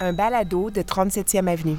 un 0.00 0.12
balado 0.12 0.70
de 0.70 0.82
37e 0.82 1.48
Avenue. 1.48 1.76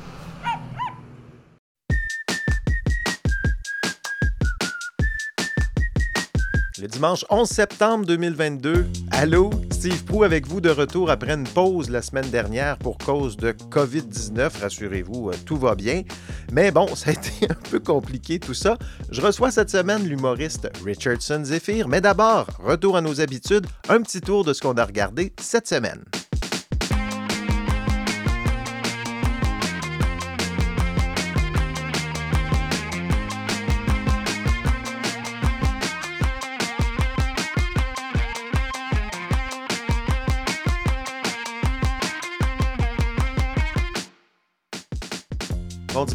Le 6.79 6.87
dimanche 6.87 7.25
11 7.31 7.49
septembre 7.49 8.05
2022, 8.05 8.85
allô, 9.09 9.49
Steve 9.71 10.03
Prou 10.05 10.23
avec 10.23 10.45
vous 10.45 10.61
de 10.61 10.69
retour 10.69 11.09
après 11.09 11.31
une 11.33 11.43
pause 11.43 11.89
la 11.89 12.03
semaine 12.03 12.29
dernière 12.29 12.77
pour 12.77 12.99
cause 12.99 13.35
de 13.35 13.51
COVID-19. 13.51 14.61
Rassurez-vous, 14.61 15.29
euh, 15.29 15.33
tout 15.43 15.57
va 15.57 15.73
bien. 15.73 16.03
Mais 16.51 16.69
bon, 16.69 16.87
ça 16.95 17.09
a 17.09 17.13
été 17.13 17.45
un 17.49 17.69
peu 17.71 17.79
compliqué 17.79 18.39
tout 18.39 18.53
ça. 18.53 18.77
Je 19.09 19.21
reçois 19.21 19.49
cette 19.49 19.71
semaine 19.71 20.07
l'humoriste 20.07 20.69
Richardson 20.85 21.41
Zephyr. 21.43 21.87
Mais 21.87 21.99
d'abord, 21.99 22.45
retour 22.63 22.95
à 22.95 23.01
nos 23.01 23.21
habitudes, 23.21 23.65
un 23.89 24.01
petit 24.03 24.21
tour 24.21 24.43
de 24.43 24.53
ce 24.53 24.61
qu'on 24.61 24.75
a 24.75 24.85
regardé 24.85 25.33
cette 25.41 25.67
semaine. 25.67 26.03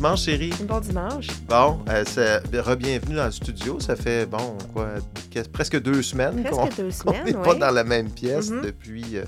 Dimanche, 0.03 0.23
chérie? 0.25 0.53
Bon 0.65 0.81
dimanche. 0.81 1.29
Bon, 1.49 1.79
euh, 1.89 2.03
c'est- 2.05 2.39
re-bienvenue 2.61 3.15
dans 3.15 3.27
le 3.27 3.31
studio. 3.31 3.79
Ça 3.79 3.95
fait, 3.95 4.27
bon, 4.27 4.59
quoi, 4.75 4.89
que- 5.33 5.47
presque 5.49 5.81
deux 5.81 6.03
semaines 6.03 6.43
Presque 6.43 7.05
qu'on 7.05 7.13
n'est 7.25 7.33
pas 7.33 7.53
oui. 7.53 7.59
dans 7.61 7.71
la 7.71 7.85
même 7.85 8.11
pièce 8.11 8.51
Mhm. 8.51 8.63
depuis 8.63 9.05
euh, 9.19 9.25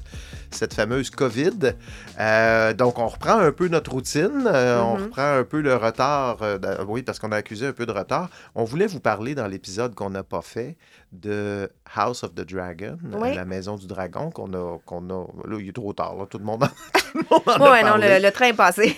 cette 0.51 0.75
fameuse 0.75 1.11
COVID. 1.11 1.75
Euh, 2.19 2.73
donc, 2.75 2.99
on 2.99 3.07
reprend 3.07 3.39
un 3.39 3.53
peu 3.53 3.69
notre 3.69 3.93
routine. 3.93 4.49
euh, 4.53 4.81
On 4.81 4.97
Mhm. 4.99 5.03
reprend 5.05 5.39
un 5.39 5.45
peu 5.45 5.61
le 5.61 5.77
retard. 5.77 6.39
dans- 6.59 6.85
oui, 6.89 7.05
parce 7.05 7.21
qu'on 7.21 7.31
a 7.31 7.37
accusé 7.37 7.69
un 7.69 7.73
peu 7.73 7.87
de 7.87 7.93
retard. 7.93 8.29
On 8.57 8.65
voulait 8.65 8.89
vous 8.89 8.99
parler 9.01 9.37
dans 9.37 9.47
l'épisode 9.47 9.95
qu'on 9.95 10.11
n'a 10.11 10.25
pas 10.25 10.43
fait 10.43 10.77
de 11.13 11.71
House 11.95 12.25
of 12.25 12.35
the 12.35 12.41
Dragon, 12.53 12.99
Oui. 13.21 13.33
la 13.37 13.45
maison 13.45 13.77
du 13.77 13.87
dragon, 13.87 14.31
qu'on 14.33 14.53
a, 14.55 14.79
qu'on 14.85 15.09
a. 15.11 15.27
Là, 15.49 15.57
il 15.61 15.69
est 15.69 15.73
trop 15.73 15.93
tard. 15.93 16.17
là, 16.17 16.27
tout 16.29 16.39
le 16.39 16.45
monde 16.45 16.65
en, 16.65 16.67
tout 16.93 17.15
le 17.15 17.23
monde 17.31 17.43
en 17.47 17.65
a 17.65 17.71
Ouais, 17.71 17.83
non, 17.85 17.95
le 17.97 18.31
train 18.33 18.47
est 18.47 18.53
passé. 18.55 18.97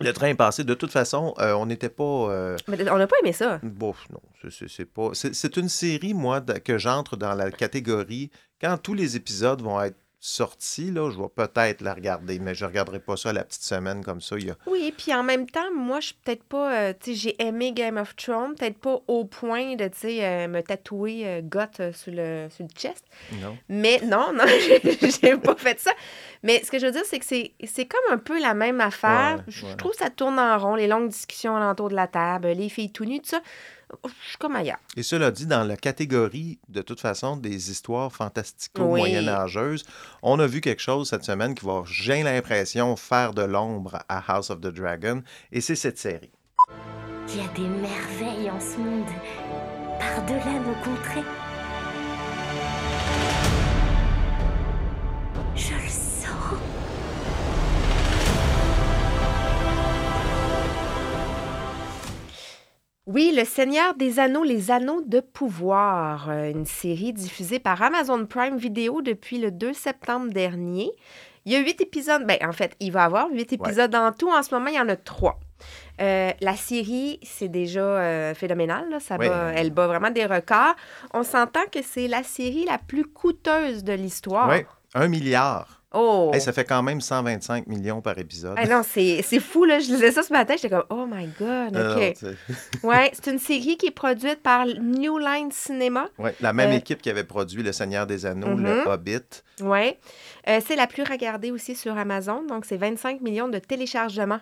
Le 0.00 0.12
train 0.12 0.28
est 0.28 0.34
passé. 0.34 0.62
De 0.64 0.74
toute 0.74 0.90
façon, 0.90 1.34
euh, 1.38 1.54
on 1.54 1.66
n'était 1.66 1.88
pas. 1.88 2.04
euh, 2.30 2.56
Mais 2.68 2.90
on 2.90 2.98
n'a 2.98 3.06
pas 3.06 3.16
aimé 3.22 3.32
ça. 3.32 3.60
Bon, 3.62 3.94
non, 4.10 4.20
c'est- 4.50 4.84
pas. 4.84 5.10
C'est 5.12 5.56
une 5.56 5.68
série, 5.68 6.12
moi, 6.14 6.40
que 6.40 6.76
j'entre 6.78 7.16
dans 7.16 7.34
la 7.34 7.50
catégorie. 7.50 8.30
Quand 8.60 8.76
tous 8.78 8.94
les 8.94 9.16
épisodes 9.16 9.62
vont 9.62 9.80
être 9.80 9.96
sortis, 10.18 10.90
là, 10.90 11.10
je 11.10 11.18
vais 11.18 11.28
peut-être 11.28 11.82
la 11.82 11.94
regarder, 11.94 12.38
mais 12.38 12.54
je 12.54 12.64
ne 12.64 12.70
regarderai 12.70 12.98
pas 12.98 13.16
ça 13.16 13.32
la 13.32 13.44
petite 13.44 13.62
semaine 13.62 14.02
comme 14.02 14.20
ça. 14.20 14.36
Il 14.38 14.46
y 14.46 14.50
a... 14.50 14.56
Oui, 14.66 14.92
puis 14.96 15.14
en 15.14 15.22
même 15.22 15.48
temps, 15.48 15.72
moi, 15.74 16.00
je 16.00 16.06
suis 16.06 16.16
peut-être 16.24 16.42
pas. 16.44 16.72
euh, 16.74 16.92
tu 16.98 17.12
sais, 17.12 17.16
j'ai 17.16 17.42
aimé 17.42 17.72
Game 17.72 17.96
of 17.96 18.16
Thrones, 18.16 18.54
peut-être 18.54 18.78
pas 18.78 19.00
au 19.06 19.24
point 19.24 19.76
de, 19.76 19.86
tu 19.88 19.98
sais, 19.98 20.24
euh, 20.24 20.48
me 20.48 20.62
tatouer 20.62 21.26
euh, 21.26 21.40
goth 21.42 21.80
euh, 21.80 21.92
sur, 21.92 22.12
le, 22.12 22.48
sur 22.50 22.64
le 22.64 22.70
chest. 22.76 23.04
Non. 23.40 23.56
Mais 23.68 24.00
non, 24.04 24.32
non, 24.34 24.44
j'ai 24.46 25.36
pas 25.36 25.56
fait 25.56 25.78
ça. 25.78 25.92
Mais 26.42 26.62
ce 26.64 26.70
que 26.70 26.78
je 26.78 26.86
veux 26.86 26.92
dire, 26.92 27.04
c'est 27.04 27.18
que 27.18 27.24
c'est 27.24 27.52
c'est 27.64 27.86
comme 27.86 28.12
un 28.12 28.18
peu 28.18 28.40
la 28.40 28.54
même 28.54 28.80
affaire. 28.80 29.36
Ouais, 29.38 29.44
je 29.48 29.66
ouais. 29.66 29.76
trouve 29.76 29.92
que 29.92 29.98
ça 29.98 30.10
tourne 30.10 30.38
en 30.38 30.58
rond, 30.58 30.74
les 30.74 30.86
longues 30.86 31.08
discussions 31.08 31.56
alentour 31.56 31.88
de 31.88 31.94
la 31.94 32.06
table, 32.06 32.48
les 32.48 32.68
filles 32.68 32.90
tout 32.92 33.04
nues, 33.04 33.20
tout 33.20 33.28
ça. 33.30 33.42
Je 34.04 34.28
suis 34.28 34.38
comme 34.38 34.56
ailleurs. 34.56 34.78
Et 34.96 35.02
cela 35.02 35.30
dit, 35.30 35.46
dans 35.46 35.62
la 35.64 35.76
catégorie, 35.76 36.58
de 36.68 36.82
toute 36.82 37.00
façon, 37.00 37.36
des 37.36 37.70
histoires 37.70 38.10
Oui. 38.10 38.16
fantastico-moyenâgeuses, 38.16 39.84
on 40.22 40.38
a 40.40 40.46
vu 40.46 40.60
quelque 40.60 40.82
chose 40.82 41.08
cette 41.08 41.24
semaine 41.24 41.54
qui 41.54 41.64
va, 41.64 41.82
j'ai 41.86 42.22
l'impression, 42.22 42.96
faire 42.96 43.32
de 43.32 43.42
l'ombre 43.42 43.98
à 44.08 44.22
House 44.34 44.50
of 44.50 44.60
the 44.60 44.68
Dragon, 44.68 45.22
et 45.52 45.60
c'est 45.60 45.76
cette 45.76 45.98
série. 45.98 46.30
Il 47.28 47.36
y 47.36 47.40
a 47.40 47.48
des 47.54 47.68
merveilles 47.68 48.50
en 48.50 48.60
ce 48.60 48.76
monde, 48.78 49.06
par-delà 49.98 50.58
nos 50.58 50.74
contrées. 50.84 51.24
Oui, 63.06 63.32
Le 63.36 63.44
Seigneur 63.44 63.94
des 63.94 64.18
Anneaux, 64.18 64.42
les 64.42 64.72
Anneaux 64.72 65.00
de 65.06 65.20
pouvoir, 65.20 66.28
euh, 66.28 66.50
une 66.50 66.66
série 66.66 67.12
diffusée 67.12 67.60
par 67.60 67.80
Amazon 67.80 68.26
Prime 68.26 68.56
Video 68.56 69.00
depuis 69.00 69.38
le 69.38 69.52
2 69.52 69.72
septembre 69.72 70.32
dernier. 70.32 70.90
Il 71.44 71.52
y 71.52 71.56
a 71.56 71.60
huit 71.60 71.80
épisodes, 71.80 72.26
ben, 72.26 72.36
en 72.44 72.50
fait, 72.50 72.74
il 72.80 72.90
va 72.90 73.02
y 73.02 73.04
avoir 73.04 73.28
huit 73.30 73.52
épisodes 73.52 73.94
en 73.94 74.10
tout. 74.10 74.28
En 74.28 74.42
ce 74.42 74.52
moment, 74.52 74.66
il 74.70 74.74
y 74.74 74.80
en 74.80 74.88
a 74.88 74.96
trois. 74.96 75.38
Euh, 76.00 76.32
la 76.40 76.56
série, 76.56 77.20
c'est 77.22 77.46
déjà 77.48 77.80
euh, 77.80 78.34
phénoménal. 78.34 78.90
là. 78.90 78.98
Ça 78.98 79.16
Oui. 79.20 79.28
bat- 79.28 79.52
elle 79.54 79.70
bat 79.70 79.86
vraiment 79.86 80.10
des 80.10 80.26
records. 80.26 80.74
On 81.14 81.22
s'entend 81.22 81.64
que 81.70 81.82
c'est 81.82 82.08
la 82.08 82.24
série 82.24 82.64
la 82.64 82.78
plus 82.78 83.04
coûteuse 83.04 83.84
de 83.84 83.92
l'histoire. 83.92 84.48
Oui, 84.48 84.64
un 84.94 85.06
milliard. 85.06 85.75
Oh! 85.98 86.30
Hey, 86.34 86.40
ça 86.40 86.52
fait 86.52 86.64
quand 86.64 86.82
même 86.82 87.00
125 87.00 87.66
millions 87.68 88.00
par 88.02 88.18
épisode. 88.18 88.54
Ah 88.58 88.66
non, 88.66 88.82
c'est 88.84 89.22
fou, 89.40 89.64
là. 89.64 89.78
Je 89.78 89.86
lisais 89.86 90.12
ça 90.12 90.22
ce 90.22 90.32
matin, 90.32 90.54
j'étais 90.56 90.68
comme, 90.68 90.84
oh 90.90 91.06
my 91.10 91.26
God, 91.38 91.74
Euh, 91.76 92.10
OK. 92.12 92.82
Ouais, 92.84 93.10
c'est 93.14 93.30
une 93.32 93.38
série 93.38 93.76
qui 93.76 93.86
est 93.86 93.90
produite 93.90 94.42
par 94.42 94.66
New 94.66 95.18
Line 95.18 95.50
Cinema. 95.52 96.08
Ouais, 96.18 96.34
la 96.40 96.52
même 96.52 96.70
Euh, 96.72 96.76
équipe 96.76 97.00
qui 97.00 97.08
avait 97.10 97.24
produit 97.24 97.62
Le 97.62 97.72
Seigneur 97.72 98.06
des 98.06 98.26
Anneaux, 98.26 98.54
Mhm. 98.56 98.64
Le 98.64 98.88
Hobbit. 98.88 99.42
Ouais. 99.62 99.98
Euh, 100.48 100.60
c'est 100.66 100.76
la 100.76 100.86
plus 100.86 101.02
regardée 101.02 101.50
aussi 101.50 101.74
sur 101.74 101.96
Amazon. 101.96 102.42
Donc, 102.46 102.64
c'est 102.66 102.76
25 102.76 103.20
millions 103.22 103.48
de 103.48 103.58
téléchargements 103.58 104.40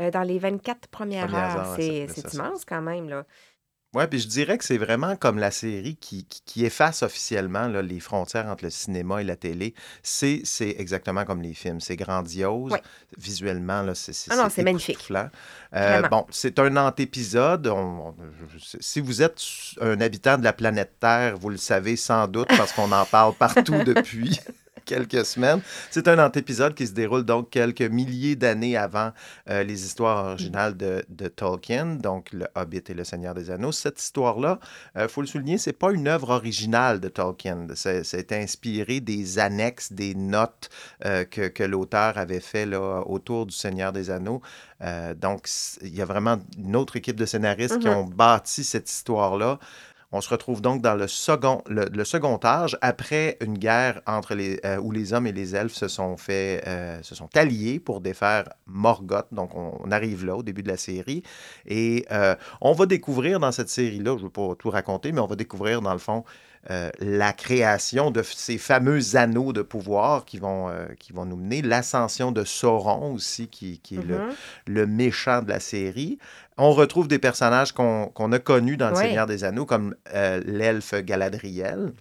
euh, 0.00 0.10
dans 0.10 0.22
les 0.22 0.38
24 0.38 0.88
premières, 0.88 1.26
Premières 1.26 1.56
heures. 1.56 1.70
heures, 1.70 1.76
C'est 1.76 2.34
immense 2.34 2.64
quand 2.64 2.82
même, 2.82 3.08
là. 3.08 3.24
Oui, 3.94 4.04
puis 4.06 4.18
je 4.20 4.28
dirais 4.28 4.58
que 4.58 4.64
c'est 4.66 4.76
vraiment 4.76 5.16
comme 5.16 5.38
la 5.38 5.50
série 5.50 5.96
qui, 5.96 6.24
qui, 6.26 6.42
qui 6.44 6.64
efface 6.66 7.02
officiellement 7.02 7.68
là, 7.68 7.80
les 7.80 8.00
frontières 8.00 8.46
entre 8.48 8.64
le 8.64 8.70
cinéma 8.70 9.22
et 9.22 9.24
la 9.24 9.34
télé. 9.34 9.72
C'est 10.02 10.42
c'est 10.44 10.76
exactement 10.78 11.24
comme 11.24 11.40
les 11.40 11.54
films. 11.54 11.80
C'est 11.80 11.96
grandiose. 11.96 12.70
Ouais. 12.72 12.82
Visuellement, 13.16 13.80
là, 13.80 13.94
c'est 13.94 14.12
Ah 14.30 14.36
non, 14.36 14.50
c'est 14.50 14.62
magnifique. 14.62 15.08
Euh, 15.74 16.02
bon, 16.08 16.26
c'est 16.30 16.58
un 16.58 16.76
antépisode. 16.76 17.66
On- 17.68 18.08
on- 18.08 18.14
je- 18.58 18.76
si 18.78 19.00
vous 19.00 19.22
êtes 19.22 19.40
un 19.80 19.98
habitant 20.02 20.36
de 20.36 20.44
la 20.44 20.52
planète 20.52 20.92
Terre, 21.00 21.38
vous 21.38 21.48
le 21.48 21.56
savez 21.56 21.96
sans 21.96 22.28
doute 22.28 22.48
parce 22.58 22.72
qu'on 22.72 22.92
en 22.92 23.06
parle 23.06 23.32
partout 23.34 23.72
depuis 23.86 24.38
quelques 24.88 25.24
semaines. 25.24 25.60
C'est 25.90 26.08
un 26.08 26.18
antépisode 26.18 26.74
qui 26.74 26.86
se 26.86 26.92
déroule 26.92 27.24
donc 27.24 27.50
quelques 27.50 27.82
milliers 27.82 28.36
d'années 28.36 28.76
avant 28.76 29.12
euh, 29.50 29.62
les 29.62 29.84
histoires 29.84 30.24
originales 30.30 30.76
de, 30.76 31.04
de 31.08 31.28
Tolkien, 31.28 31.86
donc 32.08 32.32
Le 32.32 32.46
Hobbit 32.56 32.82
et 32.88 32.94
Le 32.94 33.04
Seigneur 33.04 33.34
des 33.34 33.50
Anneaux. 33.50 33.72
Cette 33.72 34.00
histoire-là, 34.00 34.58
il 34.98 35.08
faut 35.08 35.20
le 35.20 35.26
souligner, 35.26 35.58
c'est 35.58 35.72
pas 35.72 35.92
une 35.92 36.08
œuvre 36.08 36.30
originale 36.30 37.00
de 37.00 37.08
Tolkien. 37.08 37.66
C'est 37.74 38.32
inspiré 38.32 39.00
des 39.00 39.38
annexes, 39.38 39.92
des 39.92 40.14
notes 40.14 40.70
euh, 41.04 41.24
que, 41.24 41.48
que 41.48 41.62
l'auteur 41.62 42.16
avait 42.18 42.40
fait 42.40 42.66
là, 42.66 43.02
autour 43.06 43.46
du 43.46 43.54
Seigneur 43.54 43.92
des 43.92 44.10
Anneaux. 44.10 44.40
Euh, 44.82 45.12
donc, 45.14 45.48
il 45.82 45.94
y 45.94 46.00
a 46.00 46.04
vraiment 46.04 46.38
une 46.56 46.76
autre 46.76 46.96
équipe 46.96 47.16
de 47.16 47.26
scénaristes 47.26 47.78
qui 47.80 47.88
Mhm. 47.88 47.96
ont 47.96 48.04
bâti 48.04 48.64
cette 48.64 48.88
histoire-là. 48.90 49.58
On 50.10 50.22
se 50.22 50.30
retrouve 50.30 50.62
donc 50.62 50.80
dans 50.80 50.94
le 50.94 51.06
second, 51.06 52.40
âge, 52.42 52.78
après 52.80 53.36
une 53.42 53.58
guerre 53.58 54.00
entre 54.06 54.34
les, 54.34 54.58
euh, 54.64 54.78
où 54.78 54.90
les 54.90 55.12
hommes 55.12 55.26
et 55.26 55.32
les 55.32 55.54
elfes 55.54 55.74
se 55.74 55.86
sont, 55.86 56.16
fait, 56.16 56.62
euh, 56.66 57.02
se 57.02 57.14
sont 57.14 57.28
alliés 57.36 57.78
pour 57.78 58.00
défaire 58.00 58.48
Morgoth. 58.66 59.26
Donc, 59.32 59.54
on, 59.54 59.90
arrive 59.90 60.24
là 60.24 60.36
au 60.36 60.42
début 60.42 60.62
de 60.62 60.68
la 60.68 60.78
série. 60.78 61.22
Et 61.66 62.06
euh, 62.10 62.34
on 62.62 62.72
va 62.72 62.86
découvrir 62.86 63.38
dans 63.38 63.52
cette 63.52 63.68
série-là, 63.68 64.12
je 64.12 64.22
ne 64.22 64.24
veux 64.24 64.30
pas 64.30 64.54
tout 64.58 64.70
raconter, 64.70 65.12
mais 65.12 65.20
on 65.20 65.26
va 65.26 65.36
découvrir 65.36 65.82
dans 65.82 65.92
le 65.92 65.98
fond 65.98 66.24
euh, 66.70 66.90
la 66.98 67.32
création 67.32 68.10
de 68.10 68.22
ces 68.22 68.58
fameux 68.58 69.16
anneaux 69.16 69.52
de 69.52 69.62
pouvoir 69.62 70.24
qui 70.24 70.38
vont, 70.38 70.68
euh, 70.68 70.86
qui 70.98 71.12
vont 71.12 71.24
nous 71.24 71.36
mener, 71.36 71.62
l'ascension 71.62 72.32
de 72.32 72.44
Sauron 72.44 73.12
aussi, 73.14 73.48
qui, 73.48 73.78
qui 73.80 73.96
est 73.96 74.02
le, 74.04 74.18
Mhm. 74.18 74.34
le 74.66 74.86
méchant 74.86 75.42
de 75.42 75.48
la 75.48 75.60
série. 75.60 76.18
On 76.56 76.72
retrouve 76.72 77.08
des 77.08 77.18
personnages 77.18 77.72
qu'on 77.72 78.06
qu'on 78.12 78.32
a 78.32 78.38
connus 78.38 78.76
dans 78.76 78.90
Le. 78.90 78.96
Seigneur 78.96 79.26
des 79.26 79.44
Anneaux, 79.44 79.66
comme 79.66 79.94
euh, 80.14 80.42
l'elfe 80.44 80.94
Galadriel, 81.04 81.92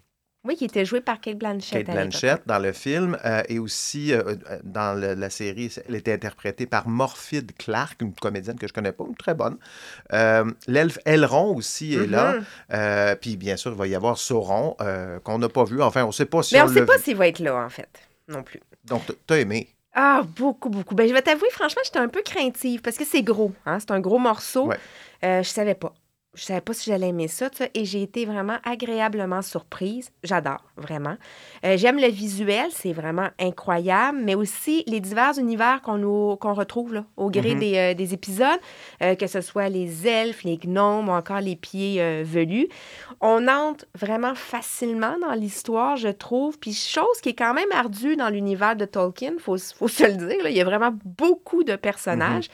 Oui, 0.47 0.55
qui 0.55 0.65
était 0.65 0.85
joué 0.85 1.01
par 1.01 1.19
Kate 1.19 1.37
Blanchett. 1.37 1.85
Kate. 1.85 1.93
Blanchett 1.95 2.41
dans 2.45 2.59
le 2.59 2.71
film, 2.71 3.17
euh, 3.25 3.43
et 3.49 3.59
aussi 3.59 4.13
euh, 4.13 4.23
euh, 4.49 4.59
dans 4.63 4.97
le- 4.97 5.13
la 5.13 5.29
série, 5.29 5.69
elle 5.87 5.95
était 5.95 6.13
interprétée 6.13 6.65
par 6.65 6.87
Morphide 6.87 7.51
Clark, 7.57 8.01
une 8.01 8.13
comédienne 8.13 8.57
que 8.57 8.65
je 8.67 8.71
connais 8.73 8.93
pas, 8.93 9.03
une 9.05 9.15
très 9.15 9.33
bonne. 9.33 9.57
Euh, 10.13 10.45
L'elfe 10.67 10.99
Elrond 11.05 11.53
aussi 11.55 11.95
est 11.95 12.07
là. 12.07 12.33
Mhm. 12.35 12.45
Euh, 12.73 13.15
puis 13.15 13.35
bien 13.35 13.57
sûr, 13.57 13.71
il 13.73 13.77
va 13.77 13.87
y 13.87 13.95
avoir 13.95 14.17
Sauron, 14.17 14.77
qu'on 15.23 15.37
n'a 15.39 15.49
pas 15.49 15.65
vu. 15.65 15.81
Enfin, 15.81 16.03
on 16.03 16.07
ne 16.07 16.11
sait 16.13 16.25
pas 16.25 16.41
si 16.43 16.55
Mais 16.55 16.61
on, 16.61 16.67
ne 16.67 16.73
sait 16.73 16.85
pas 16.85 16.97
s'il 16.97 17.17
va 17.17 17.27
être 17.27 17.39
là, 17.39 17.55
en 17.65 17.69
fait, 17.69 17.89
non 18.29 18.41
plus. 18.41 18.61
Donc, 18.85 19.01
t'as 19.27 19.37
aimé? 19.39 19.67
Ah, 19.93 20.21
beaucoup, 20.37 20.69
beaucoup. 20.69 20.95
Ben, 20.95 21.07
je 21.09 21.13
vais 21.13 21.21
t'avouer, 21.21 21.49
franchement, 21.51 21.81
j'étais 21.83 21.99
un 21.99 22.07
peu 22.07 22.21
craintive 22.21 22.81
parce 22.81 22.97
que 22.97 23.03
c'est 23.05 23.23
gros. 23.23 23.51
Hein? 23.65 23.79
C'est 23.79 23.91
un 23.91 23.99
gros 23.99 24.19
morceau. 24.19 24.67
Ouais. 24.67 24.77
Je 25.23 25.41
savais 25.49 25.75
pas. 25.75 25.93
Je 26.37 26.43
savais 26.43 26.61
pas 26.61 26.71
si 26.73 26.89
j'allais 26.89 27.09
aimer 27.09 27.27
ça, 27.27 27.49
et 27.73 27.83
j'ai 27.83 28.03
été 28.03 28.25
vraiment 28.25 28.57
agréablement 28.63 29.41
surprise. 29.41 30.11
J'adore, 30.23 30.63
vraiment. 30.77 31.17
Euh, 31.65 31.75
J'aime 31.77 31.97
le 31.97 32.07
visuel, 32.07 32.67
c'est 32.71 32.93
vraiment 32.93 33.29
incroyable, 33.39 34.19
mais 34.23 34.35
aussi 34.35 34.83
les 34.87 34.99
divers 34.99 35.37
univers 35.39 35.81
qu'on 35.81 36.53
retrouve 36.53 36.93
là, 36.93 37.05
au 37.17 37.29
gré 37.31 37.55
Mhm. 37.55 37.59
des, 37.59 37.77
euh, 37.77 37.93
des 37.95 38.13
épisodes, 38.13 38.59
euh, 39.01 39.15
que 39.15 39.25
ce 39.27 39.41
soit 39.41 39.67
les 39.69 40.07
elfes, 40.07 40.43
les 40.43 40.57
gnomes 40.57 41.09
ou 41.09 41.11
encore 41.11 41.41
les 41.41 41.55
pieds 41.55 42.23
velus. 42.23 42.67
On 43.19 43.47
entre 43.47 43.85
vraiment 43.95 44.35
facilement 44.35 45.17
dans 45.19 45.33
l'histoire, 45.33 45.97
je 45.97 46.09
trouve, 46.09 46.59
puis 46.59 46.73
chose 46.73 47.19
qui 47.23 47.29
est 47.29 47.33
quand 47.35 47.55
même 47.55 47.71
ardue 47.73 48.15
dans 48.15 48.29
l'univers 48.29 48.75
de 48.75 48.85
Tolkien, 48.85 49.33
il 49.33 49.39
faut, 49.41 49.57
faut 49.57 49.87
se 49.87 50.03
le 50.03 50.13
dire, 50.13 50.43
là, 50.43 50.49
il 50.51 50.55
y 50.55 50.61
a 50.61 50.65
vraiment 50.65 50.91
beaucoup 51.03 51.63
de 51.63 51.75
personnages. 51.75 52.47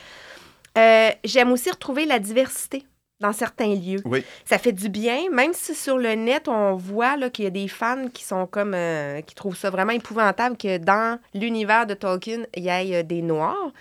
Euh, 0.77 1.09
J'aime 1.23 1.51
aussi 1.51 1.69
retrouver 1.69 2.05
la 2.05 2.19
diversité 2.19 2.83
dans 3.23 3.33
certains 3.33 3.73
lieux. 3.73 4.01
Oui. 4.05 4.23
Ça 4.45 4.57
fait 4.59 4.73
du 4.73 4.89
bien, 4.89 5.29
même 5.31 5.53
si 5.53 5.73
sur 5.73 5.97
le 5.97 6.13
net, 6.13 6.47
on 6.47 6.75
voit 6.75 7.17
qu'il 7.29 7.45
y 7.45 7.47
a 7.47 7.51
des 7.51 7.67
fans 7.67 8.09
qui 8.13 8.23
sont 8.23 8.45
comme 8.45 8.73
euh, 8.75 9.21
qui 9.21 9.33
trouvent 9.33 9.55
ça 9.55 9.69
vraiment 9.69 9.93
épouvantable 9.93 10.57
que 10.57 10.77
dans 10.77 11.17
l'univers 11.33 11.87
de 11.87 11.93
Tolkien, 11.93 12.43
il 12.55 12.63
y 12.63 12.67
ait 12.67 12.99
euh, 12.99 13.03
des 13.03 13.21
noirs. 13.21 13.71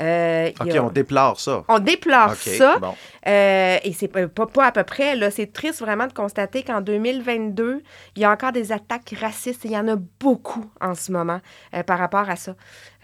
Euh, 0.00 0.50
OK, 0.60 0.70
a- 0.74 0.82
on 0.84 0.90
déplore 0.90 1.38
ça. 1.38 1.64
on 1.68 1.78
déplore 1.78 2.34
ça. 2.34 2.78
bon. 2.78 2.94
Euh, 3.26 3.78
et 3.84 3.92
c'est 3.92 4.08
pas, 4.08 4.26
pas- 4.28 4.64
à 4.66 4.72
peu 4.72 4.84
près. 4.84 5.16
Là, 5.16 5.30
c'est 5.30 5.52
triste 5.52 5.80
vraiment 5.80 6.06
de 6.06 6.12
constater 6.12 6.62
qu'en 6.62 6.80
2022, 6.80 7.82
il 8.16 8.22
y 8.22 8.24
a 8.24 8.30
encore 8.30 8.52
des 8.52 8.72
attaques 8.72 9.14
racistes. 9.20 9.64
et 9.64 9.68
Il 9.68 9.74
y 9.74 9.78
en 9.78 9.88
a 9.88 9.96
beaucoup 10.18 10.64
en 10.80 10.94
ce 10.94 11.12
moment 11.12 11.40
euh, 11.74 11.82
par 11.82 11.98
rapport 11.98 12.28
à 12.30 12.36
ça. 12.36 12.54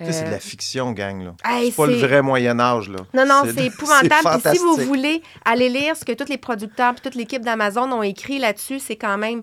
C'est 0.00 0.22
de 0.22 0.28
Euh, 0.28 0.30
la 0.30 0.38
fiction, 0.40 0.92
gang, 0.92 1.22
là. 1.24 1.34
hey, 1.44 1.70
C'est 1.70 1.76
pas 1.76 1.86
le 1.86 1.96
vrai 1.96 2.22
Moyen-Âge, 2.22 2.88
là. 2.88 2.98
Non, 3.14 3.26
non, 3.26 3.42
c'est 3.54 3.66
épouvantable. 3.66 4.40
Puis 4.42 4.52
si 4.56 4.58
vous 4.58 4.76
voulez 4.76 5.22
aller 5.44 5.68
lire 5.68 5.96
ce 5.96 6.04
que 6.04 6.12
tous 6.12 6.28
les 6.28 6.38
producteurs 6.38 6.92
et 6.96 7.00
toute 7.00 7.14
l'équipe 7.16 7.42
d'Amazon 7.44 7.90
ont 7.92 8.02
écrit 8.02 8.38
là-dessus, 8.38 8.78
c'est 8.78 8.96
quand 8.96 9.18
même 9.18 9.42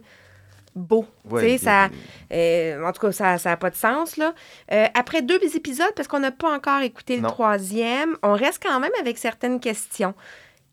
beau. 0.75 1.05
Ouais, 1.29 1.57
ça, 1.57 1.89
euh, 2.31 2.83
en 2.85 2.91
tout 2.91 3.01
cas, 3.01 3.11
ça 3.11 3.37
n'a 3.43 3.57
pas 3.57 3.69
de 3.69 3.75
sens. 3.75 4.17
Là. 4.17 4.33
Euh, 4.71 4.85
après 4.93 5.21
deux 5.21 5.39
épisodes, 5.55 5.91
parce 5.95 6.07
qu'on 6.07 6.19
n'a 6.19 6.31
pas 6.31 6.53
encore 6.53 6.81
écouté 6.81 7.17
le 7.17 7.27
troisième, 7.27 8.17
on 8.23 8.33
reste 8.33 8.61
quand 8.61 8.79
même 8.79 8.91
avec 8.99 9.17
certaines 9.17 9.59
questions. 9.59 10.13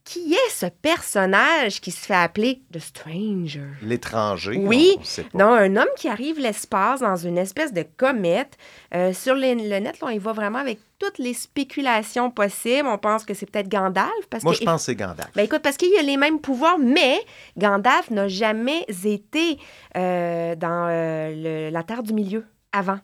Qui 0.04 0.34
est 0.34 0.50
ce 0.50 0.66
personnage 0.66 1.80
qui 1.80 1.92
se 1.92 2.04
fait 2.06 2.14
appeler 2.14 2.60
The 2.72 2.80
Stranger? 2.80 3.66
L'étranger. 3.82 4.56
Oui. 4.58 4.96
Non, 5.32 5.52
un 5.52 5.76
homme 5.76 5.88
qui 5.96 6.08
arrive 6.08 6.40
l'espace 6.40 7.00
dans 7.00 7.14
une 7.16 7.38
espèce 7.38 7.72
de 7.72 7.84
comète. 7.96 8.56
Euh, 8.94 9.12
sur 9.12 9.34
le, 9.34 9.54
le 9.54 9.78
net, 9.78 10.00
là, 10.00 10.08
on 10.08 10.10
y 10.10 10.18
va 10.18 10.32
vraiment 10.32 10.58
avec 10.58 10.80
toutes 10.98 11.18
les 11.18 11.34
spéculations 11.34 12.30
possibles. 12.32 12.88
On 12.88 12.98
pense 12.98 13.24
que 13.24 13.32
c'est 13.32 13.48
peut-être 13.48 13.68
Gandalf. 13.68 14.10
Parce 14.28 14.42
Moi, 14.42 14.52
que, 14.54 14.58
je 14.58 14.64
pense 14.64 14.82
que 14.82 14.86
c'est 14.86 14.96
Gandalf. 14.96 15.30
ben 15.36 15.44
écoute, 15.44 15.62
parce 15.62 15.76
qu'il 15.76 15.96
a 15.96 16.02
les 16.02 16.16
mêmes 16.16 16.40
pouvoirs, 16.40 16.78
mais 16.80 17.20
Gandalf 17.56 18.10
n'a 18.10 18.26
jamais 18.26 18.84
été 19.04 19.58
euh, 19.96 20.56
dans 20.56 20.88
euh, 20.90 21.68
le- 21.68 21.70
la 21.72 21.82
Terre 21.84 22.02
du 22.02 22.12
Milieu 22.12 22.44
avant. 22.72 22.98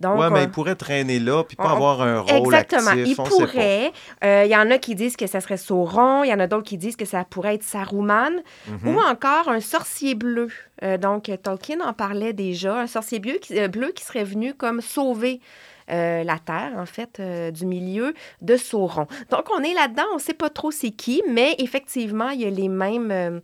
Donc, 0.00 0.18
ouais, 0.20 0.28
mais 0.30 0.44
il 0.44 0.50
pourrait 0.50 0.74
traîner 0.74 1.18
là 1.18 1.42
puis 1.44 1.56
pas 1.56 1.64
on- 1.68 1.76
avoir 1.76 2.02
un 2.02 2.20
rôle 2.20 2.36
Exactement. 2.54 2.88
actif. 2.90 3.06
il 3.06 3.20
on 3.20 3.24
sait 3.24 3.30
pas. 3.30 3.46
pourrait. 3.46 3.92
Euh, 4.24 4.42
Il 4.46 4.50
y 4.50 4.56
en 4.56 4.70
a 4.70 4.78
qui 4.78 4.94
disent 4.94 5.16
que 5.16 5.26
ça 5.26 5.40
serait 5.40 5.56
Sauron. 5.56 6.22
Il 6.24 6.28
y 6.30 6.34
en 6.34 6.40
a 6.40 6.46
d'autres 6.46 6.64
qui 6.68 6.76
disent 6.76 6.96
que 6.96 7.04
ça 7.06 7.24
pourrait 7.24 7.54
être 7.54 7.62
Saruman. 7.62 8.32
Mhm. 8.68 8.94
Ou 8.94 9.00
encore 9.00 9.48
un 9.48 9.60
sorcier 9.60 10.14
bleu. 10.14 10.48
Euh, 10.82 10.98
donc, 10.98 11.30
Tolkien 11.42 11.80
en 11.80 11.92
parlait 11.94 12.32
déjà. 12.34 12.80
Un 12.80 12.86
sorcier 12.86 13.18
bleu 13.20 13.38
qui, 13.40 13.58
euh, 13.58 13.68
bleu 13.68 13.92
qui 13.94 14.04
serait 14.04 14.24
venu 14.24 14.52
comme 14.54 14.80
sauver 14.82 15.40
euh, 15.88 16.24
la 16.24 16.38
Terre, 16.40 16.72
en 16.76 16.84
fait, 16.84 17.20
euh, 17.20 17.52
du 17.52 17.64
milieu 17.64 18.12
de 18.42 18.56
Sauron. 18.56 19.06
Donc, 19.30 19.44
on 19.56 19.62
est 19.62 19.72
là-dedans. 19.72 20.02
On 20.12 20.16
ne 20.16 20.20
sait 20.20 20.34
pas 20.34 20.50
trop 20.50 20.72
c'est 20.72 20.90
qui, 20.90 21.22
mais 21.30 21.54
effectivement, 21.58 22.30
il 22.30 22.40
y 22.40 22.44
a 22.44 22.50
les 22.50 22.68
mêmes, 22.68 23.10
euh, 23.12 23.38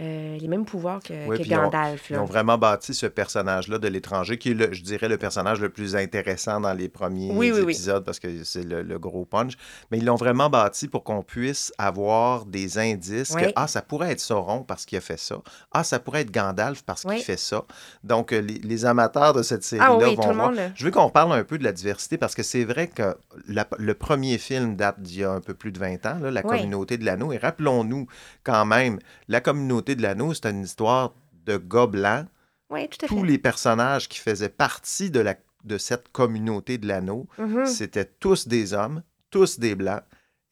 euh, 0.00 0.38
les 0.38 0.48
mêmes 0.48 0.64
pouvoirs 0.64 1.00
que, 1.02 1.12
Oui, 1.28 1.36
que 1.36 1.42
puis 1.42 1.50
ils 1.50 1.54
ont- 1.56 1.64
Gandalf. 1.64 2.08
Ils 2.10 2.16
ont 2.18 2.24
vraiment 2.24 2.56
bâti 2.56 2.94
ce 2.94 3.04
personnage-là 3.06 3.78
de 3.78 3.88
l'étranger, 3.88 4.38
qui 4.38 4.52
est, 4.52 4.54
le, 4.54 4.72
je 4.72 4.82
dirais, 4.82 5.08
le 5.08 5.18
personnage 5.18 5.60
le 5.60 5.68
plus 5.68 5.94
intéressant 5.96 6.60
dans 6.60 6.72
les 6.72 6.88
premiers 6.88 7.30
Oui, 7.32 7.52
oui, 7.52 7.60
oui. 7.60 7.72
épisodes, 7.74 8.02
parce 8.04 8.18
que 8.18 8.42
c'est 8.44 8.62
le, 8.64 8.82
le 8.82 8.98
gros 8.98 9.26
punch. 9.26 9.52
Mais 9.90 9.98
ils 9.98 10.04
l'ont 10.06 10.14
vraiment 10.16 10.48
bâti 10.48 10.88
pour 10.88 11.04
qu'on 11.04 11.22
puisse 11.22 11.72
avoir 11.76 12.46
des 12.46 12.78
indices 12.78 13.34
que, 13.34 13.52
ah, 13.54 13.66
ça 13.66 13.82
pourrait 13.82 14.12
être 14.12 14.20
Sauron 14.20 14.62
parce 14.62 14.86
qu'il 14.86 14.96
a 14.96 15.02
fait 15.02 15.18
ça. 15.18 15.36
Ah, 15.72 15.84
ça 15.84 15.98
pourrait 15.98 16.22
être 16.22 16.30
Gandalf 16.32 16.82
parce 16.84 17.02
qu'il 17.02 17.18
fait 17.18 17.36
ça. 17.36 17.64
Donc, 18.02 18.32
euh, 18.32 18.40
les, 18.40 18.54
les 18.60 18.84
amateurs 18.86 19.34
de 19.34 19.42
cette 19.42 19.62
série-là 19.62 19.88
Ah 19.90 19.96
oui, 20.08 20.14
vont 20.16 20.32
voir. 20.32 20.52
monde. 20.52 20.72
Je 20.74 20.84
veux 20.86 20.90
qu'on 20.90 21.10
parle 21.10 21.32
un 21.32 21.44
peu 21.44 21.58
de 21.58 21.64
la 21.64 21.72
diversité 21.72 22.16
parce 22.16 22.34
que 22.34 22.42
c'est 22.42 22.64
vrai 22.64 22.86
que 22.88 23.14
la- 23.46 23.68
le 23.78 23.92
premier 23.94 24.38
film 24.38 24.74
date 24.76 25.00
d'il 25.00 25.20
y 25.20 25.24
a 25.24 25.30
un 25.30 25.40
peu 25.40 25.52
plus 25.54 25.70
de 25.70 25.78
20 25.78 26.06
ans, 26.06 26.18
là, 26.18 26.30
La 26.30 26.42
communauté 26.42 26.96
de 26.96 27.04
l'anneau. 27.04 27.32
Et 27.32 27.36
rappelons-nous 27.38 28.06
quand 28.42 28.64
même, 28.64 28.98
la 29.28 29.40
communauté 29.42 29.81
de 29.82 30.02
l'anneau, 30.02 30.32
c'est 30.34 30.46
une 30.46 30.62
histoire 30.62 31.12
de 31.46 31.56
gars 31.56 31.86
blancs. 31.86 32.26
Oui, 32.70 32.88
tout 32.88 33.04
à 33.04 33.08
fait. 33.08 33.14
Tous 33.14 33.24
les 33.24 33.38
personnages 33.38 34.08
qui 34.08 34.18
faisaient 34.18 34.48
partie 34.48 35.10
de, 35.10 35.20
la, 35.20 35.34
de 35.64 35.76
cette 35.78 36.08
communauté 36.10 36.78
de 36.78 36.86
l'anneau, 36.88 37.26
Mhm. 37.38 37.66
c'était 37.66 38.04
tous 38.06 38.48
des 38.48 38.72
hommes, 38.72 39.02
tous 39.30 39.58
des 39.58 39.74
blancs. 39.74 40.02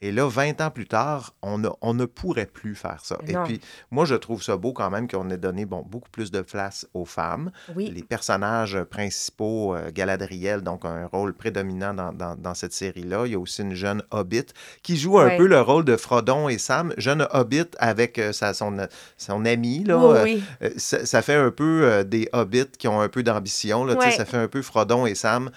Et 0.03 0.13
là, 0.13 0.27
20 0.27 0.63
ans 0.63 0.71
plus 0.71 0.87
tard, 0.87 1.35
on 1.43 1.59
ne, 1.59 1.69
on 1.83 1.93
ne 1.93 2.07
pourrait 2.07 2.47
plus 2.47 2.75
faire 2.75 3.01
ça. 3.05 3.19
Non. 3.31 3.45
Et 3.45 3.47
puis, 3.47 3.61
moi, 3.91 4.07
je 4.07 4.15
trouve 4.15 4.43
ça 4.43 4.57
beau 4.57 4.73
quand 4.73 4.89
même 4.89 5.07
qu'on 5.09 5.29
ait 5.29 5.37
donné 5.37 5.67
bon, 5.67 5.85
beaucoup 5.87 6.09
plus 6.09 6.31
de 6.31 6.41
place 6.41 6.87
aux 6.95 7.05
femmes 7.05 7.51
Oui. 7.77 7.91
les 7.95 8.03
personnages 8.03 8.83
principaux, 8.85 9.75
euh, 9.77 9.91
Galadriel, 9.93 10.63
donc 10.63 10.87
un 10.87 11.07
rôle 11.07 11.35
prédominant 11.35 11.93
dans, 11.93 12.13
dans- 12.15 12.35
dans 12.35 12.55
cette 12.55 12.73
série-là. 12.73 13.27
Il 13.27 13.33
y 13.33 13.35
a 13.35 13.39
aussi 13.39 13.61
une 13.61 13.75
jeune 13.75 14.03
hobbit 14.11 14.47
qui 14.83 14.97
joue 14.97 15.19
un 15.19 15.27
Ouais. 15.27 15.37
peu 15.37 15.47
le 15.47 15.61
rôle 15.61 15.85
de 15.85 15.97
Frodon 15.97 16.49
et 16.49 16.57
Sam. 16.57 16.95
Jeune 16.97 17.27
hobbit 17.33 17.67
avec 17.79 18.19
euh, 18.19 18.33
sa, 18.33 18.55
son, 18.55 18.75
son 19.19 19.45
ami. 19.45 19.85
Là, 19.85 19.97
Euh, 20.03 20.25
oui. 20.25 20.43
euh, 20.63 20.71
ça, 20.79 21.05
ça 21.05 21.21
fait 21.21 21.35
un 21.35 21.51
peu 21.51 22.05
des 22.05 22.27
hobbits 22.33 22.71
qui 22.79 22.89
ont 22.89 23.03
un 23.03 23.09
peu 23.11 23.23
d'ambition. 23.23 23.85
là, 23.85 23.97
Ouais. 23.97 24.11
Ça 24.13 24.25
fait 24.25 24.39
un 24.39 24.49
peu 24.49 24.63
Frodon 24.63 25.05
et 25.07 25.15
Sam 25.15 25.51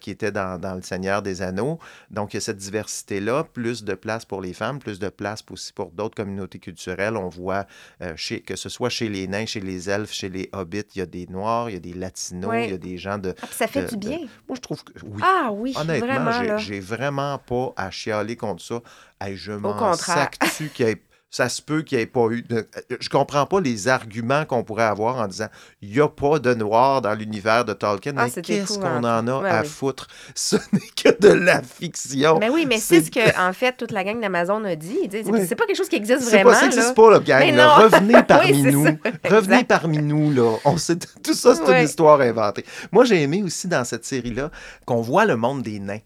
qui 0.00 0.10
étaient 0.10 0.32
dans, 0.32 0.58
dans 0.58 0.74
Le 0.76 0.82
Seigneur 0.82 1.20
des 1.20 1.42
Anneaux. 1.42 1.78
Donc, 2.10 2.32
il 2.32 2.36
y 2.36 2.38
a 2.38 2.40
cette 2.40 2.56
diversité-là, 2.56 3.44
plus 3.44 3.81
de 3.84 3.94
place 3.94 4.24
pour 4.24 4.40
les 4.40 4.52
femmes, 4.52 4.78
plus 4.78 4.98
de 4.98 5.08
place 5.08 5.42
aussi 5.50 5.72
pour 5.72 5.90
d'autres 5.90 6.14
communautés 6.14 6.58
culturelles. 6.58 7.16
On 7.16 7.28
voit, 7.28 7.66
euh, 8.02 8.12
chez, 8.16 8.40
que 8.40 8.56
ce 8.56 8.68
soit 8.68 8.88
chez 8.88 9.08
les 9.08 9.26
nains, 9.26 9.46
chez 9.46 9.60
les 9.60 9.88
elfes, 9.90 10.12
chez 10.12 10.28
les 10.28 10.48
hobbits, 10.52 10.84
il 10.94 10.98
y 10.98 11.02
a 11.02 11.06
des 11.06 11.26
noirs, 11.26 11.70
il 11.70 11.74
y 11.74 11.76
a 11.76 11.80
des 11.80 11.92
latinos, 11.94 12.52
il 12.64 12.70
y 12.70 12.74
a 12.74 12.78
des 12.78 12.98
gens 12.98 13.18
de... 13.18 13.34
Ah, 13.42 13.46
ça 13.50 13.66
fait 13.66 13.82
de- 13.82 13.88
du 13.88 13.96
de- 13.96 14.08
bien. 14.08 14.18
Moi, 14.48 14.56
je 14.56 14.60
trouve 14.60 14.82
que 14.84 14.92
oui. 15.04 15.20
Ah 15.24 15.50
oui, 15.52 15.72
Honnêtement, 15.76 16.06
vraiment. 16.24 16.58
j'ai- 16.58 16.80
vraiment 16.80 17.38
pas 17.38 17.72
à 17.76 17.90
chialer 17.90 18.36
contre 18.36 18.62
ça. 18.62 18.80
Hey, 19.20 19.36
je 19.36 19.52
m'en 19.52 19.72
contraire. 19.72 19.98
sac 19.98 20.38
dessus 20.40 20.70
qu'il 20.74 20.86
y 20.86 20.90
ait- 20.90 21.02
Ça 21.34 21.48
se 21.48 21.62
peut 21.62 21.80
qu'il 21.80 21.96
n'y 21.96 22.02
ait 22.04 22.06
pas 22.06 22.26
eu. 22.30 22.42
De... 22.42 22.68
Je 23.00 23.08
comprends 23.08 23.46
pas 23.46 23.58
les 23.58 23.88
arguments 23.88 24.44
qu'on 24.44 24.62
pourrait 24.64 24.84
avoir 24.84 25.16
en 25.16 25.26
disant 25.26 25.46
il 25.80 25.90
n'y 25.90 25.98
a 25.98 26.06
pas 26.06 26.38
de 26.38 26.52
noir 26.52 27.00
dans 27.00 27.14
l'univers 27.14 27.64
de 27.64 27.72
Tolkien. 27.72 28.12
Ah, 28.18 28.24
mais 28.24 28.30
c'est 28.30 28.42
qu'est-ce 28.42 28.78
qu'on 28.78 29.02
en 29.02 29.26
a 29.26 29.40
Ouais, 29.40 29.48
à 29.48 29.62
oui. 29.62 29.66
foutre? 29.66 30.08
Ce 30.34 30.56
n'est 30.72 30.80
que 30.94 31.18
de 31.18 31.28
la 31.32 31.62
fiction. 31.62 32.38
Mais 32.38 32.50
oui, 32.50 32.66
mais 32.68 32.76
c'est 32.76 33.00
ce 33.00 33.10
que, 33.10 33.40
en 33.48 33.54
fait, 33.54 33.74
toute 33.78 33.92
la 33.92 34.04
gang 34.04 34.20
d'Amazon 34.20 34.62
a 34.64 34.76
dit. 34.76 34.94
Ils 35.04 35.08
disent, 35.08 35.24
Oui. 35.26 35.40
C'est 35.48 35.54
pas 35.56 35.64
quelque 35.64 35.78
chose 35.78 35.88
qui 35.88 35.96
existe 35.96 36.20
C'est 36.20 36.42
vraiment. 36.42 36.50
pas, 36.50 36.56
ça 36.56 36.66
là. 36.66 36.68
n'existe 36.68 36.94
pas, 36.94 37.10
le 37.10 37.18
gang. 37.20 37.54
Là. 37.54 37.76
Revenez 37.78 38.22
parmi 38.28 38.62
nous. 38.64 38.84
ça. 38.84 38.92
Revenez 39.24 39.54
Exact. 39.54 39.68
parmi 39.68 39.98
nous, 40.02 40.30
là. 40.34 40.58
On 40.66 40.76
sait, 40.76 40.96
tout 41.24 41.32
ça, 41.32 41.54
c'est 41.54 41.78
une 41.78 41.84
histoire 41.86 42.20
inventée. 42.20 42.66
Moi, 42.92 43.06
j'ai 43.06 43.22
aimé 43.22 43.42
aussi 43.42 43.68
dans 43.68 43.84
cette 43.84 44.04
série-là 44.04 44.50
qu'on 44.84 45.00
voit 45.00 45.24
le 45.24 45.36
monde 45.36 45.62
des 45.62 45.80
nains. 45.80 46.00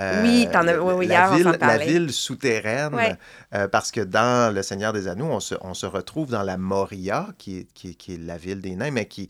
Euh, 0.00 0.22
Oui, 0.22 0.48
t'en 0.52 0.66
as- 0.68 0.78
oui, 0.78 0.94
oui, 0.96 1.06
la 1.06 1.34
hier, 1.36 1.54
on 1.60 1.66
la 1.66 1.78
ville 1.78 2.12
souterraine, 2.12 2.94
Ouais. 2.94 3.16
euh, 3.54 3.66
parce 3.68 3.90
que 3.90 4.00
dans 4.00 4.54
Le 4.54 4.62
Seigneur 4.62 4.92
des 4.92 5.08
Anneaux, 5.08 5.26
on 5.26 5.40
se, 5.40 5.54
on 5.60 5.74
se 5.74 5.86
retrouve 5.86 6.30
dans 6.30 6.42
la 6.44 6.56
Moria, 6.56 7.26
qui 7.38 7.58
est, 7.58 7.66
qui 7.74 7.96
qui 7.96 8.14
est 8.14 8.18
la 8.18 8.36
ville 8.36 8.60
des 8.60 8.76
nains, 8.76 8.92
mais 8.92 9.06
qui, 9.06 9.28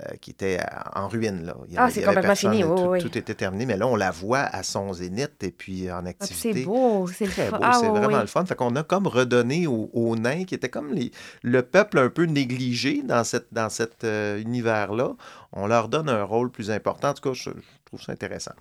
euh, 0.00 0.14
qui 0.20 0.30
était 0.32 0.58
en 0.94 1.06
ruine. 1.06 1.44
Là. 1.44 1.54
Il 1.68 1.74
y 1.74 1.78
Ah, 1.78 1.88
c'est 1.90 2.00
complètement 2.02 2.22
personne, 2.30 2.50
fini, 2.52 2.64
oui, 2.64 2.76
tout, 2.82 2.88
oui. 2.88 2.98
tout 3.00 3.16
était 3.16 3.34
terminé, 3.34 3.64
mais 3.66 3.76
là, 3.76 3.86
on 3.86 3.94
la 3.94 4.10
voit 4.10 4.40
à 4.40 4.62
son 4.64 4.92
zénith 4.92 5.42
et 5.44 5.50
puis 5.52 5.88
en 5.92 6.04
Ah, 6.04 6.08
activité. 6.08 6.52
c'est 6.54 6.64
beau, 6.64 7.06
c'est 7.06 7.26
Très 7.26 7.50
beau, 7.50 7.58
Ah, 7.62 7.72
c'est 7.78 7.86
oui, 7.88 7.98
vraiment 7.98 8.14
oui. 8.16 8.20
le 8.22 8.26
fun. 8.26 8.44
Fait 8.46 8.54
qu'on 8.56 8.74
a 8.74 8.82
comme 8.82 9.06
redonné 9.06 9.66
aux, 9.68 9.88
aux 9.92 10.16
nains, 10.16 10.44
qui 10.44 10.54
étaient 10.56 10.70
comme 10.70 10.92
les, 10.92 11.12
le 11.42 11.62
peuple 11.62 11.98
un 11.98 12.08
peu 12.08 12.24
négligé 12.24 13.02
dans, 13.02 13.22
cette, 13.22 13.48
dans 13.52 13.68
cet 13.68 14.04
univers-là. 14.04 15.12
On 15.52 15.66
leur 15.66 15.88
donne 15.88 16.08
un 16.08 16.24
rôle 16.24 16.50
plus 16.50 16.70
important. 16.70 17.10
En 17.10 17.14
tout 17.14 17.28
cas, 17.30 17.34
je, 17.34 17.50
je 17.50 17.84
trouve 17.84 18.00
ça 18.02 18.12
intéressant. 18.12 18.52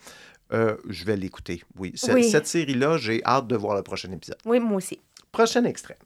Euh, 0.53 0.75
je 0.89 1.05
vais 1.05 1.15
l'écouter, 1.15 1.63
oui. 1.77 1.93
Oui. 2.09 2.29
Cette 2.29 2.47
série-là, 2.47 2.97
j'ai 2.97 3.23
hâte 3.23 3.47
de 3.47 3.55
voir 3.55 3.75
le 3.75 3.83
prochain 3.83 4.11
épisode. 4.11 4.37
Oui, 4.45 4.59
moi 4.59 4.77
aussi. 4.77 4.99
Prochain 5.31 5.63
extrait. 5.63 5.97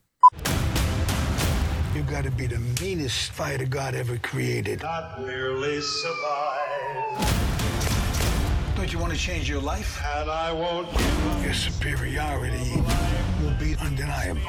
You 1.96 2.04
gotta 2.04 2.30
be 2.30 2.48
the 2.48 2.60
meanest 2.82 3.32
fighter 3.32 3.66
God 3.66 3.96
ever 3.96 4.18
created. 4.22 4.82
not 4.84 5.22
merely 5.26 5.80
survive. 5.82 6.66
Don't 8.76 8.92
you 8.92 9.00
want 9.00 9.14
to 9.14 9.18
change 9.18 9.50
your 9.50 9.62
life? 9.62 9.98
And 10.20 10.30
I 10.30 10.52
won't 10.52 10.88
Your 11.42 11.54
superiority 11.54 12.76
will 13.42 13.56
be 13.58 13.78
undeniable. 13.82 14.42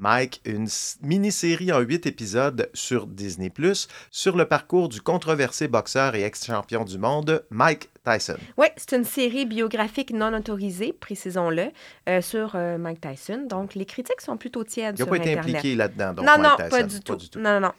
Mike, 0.00 0.40
une 0.46 0.66
mini-série 1.02 1.72
en 1.72 1.80
huit 1.80 2.06
épisodes 2.06 2.70
sur 2.72 3.06
Disney⁇ 3.06 3.50
sur 4.10 4.34
le 4.34 4.46
parcours 4.46 4.88
du 4.88 5.02
controversé 5.02 5.68
boxeur 5.68 6.14
et 6.14 6.22
ex-champion 6.22 6.84
du 6.84 6.96
monde, 6.96 7.44
Mike 7.50 7.90
Tyson. 8.02 8.38
Oui, 8.56 8.68
c'est 8.78 8.96
une 8.96 9.04
série 9.04 9.44
biographique 9.44 10.10
non 10.12 10.32
autorisée, 10.32 10.94
précisons-le, 10.94 11.70
euh, 12.08 12.22
sur 12.22 12.52
euh, 12.54 12.78
Mike 12.78 13.02
Tyson. 13.02 13.46
Donc, 13.46 13.74
les 13.74 13.84
critiques 13.84 14.22
sont 14.22 14.38
plutôt 14.38 14.64
tièdes 14.64 14.96
Il 14.98 15.04
n'a 15.04 15.10
pas 15.10 15.16
été 15.16 15.32
Internet. 15.32 15.56
impliqué 15.56 15.74
là-dedans, 15.74 16.14
donc 16.14 16.24
non, 16.24 16.38
Mike 16.38 16.42
non, 16.42 16.56
Tyson, 16.56 16.70
pas, 16.70 16.82
du, 16.82 17.00
tout. 17.28 17.38
Non, 17.38 17.52
non, 17.52 17.60
non. 17.60 17.72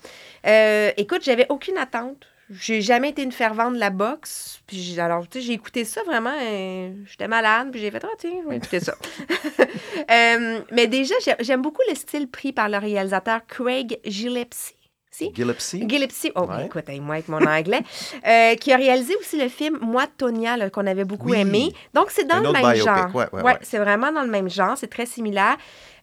Euh, 0.46 0.92
écoute, 0.98 1.24
j'avais 1.24 1.48
aucune 1.50 1.80
attente. 1.80 2.28
J'ai 2.53 2.81
jamais 2.81 3.10
été 3.10 3.24
une 3.24 3.31
fervente 3.31 3.75
de 3.75 3.79
la 3.79 3.89
boxe. 3.89 4.62
Puis 4.67 5.00
alors, 5.00 5.27
tu 5.27 5.39
sais, 5.39 5.46
j'ai 5.46 5.53
écouté 5.53 5.86
ça 5.86 6.03
vraiment. 6.03 6.34
euh, 6.41 6.91
J'étais 7.05 7.27
malade, 7.27 7.70
puis 7.72 7.79
j'ai 7.79 7.89
fait, 7.91 8.03
ah, 8.03 8.10
tiens, 8.17 8.41
vais 8.48 8.58
écouter 8.58 8.79
ça. 8.79 8.96
Euh, 10.12 10.62
mais 10.72 10.88
déjà, 10.88 11.15
j'ai- 11.24 11.36
j'aime 11.39 11.62
beaucoup 11.62 11.81
le 11.88 11.96
style 11.96 12.27
pris 12.27 12.51
par 12.51 12.67
le 12.67 12.77
réalisateur 12.77 13.46
Craig 13.48 14.00
Gillespie. 14.03 14.75
Si? 15.13 15.30
Gillespie. 15.36 15.86
Gillespie, 15.89 16.32
oh, 16.36 16.46
Ouais. 16.46 16.65
écoute, 16.68 16.86
moi 17.01 17.15
avec 17.15 17.27
mon 17.27 17.46
anglais, 17.46 17.82
euh, 18.27 18.56
qui 18.56 18.72
a 18.72 18.77
réalisé 18.77 19.13
aussi 19.18 19.38
le 19.38 19.50
film 19.50 19.77
Moi, 19.82 20.06
Tonya, 20.18 20.56
là, 20.56 20.70
qu'on 20.70 20.88
avait 20.88 21.03
beaucoup 21.03 21.32
Oui. 21.32 21.39
aimé. 21.41 21.74
Donc, 21.94 22.12
c'est 22.12 22.24
dans 22.24 22.38
Un 22.38 22.44
le 22.44 22.51
même 22.53 22.62
biopic, 22.62 22.84
genre. 22.86 23.13
ouais, 23.15 23.25
ouais, 23.34 23.41
ouais. 23.44 23.58
c'est 23.62 23.77
vraiment 23.77 24.12
dans 24.13 24.22
le 24.22 24.30
même 24.30 24.50
genre, 24.50 24.77
c'est 24.77 24.88
très 24.88 25.06
similaire. 25.06 25.58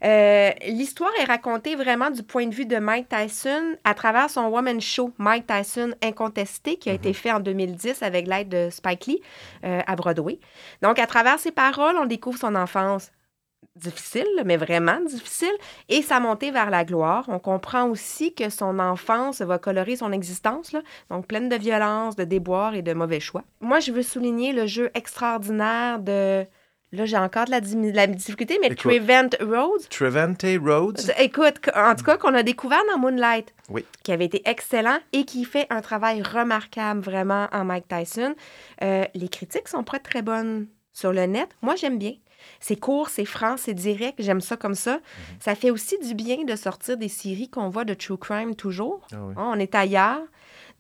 Euh, 0.05 0.51
L'histoire 0.67 1.11
est 1.21 1.25
racontée 1.25 1.75
vraiment 1.75 2.11
du 2.11 2.23
point 2.23 2.47
de 2.47 2.55
vue 2.55 2.67
de 2.67 2.77
Mike 2.77 3.09
Tyson 3.09 3.77
à 3.83 3.95
travers 3.95 4.29
son 4.31 4.43
woman 4.49 4.81
show 4.81 5.11
Mike 5.19 5.47
Tyson 5.47 5.93
Incontesté 6.05 6.77
qui 6.77 6.89
a 6.89 6.93
été 6.93 7.13
fait 7.15 7.33
en 7.33 7.41
2010 7.41 8.03
avec 8.03 8.29
l'aide 8.29 8.49
de 8.51 8.69
Spike 8.71 9.07
Lee 9.07 9.21
euh, 9.65 9.81
à 9.87 9.97
Broadway. 9.97 10.39
Donc, 10.83 10.99
à 11.01 11.07
travers 11.07 11.39
ses 11.41 11.51
paroles, 11.51 11.97
on 11.97 12.07
découvre 12.07 12.39
son 12.39 12.55
enfance 12.55 13.11
difficile, 13.79 14.27
mais 14.45 14.57
vraiment 14.57 15.01
difficile, 15.07 15.53
et 15.89 16.03
sa 16.03 16.21
montée 16.21 16.51
vers 16.51 16.71
la 16.71 16.85
gloire. 16.85 17.25
On 17.29 17.39
comprend 17.39 17.89
aussi 17.89 18.35
que 18.35 18.51
son 18.51 18.79
enfance 18.79 19.41
va 19.41 19.59
colorer 19.59 19.97
son 19.97 20.13
existence, 20.13 20.73
là, 20.73 20.81
donc 21.11 21.27
pleine 21.27 21.49
de 21.49 21.57
violence, 21.57 22.17
de 22.17 22.25
déboires 22.25 22.75
et 22.75 22.83
de 22.83 22.93
mauvais 22.93 23.21
choix. 23.21 23.45
Moi, 23.61 23.81
je 23.81 23.93
veux 23.93 24.03
souligner 24.03 24.53
le 24.53 24.67
jeu 24.67 24.91
extraordinaire 24.95 25.99
de... 25.99 26.45
Là, 26.91 27.05
j'ai 27.05 27.19
encore 27.19 27.45
de 27.45 27.51
la, 27.51 27.61
dim- 27.61 27.91
de 27.91 27.95
la 27.95 28.07
difficulté, 28.07 28.57
mais 28.63 28.69
Écoute. 28.69 28.79
Trevent 28.79 29.29
Rhodes. 29.43 29.87
Trevante 29.91 30.43
Rhodes. 30.65 31.13
Écoute, 31.19 31.57
en 31.77 31.95
tout 31.95 32.03
cas, 32.05 32.17
qu'on 32.17 32.33
a 32.33 32.43
découvert 32.43 32.81
dans 32.91 32.99
Moonlight, 32.99 33.55
Oui. 33.69 33.85
qui 34.03 34.11
avait 34.11 34.25
été 34.25 34.41
excellent 34.49 34.97
et 35.13 35.27
qui 35.27 35.45
fait 35.45 35.67
un 35.69 35.83
travail 35.83 36.23
remarquable 36.23 37.01
vraiment 37.03 37.47
en 37.53 37.67
Mike 37.67 37.89
Tyson. 37.89 38.35
Euh, 38.83 39.05
les 39.15 39.29
critiques 39.29 39.69
sont 39.69 39.85
pas 39.85 39.99
très 39.99 40.23
bonnes 40.23 40.67
sur 40.95 41.13
le 41.13 41.27
net. 41.27 41.51
Moi, 41.61 41.77
j'aime 41.77 41.99
bien. 41.99 42.15
C'est 42.61 42.77
court, 42.77 43.09
c'est 43.09 43.25
franc, 43.25 43.57
c'est 43.57 43.75
direct. 43.75 44.21
J'aime 44.23 44.41
ça 44.41 44.57
comme 44.57 44.75
ça. 44.75 45.01
Ça 45.41 45.55
fait 45.55 45.71
aussi 45.71 45.99
du 45.99 46.15
bien 46.15 46.45
de 46.45 46.57
sortir 46.57 46.97
des 46.97 47.09
séries 47.09 47.49
qu'on 47.49 47.69
voit 47.69 47.85
de 47.85 47.95
true 47.95 48.19
crime 48.19 48.55
toujours. 48.55 49.01
Ah 49.13 49.17
oui. 49.21 49.35
Hein, 49.37 49.53
on 49.55 49.59
est 49.59 49.75
ailleurs. 49.75 50.21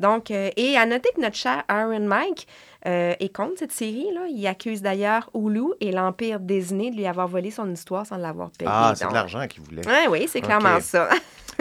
Donc, 0.01 0.31
euh, 0.31 0.51
et 0.57 0.77
à 0.77 0.87
noter 0.87 1.11
que 1.15 1.21
notre 1.21 1.37
cher 1.37 1.65
Aaron 1.69 2.01
Mike 2.07 2.47
euh, 2.87 3.15
est 3.19 3.35
contre 3.35 3.59
cette 3.59 3.73
série. 3.73 4.09
Là. 4.15 4.27
Il 4.31 4.47
accuse 4.47 4.81
d'ailleurs 4.81 5.29
Hulu 5.35 5.73
et 5.81 5.91
l'Empire 5.91 6.39
Disney 6.39 6.91
de 6.91 6.97
lui 6.97 7.07
avoir 7.07 7.27
volé 7.27 7.51
son 7.51 7.71
histoire 7.73 8.07
sans 8.07 8.17
l'avoir 8.17 8.51
payé. 8.51 8.71
Ah, 8.73 8.93
c'est 8.95 9.09
de 9.09 9.13
l'argent 9.13 9.47
qu'il 9.49 9.63
voulait. 9.63 9.87
Ouais, 9.87 10.07
oui, 10.09 10.27
c'est 10.29 10.41
clairement 10.41 10.81
ça. 10.81 11.09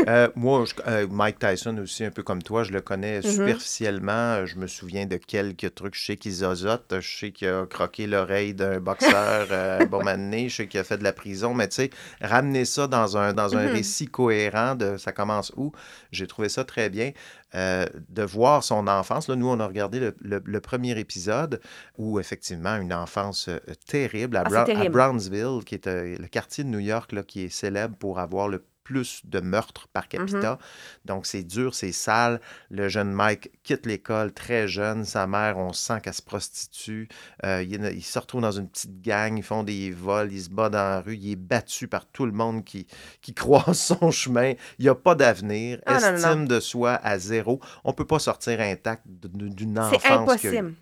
Euh, 0.07 0.29
moi, 0.35 0.63
je- 0.65 0.73
euh, 0.87 1.07
Mike 1.09 1.39
Tyson 1.39 1.77
aussi, 1.79 2.03
un 2.05 2.11
peu 2.11 2.21
comme 2.23 2.43
toi, 2.43 2.63
je 2.63 2.71
le 2.71 2.81
connais 2.81 3.17
Mhm. 3.17 3.23
superficiellement. 3.23 4.45
Je 4.45 4.55
me 4.57 4.67
souviens 4.67 5.05
de 5.05 5.17
quelques 5.17 5.73
trucs. 5.75 5.95
Je 5.95 6.05
sais 6.05 6.17
qu'il 6.17 6.31
zozote. 6.33 6.93
Je 6.99 7.17
sais 7.17 7.31
qu'il 7.31 7.47
a 7.47 7.65
croqué 7.65 8.05
l'oreille 8.07 8.53
d'un 8.53 8.79
boxeur 8.79 9.47
euh, 9.51 9.85
bon. 9.85 10.01
Je 10.05 10.49
sais 10.55 10.67
qu'il 10.67 10.79
a 10.79 10.83
fait 10.83 10.97
de 10.97 11.03
la 11.03 11.13
prison. 11.13 11.53
Mais 11.53 11.67
tu 11.67 11.75
sais, 11.75 11.89
ramener 12.21 12.65
ça 12.65 12.87
dans 12.87 13.17
un, 13.17 13.33
dans 13.33 13.55
un 13.57 13.65
Mhm. 13.67 13.73
récit 13.73 14.07
cohérent 14.07 14.75
de 14.75 14.97
ça 14.97 15.11
commence 15.11 15.51
où, 15.57 15.71
j'ai 16.11 16.27
trouvé 16.27 16.49
ça 16.49 16.63
très 16.63 16.89
bien. 16.89 17.11
Euh, 17.55 17.85
de 18.09 18.23
voir 18.23 18.61
son 18.63 18.87
enfance. 18.87 19.29
Là, 19.29 19.35
nous, 19.37 19.47
on 19.47 19.59
a 19.61 19.65
regardé 19.67 19.99
le, 20.01 20.15
le- 20.19 20.41
le 20.45 20.59
premier 20.61 20.99
épisode 20.99 21.61
où, 21.97 22.19
effectivement, 22.19 22.75
une 22.75 22.93
enfance 22.93 23.47
euh, 23.47 23.57
terrible 23.87 24.35
à, 24.35 24.43
Ah, 24.53 24.65
à. 24.67 24.89
Brownsville, 24.89 25.63
qui 25.65 25.75
est 25.75 25.87
euh, 25.87 26.17
le 26.19 26.27
quartier 26.27 26.65
de 26.65 26.69
New 26.69 26.79
York 26.79 27.13
là, 27.13 27.23
qui 27.23 27.43
est 27.45 27.49
célèbre 27.49 27.95
pour 27.95 28.19
avoir 28.19 28.49
le 28.49 28.63
plus 28.87 29.21
de 29.25 29.41
meurtres 29.41 29.89
par 29.89 30.07
capita. 30.07 30.53
Mm-hmm. 30.53 31.05
Donc, 31.05 31.25
c'est 31.25 31.43
dur, 31.43 31.75
c'est 31.75 31.91
sale. 31.91 32.39
Le 32.69 32.87
jeune 32.87 33.11
Mike 33.11 33.51
quitte 33.63 33.85
l'école 33.85 34.31
très 34.31 34.67
jeune. 34.67 35.03
Sa 35.03 35.27
mère, 35.27 35.57
on 35.57 35.73
sent 35.73 35.99
qu'elle 36.01 36.13
se 36.13 36.21
prostitue. 36.21 37.09
Euh, 37.43 37.61
il, 37.63 37.83
il 37.93 38.01
se 38.01 38.17
retrouve 38.17 38.41
dans 38.41 38.53
une 38.53 38.69
petite 38.69 39.01
gang. 39.01 39.37
Ils 39.37 39.43
font 39.43 39.63
des 39.63 39.91
vols. 39.91 40.31
Il 40.31 40.41
se 40.41 40.49
bat 40.49 40.69
dans 40.69 40.77
la 40.77 41.01
rue. 41.01 41.17
Il 41.17 41.31
est 41.31 41.35
battu 41.35 41.89
par 41.89 42.05
tout 42.05 42.25
le 42.25 42.31
monde 42.31 42.63
qui, 42.63 42.87
qui 43.21 43.33
croise 43.43 43.77
son 43.77 44.09
chemin. 44.09 44.53
Il 44.79 44.83
n'y 44.83 44.89
a 44.89 44.95
pas 44.95 45.15
d'avenir. 45.15 45.81
Ah, 45.85 45.99
non, 45.99 46.15
Estime 46.15 46.39
non. 46.39 46.45
de 46.45 46.59
soi 46.61 46.93
à 47.03 47.19
zéro. 47.19 47.59
On 47.83 47.89
ne 47.89 47.95
peut 47.95 48.07
pas 48.07 48.19
sortir 48.19 48.61
intact 48.61 49.03
d'une 49.05 49.77
enfance. 49.79 50.01
C'est 50.01 50.11
impossible. 50.11 50.75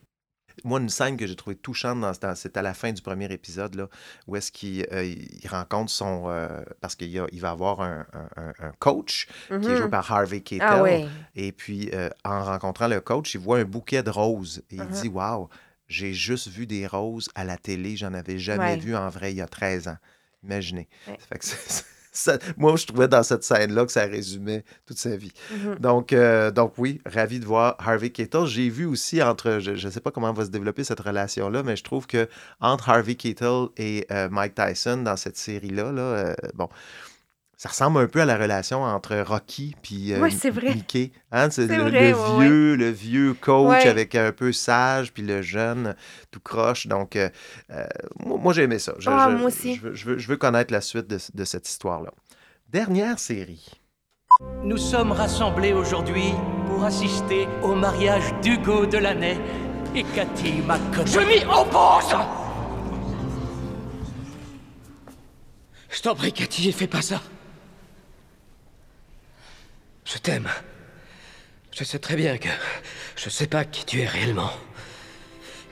Moi, 0.64 0.80
une 0.80 0.90
scène 0.90 1.18
que 1.18 1.28
j'ai 1.28 1.36
trouvée 1.36 1.56
touchante, 1.56 2.00
dans, 2.02 2.12
dans- 2.12 2.36
c'est 2.36 2.56
à 2.58 2.62
la 2.62 2.74
fin 2.74 2.92
du 2.94 3.02
premier 3.02 3.32
épisode, 3.32 3.76
là, 3.76 3.88
où 4.28 4.36
est-ce 4.36 4.52
qu'il 4.52 4.86
euh, 4.92 5.04
il 5.04 5.48
rencontre 5.50 5.92
son... 5.92 6.26
euh, 6.28 6.64
parce 6.82 6.96
qu'il 6.96 7.10
il 7.32 7.42
va 7.42 7.50
avoir 7.52 7.82
un, 7.82 8.06
un- 8.14 8.30
un- 8.42 8.54
un 8.68 8.72
coach 8.80 9.28
qui 9.48 9.54
est 9.54 9.62
joué 9.76 9.80
Mhm. 9.86 9.90
par 9.90 10.12
Harvey 10.12 10.42
Keitel. 10.42 10.68
Ah 10.70 10.82
oui. 10.84 11.06
Et 11.36 11.52
puis, 11.52 11.90
euh, 11.94 12.10
en 12.24 12.44
rencontrant 12.44 12.88
le 12.88 13.02
coach, 13.02 13.34
il 13.34 13.40
voit 13.42 13.60
un 13.60 13.66
bouquet 13.66 14.02
de 14.04 14.10
roses. 14.10 14.64
Et 14.72 14.76
il 14.76 14.84
Mhm. 14.84 14.90
dit, 15.02 15.08
wow, 15.10 15.50
j'ai 15.88 16.14
juste 16.14 16.48
vu 16.48 16.66
des 16.66 16.88
roses 16.88 17.30
à 17.36 17.44
la 17.44 17.58
télé. 17.58 17.96
J'en 17.98 18.14
avais 18.14 18.40
jamais 18.40 18.74
Ouais. 18.74 18.78
vu 18.78 18.96
en 18.96 19.10
vrai 19.10 19.32
il 19.34 19.38
y 19.38 19.42
a 19.42 19.48
13 19.48 19.88
ans. 19.88 19.98
Imaginez. 20.44 20.88
Ouais. 21.08 21.18
Ça 21.20 21.26
fait 21.28 21.40
que 21.40 21.46
c'est- 21.46 21.86
ça- 22.16 22.38
moi, 22.58 22.76
je 22.76 22.86
trouvais 22.86 23.08
dans 23.08 23.24
cette 23.24 23.44
scène-là 23.44 23.86
que 23.86 23.92
ça 23.92 24.06
résumait 24.06 24.64
toute 24.86 24.98
sa 24.98 25.16
vie. 25.16 25.32
Mhm. 25.52 25.76
Donc, 25.80 26.14
euh, 26.14 26.52
donc 26.52 26.74
oui, 26.78 27.02
ravi 27.06 27.40
de 27.40 27.46
voir 27.46 27.76
Harvey 27.80 28.10
Keitel. 28.10 28.46
J'ai 28.46 28.70
vu 28.70 28.86
aussi 28.86 29.22
entre, 29.22 29.60
je 29.60 29.72
ne 29.72 29.92
sais 29.92 30.00
pas 30.00 30.12
comment 30.12 30.32
va 30.34 30.46
se 30.46 30.50
développer 30.50 30.84
cette 30.84 31.00
relation-là, 31.00 31.64
mais 31.64 31.76
je 31.76 31.84
trouve 31.84 32.08
que 32.08 32.28
entre 32.62 32.90
Harvey 32.90 33.16
Keitel 33.16 33.68
et 33.78 34.06
euh, 34.12 34.30
Mike 34.30 34.56
Tyson 34.56 34.98
dans 34.98 35.18
cette 35.18 35.38
série-là, 35.38 35.92
là, 35.92 36.02
euh, 36.02 36.34
bon, 36.56 36.70
ça 37.58 37.70
ressemble 37.70 38.00
un 38.00 38.08
peu 38.08 38.22
à 38.22 38.26
la 38.26 38.38
relation 38.38 38.84
entre 38.84 39.16
Rocky 39.18 39.76
puis 39.82 40.14
euh, 40.14 40.20
Ouais, 40.20 40.30
c'est 40.32 40.50
vrai. 40.50 40.74
Mickey. 40.76 41.12
Hein, 41.32 41.50
c'est 41.50 41.68
le, 41.68 41.84
vrai, 41.90 42.12
le 42.12 42.16
ouais, 42.18 42.46
vieux, 42.48 42.76
le 42.76 42.90
vieux 42.90 43.34
coach 43.34 43.70
Ouais. 43.84 43.88
avec 43.88 44.16
un 44.16 44.32
peu 44.32 44.52
sage, 44.52 45.14
puis 45.14 45.24
le 45.24 45.42
jeune 45.42 45.96
tout 46.32 46.40
croche. 46.42 46.88
Donc, 46.88 47.16
euh, 47.16 47.30
euh, 47.72 47.86
moi, 48.20 48.38
moi, 48.38 48.54
j'ai 48.54 48.64
aimé 48.64 48.80
ça. 48.80 48.94
Je, 49.00 49.10
Ah, 49.10 49.28
je- 49.32 49.36
moi 49.38 49.48
aussi. 49.48 49.76
Je 49.76 49.82
veux, 49.82 49.94
je 49.96 50.06
veux- 50.06 50.18
je 50.18 50.28
veux 50.28 50.38
connaître 50.38 50.74
la 50.74 50.82
suite 50.82 51.08
de, 51.08 51.18
de 51.34 51.44
cette 51.46 51.68
histoire-là. 51.70 52.12
Dernière 52.70 53.20
série. 53.20 53.66
Nous 54.64 54.78
sommes 54.78 55.12
rassemblés 55.14 55.72
aujourd'hui 55.72 56.34
pour 56.68 56.84
assister 56.84 57.48
au 57.64 57.74
mariage 57.76 58.24
d'Hugo 58.42 58.86
Delaney 58.86 59.38
et 59.96 60.04
Cathy 60.14 60.56
McConnell. 60.68 61.08
Je 61.08 61.20
m'y 61.20 61.46
oppose 61.46 62.16
Je 65.90 66.02
t'en 66.02 66.16
prie, 66.16 66.34
Cathy, 66.34 66.72
fais 66.74 66.88
pas 66.88 67.02
ça. 67.02 67.22
Je 70.06 70.18
t'aime. 70.20 70.50
Je 71.72 71.84
sais 71.84 72.00
très 72.00 72.16
bien 72.16 72.38
que 72.38 72.48
je 73.18 73.30
sais 73.30 73.48
pas 73.48 73.66
qui 73.66 73.86
tu 73.86 74.02
es 74.02 74.06
réellement, 74.06 74.52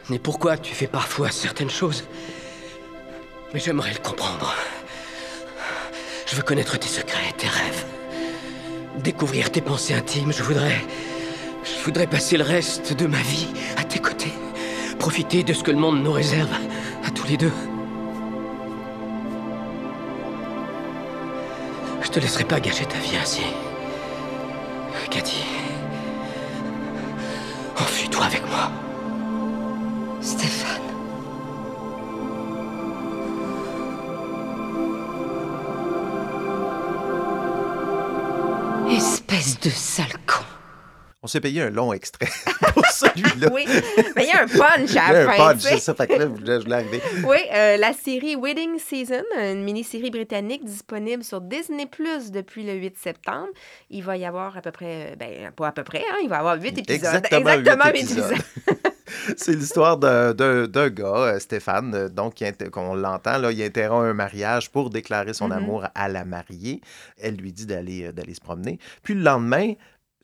ni 0.09 0.19
pourquoi 0.19 0.57
tu 0.57 0.73
fais 0.73 0.87
parfois 0.87 1.29
certaines 1.29 1.69
choses. 1.69 2.03
Mais 3.53 3.59
j'aimerais 3.59 3.93
le 3.93 3.99
comprendre. 3.99 4.53
Je 6.25 6.35
veux 6.35 6.41
connaître 6.41 6.77
tes 6.77 6.87
secrets, 6.87 7.31
tes 7.37 7.47
rêves. 7.47 7.85
Découvrir 8.97 9.51
tes 9.51 9.61
pensées 9.61 9.93
intimes, 9.93 10.33
je 10.33 10.43
voudrais. 10.43 10.81
Je 11.63 11.85
voudrais 11.85 12.07
passer 12.07 12.37
le 12.37 12.43
reste 12.43 12.93
de 12.93 13.05
ma 13.05 13.21
vie 13.21 13.47
à 13.77 13.83
tes 13.83 13.99
côtés. 13.99 14.33
Profiter 14.99 15.43
de 15.43 15.53
ce 15.53 15.63
que 15.63 15.71
le 15.71 15.77
monde 15.77 16.03
nous 16.03 16.11
réserve, 16.11 16.51
à 17.05 17.11
tous 17.11 17.27
les 17.27 17.37
deux. 17.37 17.51
Je 22.01 22.09
te 22.09 22.19
laisserai 22.19 22.45
pas 22.45 22.59
gâcher 22.59 22.85
ta 22.85 22.97
vie 22.97 23.15
ainsi. 23.15 23.43
Cathy. 25.13 25.43
Enfuis-toi 27.77 28.25
avec 28.25 28.41
moi. 28.49 28.71
Stéphane. 30.21 30.81
Espèce 38.89 39.59
de 39.59 39.69
sale. 39.69 40.07
On 41.23 41.27
s'est 41.27 41.39
payé 41.39 41.61
un 41.61 41.69
long 41.69 41.93
extrait 41.93 42.27
pour 42.73 42.85
celui-là. 42.85 43.47
Oui, 43.51 43.65
mais 44.15 44.25
il 44.25 44.27
y 44.27 44.31
a 44.31 44.43
un 44.43 44.47
punch 44.47 44.89
Il 44.89 44.93
y 44.95 44.97
à 44.97 45.05
a 45.05 45.13
la 45.13 45.31
un 45.31 45.37
punch, 45.37 45.61
c'est 45.61 45.77
ça. 45.79 45.93
Fait 45.95 46.05
que 46.07 46.13
là, 46.13 46.25
je 46.25 46.63
voulais- 46.63 46.75
arriver. 46.75 47.01
Oui, 47.25 47.37
euh, 47.53 47.77
la 47.77 47.93
série 47.93 48.35
Wedding 48.35 48.77
Season, 48.77 49.23
une 49.39 49.63
mini-série 49.63 50.11
britannique 50.11 50.65
disponible 50.65 51.23
sur 51.23 51.39
Disney 51.39 51.85
Plus 51.85 52.29
depuis 52.31 52.65
le 52.65 52.73
8 52.73 52.97
septembre. 52.97 53.47
Il 53.89 54.03
va 54.03 54.17
y 54.17 54.25
avoir 54.25 54.57
à 54.57 54.61
peu 54.61 54.71
près, 54.71 55.11
euh, 55.13 55.15
ben 55.15 55.51
pas 55.55 55.67
à 55.69 55.71
peu 55.71 55.83
près, 55.85 55.99
hein, 56.11 56.17
il 56.23 56.27
va 56.29 56.35
y 56.35 56.39
avoir 56.39 56.61
8 56.61 56.77
épisodes. 56.79 56.89
Exactement 57.15 57.55
huit 57.55 57.93
huit 57.93 58.11
épisodes. 58.11 58.33
C'est 59.37 59.53
l'histoire 59.53 59.97
d'un- 59.97 60.33
gars, 60.89 61.05
euh, 61.05 61.39
Stéphane, 61.39 62.09
donc 62.09 62.35
qu'on 62.71 62.95
l'entend, 62.95 63.37
là, 63.37 63.51
il 63.51 63.61
interrompt 63.63 64.05
un 64.07 64.13
mariage 64.13 64.71
pour 64.71 64.89
déclarer 64.89 65.33
son 65.33 65.47
Mhm. 65.47 65.51
amour 65.53 65.85
à 65.95 66.09
la 66.09 66.25
mariée. 66.25 66.81
Elle 67.21 67.35
lui 67.35 67.53
dit 67.53 67.65
d'aller 67.65 68.11
se 68.33 68.41
promener. 68.41 68.79
Puis 69.03 69.13
le 69.13 69.21
lendemain, 69.21 69.73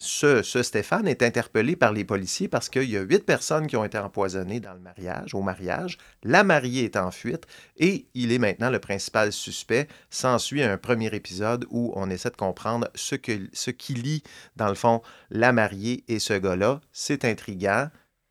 ce, 0.02 0.64
Stéphane 0.64 1.10
est 1.10 1.24
interpellé 1.24 1.76
par 1.76 1.92
les 1.92 2.06
policiers 2.06 2.48
parce 2.48 2.70
qu'il 2.70 2.90
y 2.90 2.96
a 2.96 3.02
huit 3.02 3.26
personnes 3.26 3.68
qui 3.68 3.76
ont 3.76 3.84
été 3.84 3.98
empoisonnées 3.98 4.62
dans 4.62 4.74
le 4.74 4.80
mariage, 4.80 5.36
au 5.36 5.42
mariage. 5.42 5.98
La 6.24 6.46
mariée 6.46 6.86
est 6.86 6.96
en 6.96 7.12
fuite 7.12 7.48
et 7.76 8.08
il 8.14 8.32
est 8.32 8.38
maintenant 8.40 8.70
le 8.70 8.80
principal 8.80 9.34
suspect. 9.34 9.90
S'ensuit 10.10 10.64
un 10.64 10.78
premier 10.78 11.14
épisode 11.14 11.66
où 11.70 11.92
on 11.98 12.10
essaie 12.10 12.30
de 12.30 12.38
comprendre 12.38 12.88
ce, 12.96 13.16
que, 13.16 13.50
ce 13.52 13.72
qui 13.72 13.94
lie, 13.94 14.24
dans 14.56 14.70
le 14.70 14.76
fond, 14.76 15.02
la 15.32 15.52
mariée 15.52 16.06
et 16.08 16.20
ce 16.20 16.34
gars-là. 16.34 16.80
C'est 16.94 17.26
intriguant. 17.26 17.90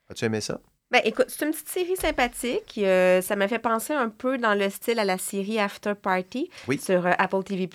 As-tu 0.08 0.24
aimé 0.24 0.40
ça? 0.40 0.60
Ben, 0.90 1.02
écoute, 1.04 1.26
c'est 1.28 1.44
une 1.44 1.50
petite 1.50 1.68
série 1.68 1.96
sympathique. 1.96 2.74
Euh, 2.78 3.20
ça 3.20 3.36
m'a 3.36 3.46
fait 3.46 3.58
penser 3.58 3.92
un 3.92 4.08
peu 4.08 4.38
dans 4.38 4.54
le 4.54 4.70
style 4.70 4.98
à 4.98 5.04
la 5.04 5.18
série 5.18 5.58
After 5.58 5.92
Party 5.94 6.48
Oui. 6.66 6.78
sur 6.78 7.06
euh, 7.06 7.12
Apple 7.18 7.42
TV+. 7.42 7.68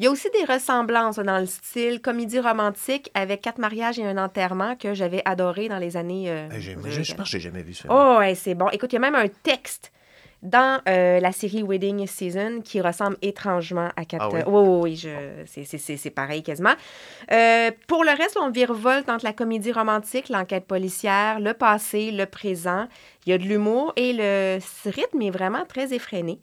Il 0.00 0.04
y 0.04 0.08
a 0.08 0.10
aussi 0.10 0.28
des 0.30 0.52
ressemblances 0.52 1.20
dans 1.20 1.38
le 1.38 1.46
style 1.46 2.00
comédie 2.00 2.40
romantique 2.40 3.08
avec 3.14 3.40
quatre 3.42 3.58
mariages 3.58 4.00
et 4.00 4.04
un 4.04 4.18
enterrement 4.18 4.74
que 4.74 4.94
j'avais 4.94 5.22
adoré 5.26 5.68
dans 5.68 5.78
les 5.78 5.96
années... 5.96 6.28
euh, 6.28 6.48
je, 6.58 6.72
je 7.02 7.14
pense 7.14 7.26
que 7.26 7.30
j'ai 7.30 7.40
jamais 7.40 7.62
vu 7.62 7.72
ça. 7.72 7.84
Oh, 7.88 8.18
ouais, 8.18 8.34
c'est 8.34 8.54
bon. 8.56 8.68
Écoute, 8.70 8.92
il 8.92 8.96
y 8.96 8.98
a 8.98 9.00
même 9.00 9.14
un 9.14 9.28
texte 9.28 9.92
dans 10.42 10.80
euh, 10.88 11.20
la 11.20 11.32
série 11.32 11.62
Wedding 11.62 12.06
Season 12.06 12.60
qui 12.64 12.80
ressemble 12.80 13.16
étrangement 13.22 13.90
à 13.96 14.04
quatre... 14.04 14.24
Ah 14.24 14.28
oui? 14.32 14.40
oui, 14.46 14.62
oui, 14.68 14.78
oui, 14.82 14.96
je... 14.96 15.08
c'est- 15.46 15.64
c'est- 15.64 15.78
c'est 15.78 15.96
c'est 15.96 16.10
pareil 16.10 16.42
quasiment. 16.42 16.74
Euh, 17.30 17.70
pour 17.86 18.04
le 18.04 18.10
reste, 18.10 18.38
on 18.40 18.50
virevolte 18.50 19.08
entre 19.08 19.24
la 19.24 19.32
comédie 19.32 19.72
romantique, 19.72 20.28
l'enquête 20.30 20.64
policière, 20.66 21.40
le 21.40 21.52
passé, 21.54 22.10
le 22.10 22.26
présent. 22.26 22.86
Il 23.26 23.30
y 23.30 23.32
a 23.34 23.38
de 23.38 23.44
l'humour 23.44 23.92
et 23.96 24.12
le 24.14 24.58
rythme 24.86 25.22
est 25.22 25.30
vraiment 25.30 25.64
très 25.66 25.92
effréné. 25.92 26.38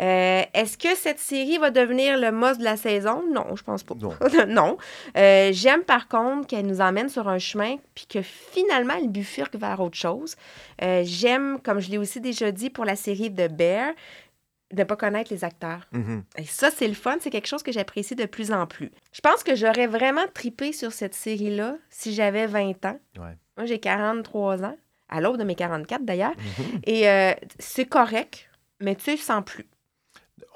Euh, 0.00 0.42
Est-ce 0.54 0.76
que 0.76 0.94
cette 0.94 1.18
série 1.18 1.58
va 1.58 1.70
devenir 1.70 2.18
le 2.18 2.30
must 2.32 2.58
de 2.58 2.64
la 2.64 2.76
saison? 2.76 3.22
Non, 3.32 3.56
je 3.56 3.62
pense 3.62 3.82
pas. 3.82 3.94
Non. 3.94 4.12
non. 4.48 4.76
Euh, 5.16 5.50
J'aime 5.52 5.82
par 5.82 6.08
contre 6.08 6.46
qu'elle 6.48 6.66
nous 6.66 6.80
emmène 6.80 7.08
sur 7.08 7.28
un 7.28 7.38
chemin 7.38 7.76
puis 7.94 8.06
que 8.06 8.22
finalement 8.22 8.94
elle 8.98 9.08
bifurque 9.08 9.56
vers 9.56 9.80
autre 9.80 9.96
chose. 9.96 10.36
Euh, 10.82 11.02
J'aime, 11.04 11.58
comme 11.62 11.80
je 11.80 11.90
l'ai 11.90 11.98
aussi 11.98 12.20
déjà 12.20 12.50
dit 12.52 12.70
pour 12.70 12.84
la 12.84 12.96
série 12.96 13.32
The 13.32 13.50
Bear, 13.50 13.92
de 14.72 14.78
ne 14.80 14.84
pas 14.84 14.96
connaître 14.96 15.32
les 15.32 15.44
acteurs. 15.44 15.86
Mhm. 15.92 16.24
Et 16.38 16.44
ça, 16.44 16.70
c'est 16.70 16.88
le 16.88 16.94
fun. 16.94 17.16
C'est 17.20 17.30
quelque 17.30 17.46
chose 17.46 17.62
que 17.62 17.70
j'apprécie 17.72 18.16
de 18.16 18.24
plus 18.26 18.50
en 18.52 18.66
plus. 18.66 18.90
Je 19.12 19.20
pense 19.20 19.42
que 19.44 19.54
j'aurais 19.54 19.86
vraiment 19.86 20.26
tripé 20.34 20.72
sur 20.72 20.92
cette 20.92 21.14
série-là 21.14 21.76
si 21.88 22.12
j'avais 22.12 22.46
20 22.46 22.84
ans. 22.84 22.98
Ouais. 23.16 23.36
Moi, 23.56 23.66
j'ai 23.66 23.78
43 23.78 24.64
ans, 24.64 24.76
à 25.08 25.20
l'aube 25.20 25.36
de 25.38 25.44
mes 25.44 25.54
44 25.54 26.04
d'ailleurs. 26.04 26.34
Mhm. 26.36 26.80
Et 26.84 27.08
euh, 27.08 27.32
c'est 27.60 27.86
correct, 27.86 28.50
mais 28.80 28.96
tu 28.96 29.04
sais, 29.04 29.16
sans 29.16 29.40
plus. 29.42 29.66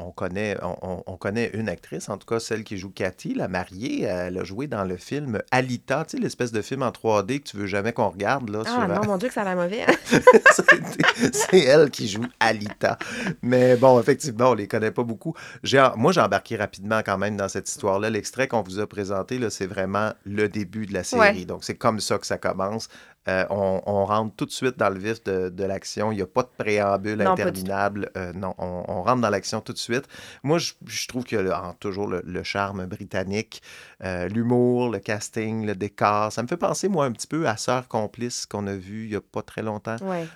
On 0.02 0.10
connaît, 0.12 0.56
on, 0.62 0.76
on- 0.82 1.02
on 1.06 1.16
connaît 1.16 1.50
une 1.54 1.68
actrice, 1.68 2.08
en 2.08 2.16
tout 2.18 2.26
cas 2.26 2.40
celle 2.40 2.64
qui 2.64 2.78
joue 2.78 2.90
Cathy, 2.90 3.34
la 3.34 3.48
mariée. 3.48 4.02
Elle 4.02 4.38
a 4.38 4.44
joué 4.44 4.66
dans 4.66 4.84
le 4.84 4.96
film 4.96 5.40
Alita, 5.50 6.04
tu 6.04 6.16
sais, 6.16 6.22
l'espèce 6.22 6.52
de 6.52 6.62
film 6.62 6.82
en 6.82 6.90
3D 6.90 7.40
que 7.40 7.48
tu 7.50 7.56
veux 7.56 7.66
jamais 7.66 7.92
qu'on 7.92 8.08
regarde. 8.08 8.48
Là, 8.50 8.62
Ah 8.66 8.68
sur- 8.70 8.88
non, 8.88 9.00
mon 9.06 9.16
Dieu, 9.18 9.28
que 9.28 9.34
ça 9.34 9.42
a 9.42 9.44
l'air 9.44 9.56
mauvais. 9.56 9.82
hein. 9.82 9.94
C'est- 11.32 11.58
elle 11.60 11.90
qui 11.90 12.08
joue 12.08 12.24
Alita. 12.40 12.98
Mais 13.42 13.76
bon, 13.76 14.00
effectivement, 14.00 14.50
on 14.50 14.54
les 14.54 14.68
connaît 14.68 14.90
pas 14.90 15.02
beaucoup. 15.02 15.34
J'ai- 15.62 15.88
Moi, 15.96 16.12
j'ai 16.12 16.20
embarqué 16.20 16.56
rapidement 16.56 17.00
quand 17.04 17.18
même 17.18 17.36
dans 17.36 17.48
cette 17.48 17.68
histoire-là. 17.68 18.10
L'extrait 18.10 18.48
qu'on 18.48 18.62
vous 18.62 18.78
a 18.80 18.86
présenté, 18.86 19.38
c'est 19.50 19.66
vraiment 19.66 20.12
le 20.24 20.48
début 20.48 20.86
de 20.86 20.94
la 20.94 21.04
série. 21.04 21.20
Ouais. 21.20 21.44
Donc, 21.44 21.64
c'est 21.64 21.76
comme 21.76 22.00
ça 22.00 22.18
que 22.18 22.26
ça 22.26 22.38
commence. 22.38 22.88
Euh, 23.28 23.44
on, 23.50 23.82
on 23.84 24.04
rentre 24.06 24.34
tout 24.34 24.46
de 24.46 24.50
suite 24.50 24.78
dans 24.78 24.88
le 24.88 24.98
vif 24.98 25.22
de, 25.24 25.50
de 25.50 25.64
l'action. 25.64 26.10
Il 26.10 26.16
n'y 26.16 26.22
a 26.22 26.26
pas 26.26 26.42
de 26.42 26.48
préambule 26.56 27.18
Non, 27.18 27.32
interminable. 27.32 28.10
Euh, 28.16 28.32
non, 28.32 28.54
on, 28.56 28.84
on 28.88 29.02
rentre 29.02 29.20
dans 29.20 29.28
l'action 29.28 29.60
tout 29.60 29.74
de 29.74 29.78
suite. 29.78 30.04
Moi, 30.42 30.56
je, 30.58 30.72
je 30.86 31.06
trouve 31.06 31.24
qu'il 31.24 31.38
y 31.38 31.48
a 31.50 31.74
toujours 31.80 32.06
le, 32.06 32.22
le 32.24 32.42
charme 32.42 32.86
britannique, 32.86 33.62
euh, 34.02 34.26
l'humour, 34.28 34.88
le 34.90 35.00
casting, 35.00 35.66
le 35.66 35.74
décor. 35.74 36.32
Ça 36.32 36.42
me 36.42 36.48
fait 36.48 36.56
penser, 36.56 36.88
moi, 36.88 37.04
un 37.04 37.12
petit 37.12 37.26
peu 37.26 37.46
à 37.46 37.56
Sœur 37.58 37.88
complice 37.88 38.46
qu'on 38.46 38.66
a 38.66 38.74
vu 38.74 39.04
il 39.04 39.10
n'y 39.10 39.16
a 39.16 39.20
pas 39.20 39.42
très 39.42 39.62
longtemps. 39.62 39.96
Ouais. 40.02 40.26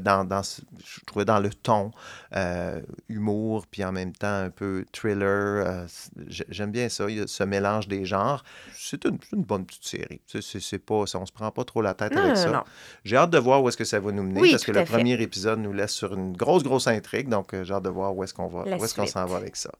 Dans, 0.00 0.42
je 0.42 1.00
trouvais 1.06 1.24
dans 1.24 1.40
le 1.40 1.50
ton, 1.50 1.92
humour, 3.08 3.66
puis 3.70 3.84
en 3.84 3.92
même 3.92 4.12
temps 4.12 4.26
un 4.44 4.50
peu 4.50 4.84
thriller. 4.92 5.86
J'aime 6.28 6.70
bien 6.70 6.88
ça, 6.88 7.08
il 7.08 7.18
y 7.18 7.20
a 7.20 7.26
ce 7.26 7.44
mélange 7.44 7.88
des 7.88 8.04
genres. 8.04 8.44
C'est 8.74 9.04
une, 9.06 9.18
bonne 9.32 9.64
petite 9.64 9.84
série. 9.84 10.20
C'est- 10.26 10.78
pas, 10.78 11.04
on 11.14 11.26
se 11.26 11.32
prend 11.32 11.50
pas 11.50 11.64
trop 11.64 11.80
la 11.80 11.94
tête 11.94 12.12
Non, 12.12 12.22
avec 12.22 12.33
ça. 12.36 12.50
non. 12.50 12.62
J'ai 13.04 13.16
hâte 13.16 13.30
de 13.30 13.38
voir 13.38 13.62
où 13.62 13.68
est-ce 13.68 13.76
que 13.76 13.84
ça 13.84 14.00
va 14.00 14.10
nous 14.12 14.22
mener, 14.22 14.40
Oui, 14.40 14.50
parce 14.52 14.64
que 14.64 14.72
le 14.72 14.80
fait. 14.80 14.92
premier 14.92 15.20
épisode 15.20 15.58
nous 15.58 15.72
laisse 15.72 15.92
sur 15.92 16.14
une 16.14 16.36
grosse, 16.36 16.62
grosse 16.62 16.86
intrigue. 16.86 17.28
Donc, 17.28 17.52
euh, 17.54 17.64
j'ai 17.64 17.74
hâte 17.74 17.82
de 17.84 17.90
voir 17.90 18.16
où 18.16 18.24
est-ce 18.24 18.32
qu'on 18.34 18.48
va, 18.48 18.64
La 18.66 18.76
où 18.76 18.84
est-ce 18.84 18.94
qu'on 18.94 19.06
s'en 19.06 19.26
va 19.26 19.36
avec 19.36 19.56
ça. 19.56 19.70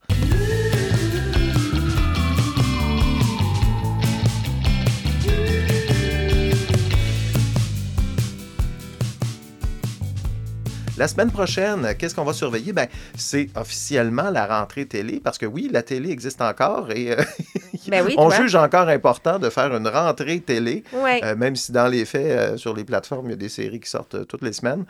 La 10.97 11.09
semaine 11.09 11.29
prochaine, 11.29 11.93
qu'est-ce 11.97 12.15
qu'on 12.15 12.23
va 12.23 12.31
surveiller? 12.31 12.71
Ben, 12.71 12.87
c'est 13.17 13.49
officiellement 13.57 14.29
la 14.29 14.45
rentrée 14.47 14.85
télé, 14.85 15.19
parce 15.21 15.37
que 15.37 15.45
oui, 15.45 15.69
la 15.71 15.83
télé 15.83 16.09
existe 16.09 16.41
encore 16.41 16.89
et 16.91 17.11
euh, 17.11 17.17
Ben 17.89 18.03
oui, 18.05 18.15
on 18.17 18.29
juge 18.31 18.55
encore 18.55 18.87
important 18.87 19.37
de 19.37 19.49
faire 19.49 19.75
une 19.75 19.87
rentrée 19.89 20.39
télé. 20.39 20.83
Ouais. 20.93 21.21
Euh, 21.23 21.35
même 21.35 21.55
si 21.57 21.71
dans 21.73 21.87
les 21.87 22.05
faits, 22.05 22.25
euh, 22.25 22.57
sur 22.57 22.73
les 22.73 22.83
plateformes, 22.85 23.27
il 23.27 23.31
y 23.31 23.33
a 23.33 23.37
des 23.37 23.49
séries 23.49 23.79
qui 23.81 23.89
sortent 23.89 24.25
toutes 24.25 24.41
les 24.41 24.53
semaines. 24.53 24.85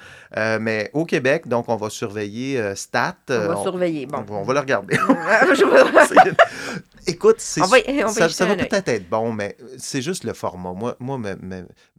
Mais 0.62 0.92
au 0.94 1.06
Québec, 1.06 1.48
donc, 1.48 1.66
on 1.70 1.76
va 1.76 1.90
surveiller 1.90 2.62
Stat. 2.76 3.16
on 3.30 3.34
va 3.48 3.62
surveiller. 3.64 4.06
Bon. 4.06 4.20
on 4.20 4.22
va- 4.22 4.36
on 4.36 4.44
va 4.44 4.54
le 4.54 4.60
regarder. 4.60 4.98
Écoute, 7.08 7.38
On 7.62 7.66
va 7.66 7.78
on 7.88 8.08
ça, 8.10 8.46
va 8.46 8.56
peut-être 8.56 8.88
être 8.88 9.10
bon, 9.10 9.32
mais 9.32 9.58
c'est 9.78 10.02
juste 10.02 10.24
le 10.24 10.34
format. 10.34 10.74
Moi, 11.00 11.20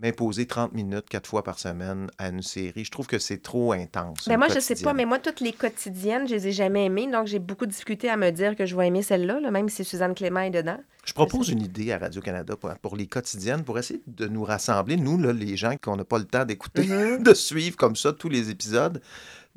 m'imposer 0.01 0.47
30 0.47 0.73
minutes, 0.73 1.09
quatre 1.09 1.29
fois 1.29 1.42
par 1.42 1.59
semaine 1.59 2.09
à 2.19 2.29
une 2.29 2.42
série, 2.42 2.85
je 2.85 2.90
trouve 2.90 3.07
que 3.07 3.19
c'est 3.19 3.42
trop 3.42 3.73
intense. 3.73 4.27
Ben 4.27 4.37
moi, 4.37 4.49
je 4.49 4.61
sais 4.61 4.77
pas, 4.77 4.92
mais 4.92 5.05
moi, 5.05 5.19
toutes 5.19 5.40
les 5.40 5.53
quotidiennes, 5.53 6.27
je 6.29 6.35
les 6.35 6.49
ai 6.49 6.53
jamais 6.53 6.87
aimées. 6.87 7.09
Donc, 7.11 7.27
j'ai 7.27 7.38
beaucoup 7.38 7.66
de 7.66 7.71
difficulté 7.71 8.09
à 8.09 8.16
me 8.16 8.31
dire 8.31 8.57
que 8.57 8.66
je 8.66 8.77
vais 8.77 8.88
aimer 8.88 9.03
celle-là, 9.03 9.40
là, 9.40 9.51
même 9.51 9.69
si 9.69 9.85
Suzanne 9.85 10.14
Clément 10.14 10.40
est 10.40 10.51
dedans. 10.51 10.79
Je 11.05 11.12
propose 11.12 11.51
une 11.51 11.62
idée 11.62 11.92
à 11.92 11.99
Radio-Canada 11.99 12.57
pour, 12.57 12.75
pour 12.79 12.97
les 12.97 13.07
quotidiennes, 13.07 13.62
pour 13.62 13.79
essayer 13.79 14.03
de 14.09 14.27
nous 14.27 14.42
rassembler, 14.42 14.97
nous, 14.97 15.19
là, 15.19 15.33
les 15.33 15.57
gens 15.57 15.77
qu'on 15.81 15.97
n'a 15.97 16.05
pas 16.05 16.19
le 16.19 16.25
temps 16.25 16.45
d'écouter, 16.45 16.87
Mm-hmm. 16.87 17.23
de 17.23 17.35
suivre 17.35 17.77
comme 17.77 17.97
ça 17.97 18.12
tous 18.12 18.29
les 18.29 18.51
épisodes. 18.51 19.01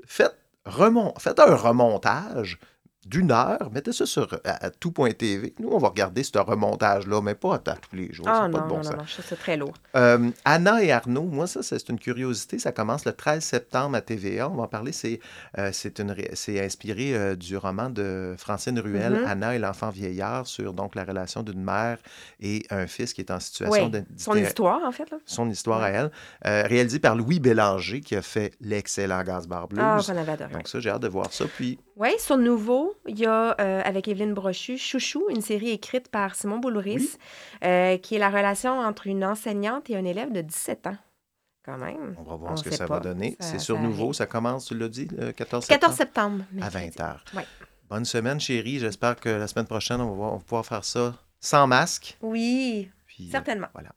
Faites 0.05 0.35
un 0.65 1.55
remontage 1.55 2.59
d'une 3.09 3.31
heure, 3.31 3.69
mettez 3.73 3.91
ça 3.91 4.05
sur 4.05 4.31
à, 4.45 4.65
à 4.65 4.69
tout.tv. 4.69 5.53
Nous, 5.59 5.69
on 5.69 5.77
va 5.79 5.89
regarder 5.89 6.23
ce 6.23 6.37
remontage-là, 6.37 7.21
mais 7.21 7.35
pas 7.35 7.55
à 7.55 7.59
tous 7.59 7.95
les 7.95 8.13
jours. 8.13 8.27
Ah 8.29 8.45
c'est 8.45 8.51
pas 8.51 8.57
non, 8.59 8.63
de 8.65 8.69
bon 8.69 8.77
non, 8.77 8.83
sens. 8.83 8.91
non, 8.93 8.97
non, 8.99 9.05
ça 9.07 9.35
très 9.35 9.57
lourd. 9.57 9.73
Euh, 9.95 10.29
Anna 10.45 10.83
et 10.83 10.91
Arnaud, 10.91 11.23
moi, 11.23 11.47
ça, 11.47 11.63
c'est 11.63 11.89
une 11.89 11.99
curiosité. 11.99 12.59
Ça 12.59 12.71
commence 12.71 13.05
le 13.05 13.13
13 13.13 13.43
septembre 13.43 13.95
à 13.97 14.01
TVA. 14.01 14.49
On 14.49 14.55
va 14.55 14.63
en 14.63 14.67
parler. 14.67 14.91
C'est 14.91 15.19
euh, 15.57 15.71
c'est 15.73 15.99
c'est 16.33 16.63
inspiré 16.63 17.15
euh, 17.15 17.35
du 17.35 17.57
roman 17.57 17.89
de 17.89 18.35
Francine 18.37 18.79
Ruel, 18.79 19.13
Mhm. 19.13 19.25
Anna 19.27 19.55
et 19.55 19.59
l'enfant 19.59 19.89
vieillard, 19.89 20.45
sur 20.47 20.73
donc 20.73 20.95
la 20.95 21.03
relation 21.03 21.41
d'une 21.43 21.63
mère 21.63 21.97
et 22.39 22.63
un 22.69 22.85
fils 22.87 23.13
qui 23.13 23.21
est 23.21 23.31
en 23.31 23.39
situation 23.39 23.85
Oui, 23.85 23.91
de. 23.91 24.03
son 24.17 24.35
histoire, 24.35 24.81
en 24.83 24.91
fait. 24.91 25.09
Là. 25.09 25.17
Son 25.25 25.49
histoire 25.49 25.81
à 25.81 25.89
elle. 25.89 26.11
Euh, 26.45 26.63
réalisé 26.65 26.99
par 26.99 27.15
Louis 27.15 27.39
Bélanger, 27.39 28.01
qui 28.01 28.15
a 28.15 28.21
fait 28.21 28.53
l'excellent 28.61 29.23
Gaspard 29.23 29.67
Blues. 29.67 29.81
Ah, 29.83 29.99
qu'on 30.05 30.17
avait 30.17 30.31
adoré. 30.33 30.53
donc, 30.53 30.67
ça, 30.67 30.79
j'ai 30.79 30.89
hâte 30.89 31.01
de 31.01 31.07
voir 31.07 31.31
ça. 31.33 31.45
Puis, 31.57 31.79
Oui, 31.95 32.09
sur 32.19 32.37
Nouveau, 32.37 32.93
il 33.07 33.19
y 33.19 33.25
a, 33.25 33.55
euh, 33.59 33.81
avec 33.83 34.07
Evelyne 34.07 34.33
Brochu, 34.33 34.77
Chouchou, 34.77 35.23
une 35.29 35.41
série 35.41 35.69
écrite 35.71 36.09
par 36.09 36.35
Simon 36.35 36.57
Boulouris, 36.59 37.09
euh, 37.63 37.97
qui 37.97 38.15
est 38.15 38.19
la 38.19 38.29
relation 38.29 38.79
entre 38.79 39.07
une 39.07 39.23
enseignante 39.25 39.89
et 39.89 39.95
un 39.97 40.05
élève 40.05 40.31
de 40.31 40.41
17 40.41 40.87
ans. 40.87 40.97
Quand 41.65 41.77
même. 41.77 42.15
on 42.17 42.23
va 42.23 42.35
voir 42.35 42.51
On 42.53 42.57
ce 42.57 42.63
que 42.63 42.71
ça 42.73 42.87
pas. 42.87 42.95
va 42.95 42.99
donner. 43.01 43.35
C'est 43.39 43.59
sur 43.59 43.75
ça 43.75 43.81
Nouveau. 43.81 44.03
arrive. 44.05 44.13
Ça 44.15 44.25
commence, 44.25 44.65
tu 44.65 44.77
l'as 44.77 44.87
dit, 44.89 45.07
le 45.11 45.31
14 45.31 45.65
septembre? 45.65 45.79
14 45.81 45.95
septembre. 45.97 46.43
À 46.61 46.69
mercredi. 46.71 46.87
20h. 46.97 47.15
Ouais. 47.35 47.45
Bonne 47.89 48.05
semaine, 48.05 48.39
chérie. 48.39 48.79
J'espère 48.79 49.15
que 49.17 49.29
la 49.29 49.47
semaine 49.47 49.65
prochaine, 49.67 50.01
on 50.01 50.15
va, 50.15 50.37
pouvoir 50.39 50.65
faire 50.65 50.83
ça 50.83 51.15
sans 51.39 51.67
masque. 51.67 52.17
Oui, 52.21 52.89
Puis, 53.05 53.27
euh, 53.27 53.31
certainement. 53.31 53.67
voilà. 53.73 53.89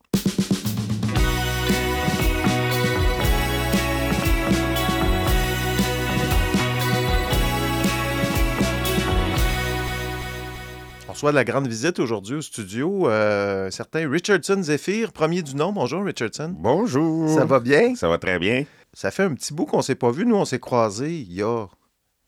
On 11.12 11.14
reçoit 11.14 11.30
de 11.32 11.36
la 11.36 11.44
grande 11.44 11.66
visite 11.68 11.98
aujourd'hui 11.98 12.36
au 12.36 12.40
studio. 12.40 13.06
Euh, 13.06 13.66
un 13.66 13.70
certain 13.70 14.08
Richardson 14.08 14.62
Zephyr, 14.62 15.12
premier 15.12 15.42
du 15.42 15.54
nom. 15.54 15.70
Bonjour, 15.70 16.02
Richardson. 16.02 16.54
Bonjour. 16.58 17.28
Ça 17.28 17.44
va 17.44 17.60
bien? 17.60 17.94
Ça 17.96 18.08
va 18.08 18.16
très 18.16 18.38
bien. 18.38 18.64
Ça 18.94 19.10
fait 19.10 19.24
un 19.24 19.34
petit 19.34 19.52
bout 19.52 19.66
qu'on 19.66 19.82
s'est 19.82 19.94
pas 19.94 20.10
vu. 20.10 20.24
Nous, 20.24 20.36
on 20.36 20.46
s'est 20.46 20.58
croisés 20.58 21.12
il 21.12 21.30
y 21.34 21.42
a 21.42 21.66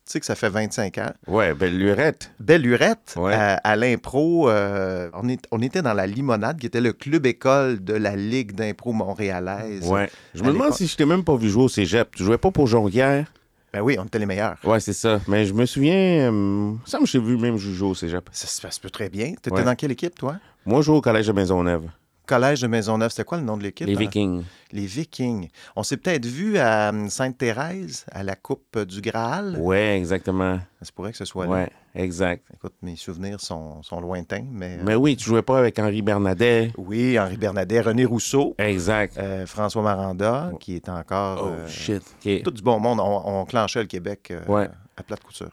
sais 0.05 0.21
que 0.21 0.27
ça 0.27 0.35
fait 0.35 0.51
25 0.51 0.99
ans. 0.99 1.13
Ouais, 1.27 1.55
belle 1.55 1.79
lurette. 1.79 2.31
Belle 2.41 2.61
lurette. 2.61 3.15
Ouais. 3.17 3.33
À, 3.33 3.55
à 3.55 3.75
l'impro, 3.75 4.51
euh, 4.51 5.09
on, 5.15 5.31
est- 5.31 5.47
on 5.51 5.63
était 5.63 5.81
dans 5.81 5.95
la 5.95 6.07
Limonade, 6.07 6.59
qui 6.61 6.67
était 6.67 6.83
le 6.83 6.93
club 6.93 7.25
école 7.25 7.83
de 7.83 7.95
la 7.95 8.15
Ligue 8.17 8.53
d'impro 8.53 8.93
montréalaise. 8.93 9.89
Ouais. 9.89 10.11
Je 10.35 10.43
me 10.43 10.53
demande 10.53 10.75
si 10.75 10.87
je 10.89 10.95
t'ai 10.95 11.07
même 11.07 11.25
pas 11.25 11.37
vu 11.37 11.49
jouer 11.49 11.65
au 11.65 11.69
cégep. 11.71 12.15
Tu 12.17 12.23
jouais 12.23 12.37
pas 12.37 12.51
pour 12.51 12.67
Jonquière? 12.67 13.33
Ben 13.75 13.81
oui, 13.81 13.97
on 13.99 14.05
était 14.05 14.21
les 14.21 14.27
meilleurs. 14.27 14.57
Ouais, 14.63 14.79
c'est 14.79 14.93
ça. 14.93 15.21
Mais 15.27 15.45
je 15.47 15.53
me 15.53 15.67
souviens, 15.67 16.33
euh, 16.33 16.73
ça 16.87 17.01
me 17.01 17.07
j'ai 17.07 17.19
vu 17.19 17.37
même 17.37 17.57
jouer 17.57 17.89
au 17.89 17.95
cégep. 17.95 18.29
Ça, 18.31 18.47
se- 18.47 18.61
ça 18.61 18.71
se 18.71 18.79
peut 18.81 18.89
très 18.89 19.09
bien. 19.11 19.27
Tu 19.31 19.33
étais 19.33 19.51
Ouais. 19.51 19.65
dans 19.65 19.75
quelle 19.75 19.91
équipe, 19.91 20.15
toi? 20.17 20.37
Moi, 20.65 20.81
je 20.81 20.87
jouais 20.87 20.97
au 20.99 21.01
collège 21.01 21.27
de 21.27 21.33
Maisonneuve. 21.33 21.89
Collège 22.27 22.61
de 22.63 22.67
Maisonneuve. 22.67 23.11
C'était 23.11 23.25
quoi 23.25 23.39
le 23.39 23.45
nom 23.45 23.57
de 23.57 23.63
l'équipe? 23.63 23.87
Les 23.87 23.95
hein? 23.95 23.99
Vikings. 23.99 24.45
Les 24.73 24.87
Vikings. 24.87 25.49
On 25.77 25.83
s'est 25.83 25.97
peut-être 25.97 26.25
vu 26.27 26.59
à 26.59 26.89
hum, 26.91 27.09
Sainte-Thérèse, 27.11 28.07
à 28.11 28.23
la 28.23 28.35
Coupe 28.37 28.79
du 28.79 29.01
Graal. 29.01 29.57
Ouais, 29.59 29.97
exactement. 29.97 30.59
Ça 30.81 30.87
se 30.87 30.93
pourrait 30.93 31.13
que 31.13 31.19
ce 31.19 31.25
soit 31.25 31.45
là. 31.47 31.51
Ouais, 31.53 31.71
exact. 31.95 32.45
Écoute, 32.55 32.75
mes 32.83 32.97
souvenirs 32.97 33.41
sont, 33.41 33.83
sont 33.83 34.01
lointains, 34.01 34.45
mais... 34.51 34.79
euh, 34.79 34.83
Mais 34.85 34.95
oui, 34.95 35.17
tu 35.17 35.25
jouais 35.25 35.43
pas 35.43 35.59
avec 35.59 35.79
Henri 35.79 36.03
Bernadet. 36.03 36.73
Oui, 36.77 37.19
Henri 37.19 37.37
Bernadet, 37.37 37.81
René 37.81 38.05
Rousseau, 38.05 38.55
Exact. 38.59 39.17
euh, 39.19 39.47
François 39.47 39.83
Maranda, 39.83 40.51
qui 40.61 40.77
est 40.77 40.89
encore... 40.89 41.43
Oh, 41.45 41.49
euh, 41.49 41.69
shit. 41.69 42.03
Tout 42.43 42.51
du 42.51 42.63
bon 42.63 42.81
monde. 42.81 43.01
On, 43.01 43.23
on 43.41 43.45
clenchait 43.45 43.81
le 43.81 43.87
Québec 43.87 44.29
euh, 44.31 44.45
Ouais. 44.47 44.69
à 44.97 45.03
plate 45.03 45.23
couture. 45.23 45.51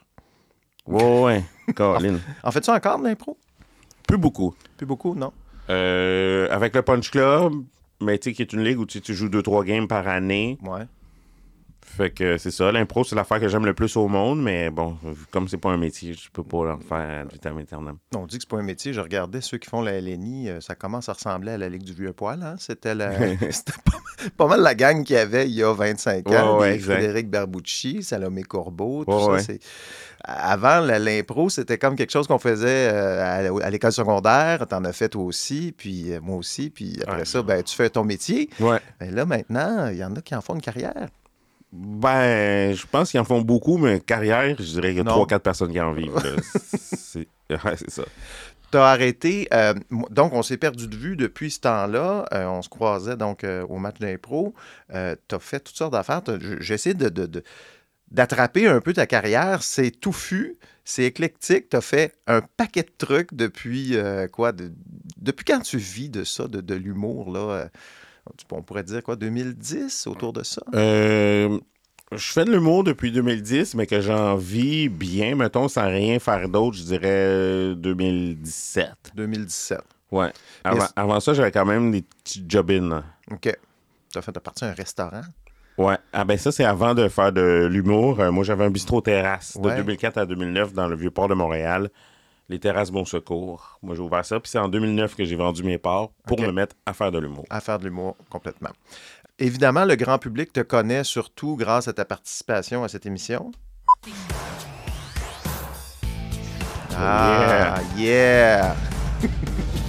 Ouais, 0.86 1.20
ouais. 1.22 1.44
Colin. 1.76 2.18
En 2.42 2.50
fais-tu 2.50 2.70
encore 2.70 2.98
de 2.98 3.04
l'impro? 3.04 3.36
Plus 4.08 4.18
beaucoup. 4.18 4.54
Plus 4.76 4.86
beaucoup, 4.86 5.14
non? 5.14 5.32
Euh, 5.72 6.48
avec 6.50 6.74
le 6.74 6.82
Punch 6.82 7.10
Club, 7.10 7.52
mais 8.00 8.18
tu 8.18 8.30
sais, 8.30 8.34
qui 8.34 8.42
est 8.42 8.52
une 8.52 8.62
ligue 8.62 8.78
où 8.78 8.86
tu 8.86 9.14
joues 9.14 9.28
2-3 9.28 9.64
games 9.64 9.88
par 9.88 10.06
année. 10.06 10.58
Ouais. 10.62 10.86
Fait 11.84 12.10
que 12.10 12.38
c'est 12.38 12.50
ça. 12.50 12.72
L'impro, 12.72 13.04
c'est 13.04 13.14
l'affaire 13.14 13.40
que 13.40 13.48
j'aime 13.48 13.66
le 13.66 13.74
plus 13.74 13.96
au 13.96 14.08
monde, 14.08 14.40
mais 14.40 14.70
bon, 14.70 14.96
comme 15.30 15.48
c'est 15.48 15.58
pas 15.58 15.70
un 15.70 15.76
métier, 15.76 16.14
je 16.14 16.30
peux 16.30 16.44
pas 16.44 16.64
leur 16.64 16.82
faire 16.82 17.26
du 17.26 17.34
vitam 17.34 17.58
aeternam. 17.58 17.98
On 18.14 18.26
dit 18.26 18.38
que 18.38 18.44
c'est 18.44 18.48
pas 18.50 18.58
un 18.58 18.62
métier. 18.62 18.92
Je 18.92 19.00
regardais 19.00 19.40
ceux 19.40 19.58
qui 19.58 19.68
font 19.68 19.82
la 19.82 20.00
LNI, 20.00 20.48
euh, 20.48 20.60
ça 20.60 20.74
commence 20.74 21.08
à 21.08 21.12
ressembler 21.12 21.52
à 21.52 21.58
la 21.58 21.68
Ligue 21.68 21.82
du 21.82 21.92
Vieux 21.92 22.12
Poil. 22.12 22.42
Hein? 22.42 22.54
C'était 22.58 22.94
la... 22.94 23.12
C'était 23.50 23.72
pas, 23.84 23.98
pas 24.36 24.46
mal 24.46 24.62
la 24.62 24.74
gang 24.74 25.04
qu'il 25.04 25.16
y 25.16 25.18
avait 25.18 25.48
il 25.48 25.54
y 25.54 25.62
a 25.62 25.72
25 25.72 26.28
ans. 26.28 26.58
Ouais, 26.58 26.72
ouais. 26.72 26.78
Frédéric 26.78 27.28
Barbucci, 27.28 28.02
Salomé 28.02 28.42
Corbeau, 28.42 29.04
tout 29.04 29.12
Ouais, 29.12 29.42
ça. 29.42 29.52
Avant, 30.24 30.80
l'impro, 30.80 31.48
c'était 31.48 31.78
comme 31.78 31.96
quelque 31.96 32.12
chose 32.12 32.28
qu'on 32.28 32.38
faisait 32.38 32.90
euh, 32.92 33.58
à, 33.60 33.70
l'école 33.70 33.92
secondaire. 33.92 34.66
T'en 34.68 34.84
as 34.84 34.92
fait 34.92 35.08
toi 35.08 35.24
aussi, 35.24 35.74
puis 35.76 36.12
euh, 36.12 36.20
moi 36.22 36.36
aussi. 36.36 36.70
Puis 36.70 37.00
après 37.02 37.24
ça, 37.24 37.42
ben, 37.42 37.62
tu 37.62 37.74
fais 37.74 37.90
ton 37.90 38.04
métier. 38.04 38.48
Mais 39.00 39.10
là, 39.10 39.26
maintenant, 39.26 39.88
il 39.88 39.96
y 39.96 40.04
en 40.04 40.14
a 40.14 40.20
qui 40.20 40.34
en 40.34 40.40
font 40.40 40.54
une 40.54 40.60
carrière. 40.60 41.08
Ben, 41.72 42.74
je 42.74 42.84
pense 42.86 43.10
qu'ils 43.10 43.20
en 43.20 43.24
font 43.24 43.40
beaucoup, 43.40 43.78
mais 43.78 43.98
carrière, 44.00 44.56
je 44.58 44.64
dirais 44.64 44.88
qu'il 44.88 44.98
y 44.98 45.00
a 45.00 45.04
Non. 45.04 45.24
3-4 45.24 45.38
personnes 45.40 45.72
qui 45.72 45.80
en 45.80 45.92
vivent. 45.92 46.12
c'est 46.74 47.26
ouais, 47.50 47.76
ça. 47.88 48.02
Tu 48.70 48.78
as 48.78 48.84
arrêté. 48.86 49.48
euh, 49.52 49.74
donc, 50.10 50.32
on 50.34 50.42
s'est 50.42 50.56
perdu 50.58 50.86
de 50.86 50.96
vue 50.96 51.16
depuis 51.16 51.50
ce 51.50 51.60
temps-là. 51.60 52.26
Euh, 52.32 52.46
on 52.46 52.60
se 52.62 52.68
croisait 52.68 53.16
donc 53.16 53.44
euh, 53.44 53.64
au 53.68 53.78
match 53.78 53.98
d'impro. 54.00 54.54
tu 54.90 54.94
as 55.34 55.38
fait 55.38 55.60
toutes 55.60 55.76
sortes 55.76 55.92
d'affaires. 55.92 56.22
J'essaie 56.60 56.94
de, 56.94 57.42
d'attraper 58.10 58.66
un 58.66 58.80
peu 58.80 58.92
ta 58.92 59.06
carrière. 59.06 59.62
C'est 59.62 59.90
touffu, 59.90 60.56
c'est 60.84 61.04
éclectique. 61.04 61.70
Tu 61.70 61.76
as 61.76 61.80
fait 61.82 62.14
un 62.26 62.42
paquet 62.42 62.82
de 62.82 62.92
trucs 62.98 63.32
depuis 63.34 63.96
quoi? 64.32 64.52
de- 64.52 64.72
depuis 65.18 65.44
quand 65.44 65.60
tu 65.60 65.78
vis 65.78 66.08
de 66.10 66.24
ça, 66.24 66.48
de, 66.48 66.60
de 66.60 66.74
l'humour, 66.74 67.30
là? 67.32 67.68
On 68.50 68.62
pourrait 68.62 68.84
dire 68.84 69.02
quoi? 69.02 69.16
2010, 69.16 70.06
autour 70.06 70.32
de 70.32 70.42
ça? 70.42 70.62
Euh, 70.74 71.58
je 72.12 72.32
fais 72.32 72.44
de 72.44 72.52
l'humour 72.52 72.84
depuis 72.84 73.10
2010, 73.10 73.74
mais 73.74 73.86
que 73.86 74.00
j'en 74.00 74.36
vis 74.36 74.88
bien, 74.88 75.34
mettons, 75.34 75.68
sans 75.68 75.86
rien 75.88 76.18
faire 76.18 76.48
d'autre, 76.48 76.76
je 76.76 76.82
dirais 76.84 77.08
euh, 77.08 77.74
2017. 77.74 79.12
2017. 79.14 79.80
Ouais. 80.10 80.30
Avant, 80.96 81.20
ça, 81.20 81.32
j'avais 81.34 81.50
quand 81.52 81.64
même 81.64 81.90
des 81.90 82.02
petits 82.02 82.44
job-ins. 82.46 83.02
OK. 83.30 83.56
Tu 84.12 84.18
as 84.18 84.22
fait 84.22 84.32
partie 84.40 84.64
d'un 84.64 84.72
restaurant? 84.74 85.22
Ouais. 85.78 85.96
Ah 86.12 86.24
ben 86.24 86.36
ça, 86.36 86.52
c'est 86.52 86.64
avant 86.64 86.94
de 86.94 87.08
faire 87.08 87.32
de 87.32 87.66
l'humour. 87.70 88.20
Euh, 88.20 88.30
moi, 88.30 88.44
j'avais 88.44 88.64
un 88.64 88.70
bistrot 88.70 89.00
terrasse 89.00 89.56
Ouais. 89.58 89.72
de 89.72 89.76
2004 89.78 90.18
à 90.18 90.26
2009 90.26 90.74
dans 90.74 90.86
le 90.86 90.96
Vieux-Port 90.96 91.28
de 91.28 91.34
Montréal. 91.34 91.88
Les 92.52 92.58
terrasses 92.58 92.90
Bon 92.90 93.06
Secours. 93.06 93.78
Moi, 93.82 93.94
j'ai 93.94 94.02
ouvert 94.02 94.26
ça. 94.26 94.38
Puis 94.38 94.50
c'est 94.50 94.58
en 94.58 94.68
2009 94.68 95.16
que 95.16 95.24
j'ai 95.24 95.36
vendu 95.36 95.62
mes 95.62 95.78
parts 95.78 96.10
pour 96.26 96.38
me 96.38 96.52
mettre 96.52 96.76
à 96.84 96.92
faire 96.92 97.10
de 97.10 97.18
l'humour. 97.18 97.46
à 97.48 97.62
faire 97.62 97.78
de 97.78 97.84
l'humour 97.84 98.14
complètement. 98.28 98.68
Évidemment, 99.38 99.86
le 99.86 99.96
grand 99.96 100.18
public 100.18 100.52
te 100.52 100.60
connaît 100.60 101.02
surtout 101.02 101.56
grâce 101.56 101.88
à 101.88 101.94
ta 101.94 102.04
participation 102.04 102.84
à 102.84 102.88
cette 102.88 103.06
émission. 103.06 103.52
Ah, 106.94 107.80
yeah! 107.96 108.76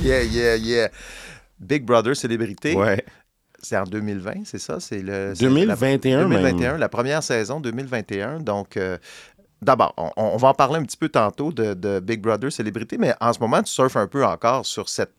yeah, 0.02 0.24
yeah, 0.24 0.56
yeah! 0.56 0.90
Big 1.60 1.84
Brother 1.84 2.16
Célébrité, 2.16 2.76
Ouais. 2.76 3.04
c'est 3.62 3.78
en 3.78 3.84
2020, 3.84 4.46
c'est 4.46 4.58
ça? 4.58 4.80
C'est 4.80 5.02
le 5.02 5.34
c'est 5.36 5.44
2021 5.44 6.18
la, 6.22 6.28
même. 6.28 6.42
2021, 6.42 6.78
la 6.78 6.90
première 6.90 7.22
saison 7.24 7.60
2021. 7.60 8.40
Donc, 8.40 8.78
euh, 8.78 8.98
d'abord, 9.64 9.94
on, 9.98 10.12
on 10.16 10.38
va 10.38 10.50
en 10.50 10.54
parler 10.54 10.78
un 10.80 10.84
petit 10.84 10.98
peu 10.98 11.10
tantôt 11.10 11.52
de, 11.52 11.74
de 11.74 12.00
Big 12.00 12.22
Brother 12.22 12.52
Célébrité, 12.52 12.98
mais 12.98 13.14
en 13.20 13.34
ce 13.34 13.40
moment, 13.40 13.62
tu 13.64 13.72
surfes 13.72 13.96
un 13.98 14.08
peu 14.08 14.26
encore 14.26 14.66
sur 14.66 14.90
cette... 14.90 15.12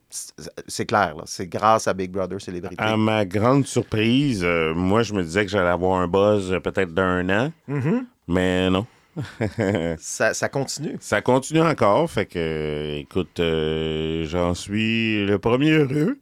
C'est 0.68 0.86
clair, 0.86 1.14
là, 1.16 1.24
c'est 1.26 1.46
grâce 1.48 1.88
à 1.88 1.94
Big 1.94 2.10
Brother 2.10 2.40
Célébrité. 2.40 2.76
À 2.82 2.96
ma 2.96 3.24
grande 3.24 3.66
surprise, 3.66 4.42
euh, 4.44 4.72
moi, 4.74 5.02
je 5.02 5.12
me 5.14 5.22
disais 5.24 5.44
que 5.44 5.50
j'allais 5.50 5.70
avoir 5.70 6.00
un 6.00 6.06
buzz 6.08 6.52
euh, 6.52 6.60
peut-être 6.60 6.94
d'un 6.94 7.28
an, 7.30 7.52
Mhm. 7.66 8.06
mais 8.28 8.70
non. 8.70 8.86
ça, 9.98 10.34
ça 10.34 10.48
continue. 10.48 10.96
Ça 11.00 11.20
continue 11.22 11.60
encore, 11.60 12.10
fait 12.10 12.26
que, 12.26 12.98
écoute, 12.98 13.38
euh, 13.40 14.24
j'en 14.26 14.54
suis 14.54 15.24
le 15.24 15.38
premier 15.38 15.70
heureux 15.70 16.18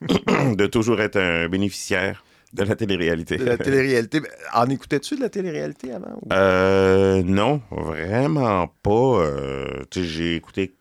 de 0.56 0.66
toujours 0.66 1.00
être 1.00 1.16
un 1.16 1.48
bénéficiaire 1.48 2.23
de 2.54 2.62
la 2.64 2.76
télé-réalité. 2.76 3.36
De 3.36 3.44
la 3.44 3.58
télé-réalité. 3.58 4.20
En 4.54 4.66
écoutais-tu 4.66 5.16
de 5.16 5.20
la 5.22 5.28
télé-réalité 5.28 5.92
avant? 5.92 6.14
ou- 6.22 6.28
Euh, 6.32 7.22
non, 7.24 7.60
vraiment 7.70 8.68
pas. 8.82 8.90
Euh, 8.90 9.82
j'ai 9.94 10.36
écouté 10.36 10.74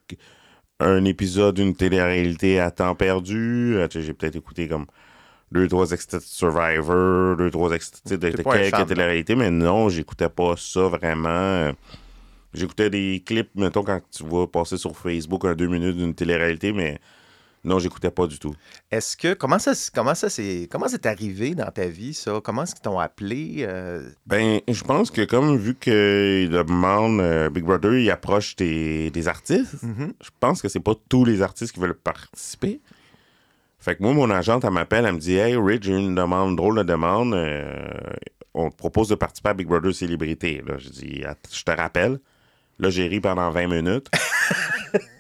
un 0.80 1.04
épisode 1.06 1.56
d'une 1.56 1.76
télé-réalité 1.76 2.60
à 2.60 2.72
temps 2.72 2.96
perdu. 2.96 3.76
Euh, 3.76 3.88
j'ai 3.90 4.14
peut-être 4.14 4.36
écouté 4.36 4.68
comme 4.68 4.86
deux, 5.52 5.68
trois 5.68 5.92
extraits 5.92 6.22
de 6.22 6.26
Survivor, 6.26 7.38
deux, 7.38 7.50
trois 7.52 7.72
extraits 7.72 8.20
de, 8.20 8.30
quelques 8.30 8.88
télé-réalités, 8.88 9.36
mais 9.36 9.50
non, 9.52 9.90
j'écoutais 9.90 10.30
pas 10.30 10.56
ça 10.58 10.82
vraiment. 10.88 11.72
J'écoutais 12.54 12.90
des 12.92 13.24
clips, 13.26 13.50
mettons, 13.56 13.84
quand 13.84 14.00
tu 14.12 14.24
vois 14.24 14.52
passer 14.52 14.78
sur 14.78 14.96
Facebook 14.96 15.46
un 15.46 15.56
deux 15.56 15.68
minutes 15.68 15.98
d'une 15.98 16.14
télé-réalité, 16.14 16.72
mais 16.72 17.00
non, 17.64 17.80
j'écoutais 17.80 18.12
pas 18.12 18.28
du 18.28 18.40
tout. 18.40 18.54
Est-ce 18.92 19.16
que. 19.16 19.34
Comment 19.34 19.60
ça, 19.60 19.72
comment 19.94 20.16
ça 20.16 20.30
s'est. 20.30 20.68
Comment 20.70 20.88
c'est 20.88 21.06
arrivé 21.06 21.56
dans 21.56 21.72
ta 21.72 21.86
vie, 21.86 22.14
ça? 22.14 22.42
Comment 22.44 22.64
est-ce 22.64 22.76
qu'ils 22.76 22.82
t'ont 22.84 23.00
appelé? 23.00 23.58
euh, 23.60 24.10
Ben, 24.26 24.60
je 24.68 24.84
pense 24.84 25.12
que 25.12 25.22
comme 25.24 25.56
vu 25.58 25.74
qu'il 25.76 26.50
demande 26.50 27.20
euh, 27.22 27.50
Big 27.50 27.64
Brother, 27.64 27.94
il 27.98 28.12
approche 28.12 28.56
des, 28.58 29.10
des 29.12 29.28
artistes, 29.28 29.82
mhm. 29.84 30.14
je 30.22 30.30
pense 30.40 30.62
que 30.62 30.68
c'est 30.68 30.80
pas 30.82 30.94
tous 31.10 31.24
les 31.26 31.42
artistes 31.42 31.74
qui 31.74 31.80
veulent 31.80 31.94
participer. 31.98 32.82
Fait 33.80 33.96
que 33.96 34.04
moi, 34.04 34.14
mon 34.14 34.30
agente, 34.30 34.64
elle 34.64 34.72
m'appelle, 34.72 35.06
elle 35.06 35.14
me 35.16 35.20
dit 35.20 35.36
Hey, 35.36 35.56
Rich, 35.58 35.84
j'ai 35.84 35.98
une 35.98 36.16
demande, 36.16 36.56
drôle 36.56 36.78
de 36.78 36.84
demande. 36.84 37.34
euh, 37.34 37.90
on 38.54 38.70
te 38.70 38.76
propose 38.76 39.10
de 39.10 39.16
participer 39.16 39.50
à 39.50 39.54
Big 39.54 39.68
Brother 39.68 39.94
Célébrité. 39.96 40.62
Là, 40.68 40.76
je 40.78 40.90
dis 40.90 41.24
Je 41.52 41.64
te 41.64 41.72
rappelle. 41.72 42.20
Là, 42.80 42.90
j'ai 42.90 43.08
ri 43.08 43.20
pendant 43.20 43.50
20 43.52 43.68
minutes. 43.68 44.10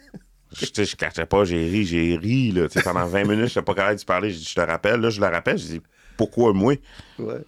Je, 0.53 0.83
je 0.83 0.95
cachais 0.95 1.25
pas, 1.25 1.43
j'ai 1.45 1.63
ri, 1.65 1.85
j'ai 1.85 2.15
ri. 2.15 2.51
Là, 2.51 2.67
pendant 2.83 3.05
20 3.05 3.23
minutes, 3.23 3.37
je 3.37 3.43
n'étais 3.43 3.61
pas 3.61 3.73
capable 3.73 3.99
de 3.99 4.05
parler. 4.05 4.31
Je 4.31 4.53
te 4.55 4.61
rappelle. 4.61 4.99
Là, 4.99 5.09
je 5.09 5.19
la 5.21 5.29
rappelle. 5.29 5.57
Je 5.57 5.65
dis, 5.65 5.81
pourquoi 6.17 6.53
moi? 6.53 6.75
Ouais. 7.19 7.41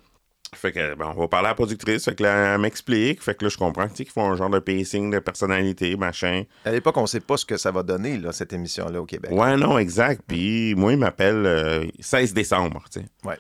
Fait 0.54 0.72
que, 0.72 0.96
ben, 0.96 1.12
on 1.16 1.20
va 1.20 1.28
parler 1.28 1.48
à 1.48 1.50
la 1.52 1.56
productrice. 1.56 2.06
Fait 2.06 2.16
que 2.16 2.24
là, 2.24 2.54
elle 2.56 2.62
m'explique. 2.62 3.22
Fait 3.22 3.36
que 3.36 3.44
là, 3.44 3.50
je 3.50 3.58
comprends 3.58 3.88
qu'ils 3.90 4.08
font 4.10 4.32
un 4.32 4.36
genre 4.38 4.50
de 4.50 4.60
pacing, 4.60 5.12
de 5.12 5.20
personnalité, 5.20 5.98
machin. 5.98 6.44
À 6.64 6.72
l'époque, 6.72 6.96
on 6.98 7.02
ne 7.02 7.08
sait 7.08 7.20
pas 7.20 7.36
ce 7.36 7.46
que 7.46 7.58
ça 7.58 7.72
va 7.72 7.84
donner, 7.84 8.18
là, 8.18 8.32
cette 8.32 8.54
émission-là 8.54 9.02
au 9.02 9.06
Québec. 9.06 9.32
Ouais, 9.32 9.58
non, 9.58 9.78
exact. 9.78 10.22
Puis 10.26 10.74
moi, 10.76 10.94
il 10.94 11.00
m'appelle 11.00 11.46
euh, 11.46 11.86
16 12.00 12.34
décembre, 12.34 12.84
tu 12.92 13.02
sais. 13.02 13.06
Ouais. 13.26 13.38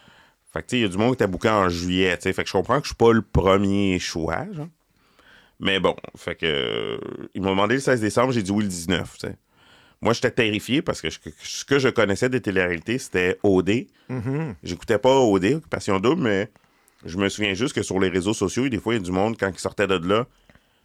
Fait 0.52 0.62
que, 0.62 0.68
tu 0.68 0.76
sais, 0.76 0.80
il 0.80 0.82
y 0.82 0.86
a 0.86 0.90
du 0.90 0.98
monde 0.98 1.12
qui 1.16 1.24
était 1.24 1.28
bouqué 1.28 1.50
en 1.50 1.70
juillet, 1.70 2.18
tu 2.18 2.24
sais. 2.24 2.34
Fait 2.34 2.44
que 2.44 2.50
je 2.50 2.54
comprends 2.54 2.80
que 2.80 2.86
je 2.86 2.90
suis 2.90 2.96
pas 2.96 3.14
le 3.14 3.22
premier 3.22 3.98
choix, 4.00 4.46
genre. 4.52 4.68
Mais 5.62 5.80
bon, 5.80 5.96
fait 6.18 6.36
que... 6.36 6.46
euh, 6.46 6.98
ils 7.34 7.42
m'ont 7.42 7.52
demandé 7.52 7.76
le 7.76 7.80
16 7.82 8.02
décembre, 8.02 8.34
j'ai 8.34 8.44
dit 8.44 8.52
oui 8.52 8.64
le 8.64 8.70
19, 8.70 9.14
tu 9.14 9.28
sais. 9.28 9.36
Moi, 10.06 10.14
j'étais 10.14 10.32
terrifié 10.32 10.82
parce 10.82 11.02
que 11.02 11.10
je- 11.10 11.18
ce 11.44 11.66
que 11.66 11.80
je 11.80 11.90
connaissais 11.90 12.30
des 12.30 12.40
téléréalités, 12.40 12.98
c'était 13.00 13.38
OD. 13.44 13.88
Mhm. 14.08 14.56
J'écoutais 14.64 15.00
pas 15.00 15.20
OD, 15.20 15.56
Occupation 15.56 16.00
Double, 16.00 16.22
mais 16.22 16.50
je 17.04 17.18
me 17.18 17.28
souviens 17.28 17.54
juste 17.56 17.74
que 17.76 17.82
sur 17.84 18.00
les 18.00 18.08
réseaux 18.10 18.34
sociaux, 18.34 18.70
des 18.70 18.78
fois, 18.78 18.94
il 18.94 18.98
y 18.98 19.00
a 19.02 19.04
du 19.04 19.12
monde, 19.12 19.36
quand 19.38 19.50
ils 19.52 19.60
sortaient 19.60 19.88
de 19.88 19.96
là, 20.08 20.28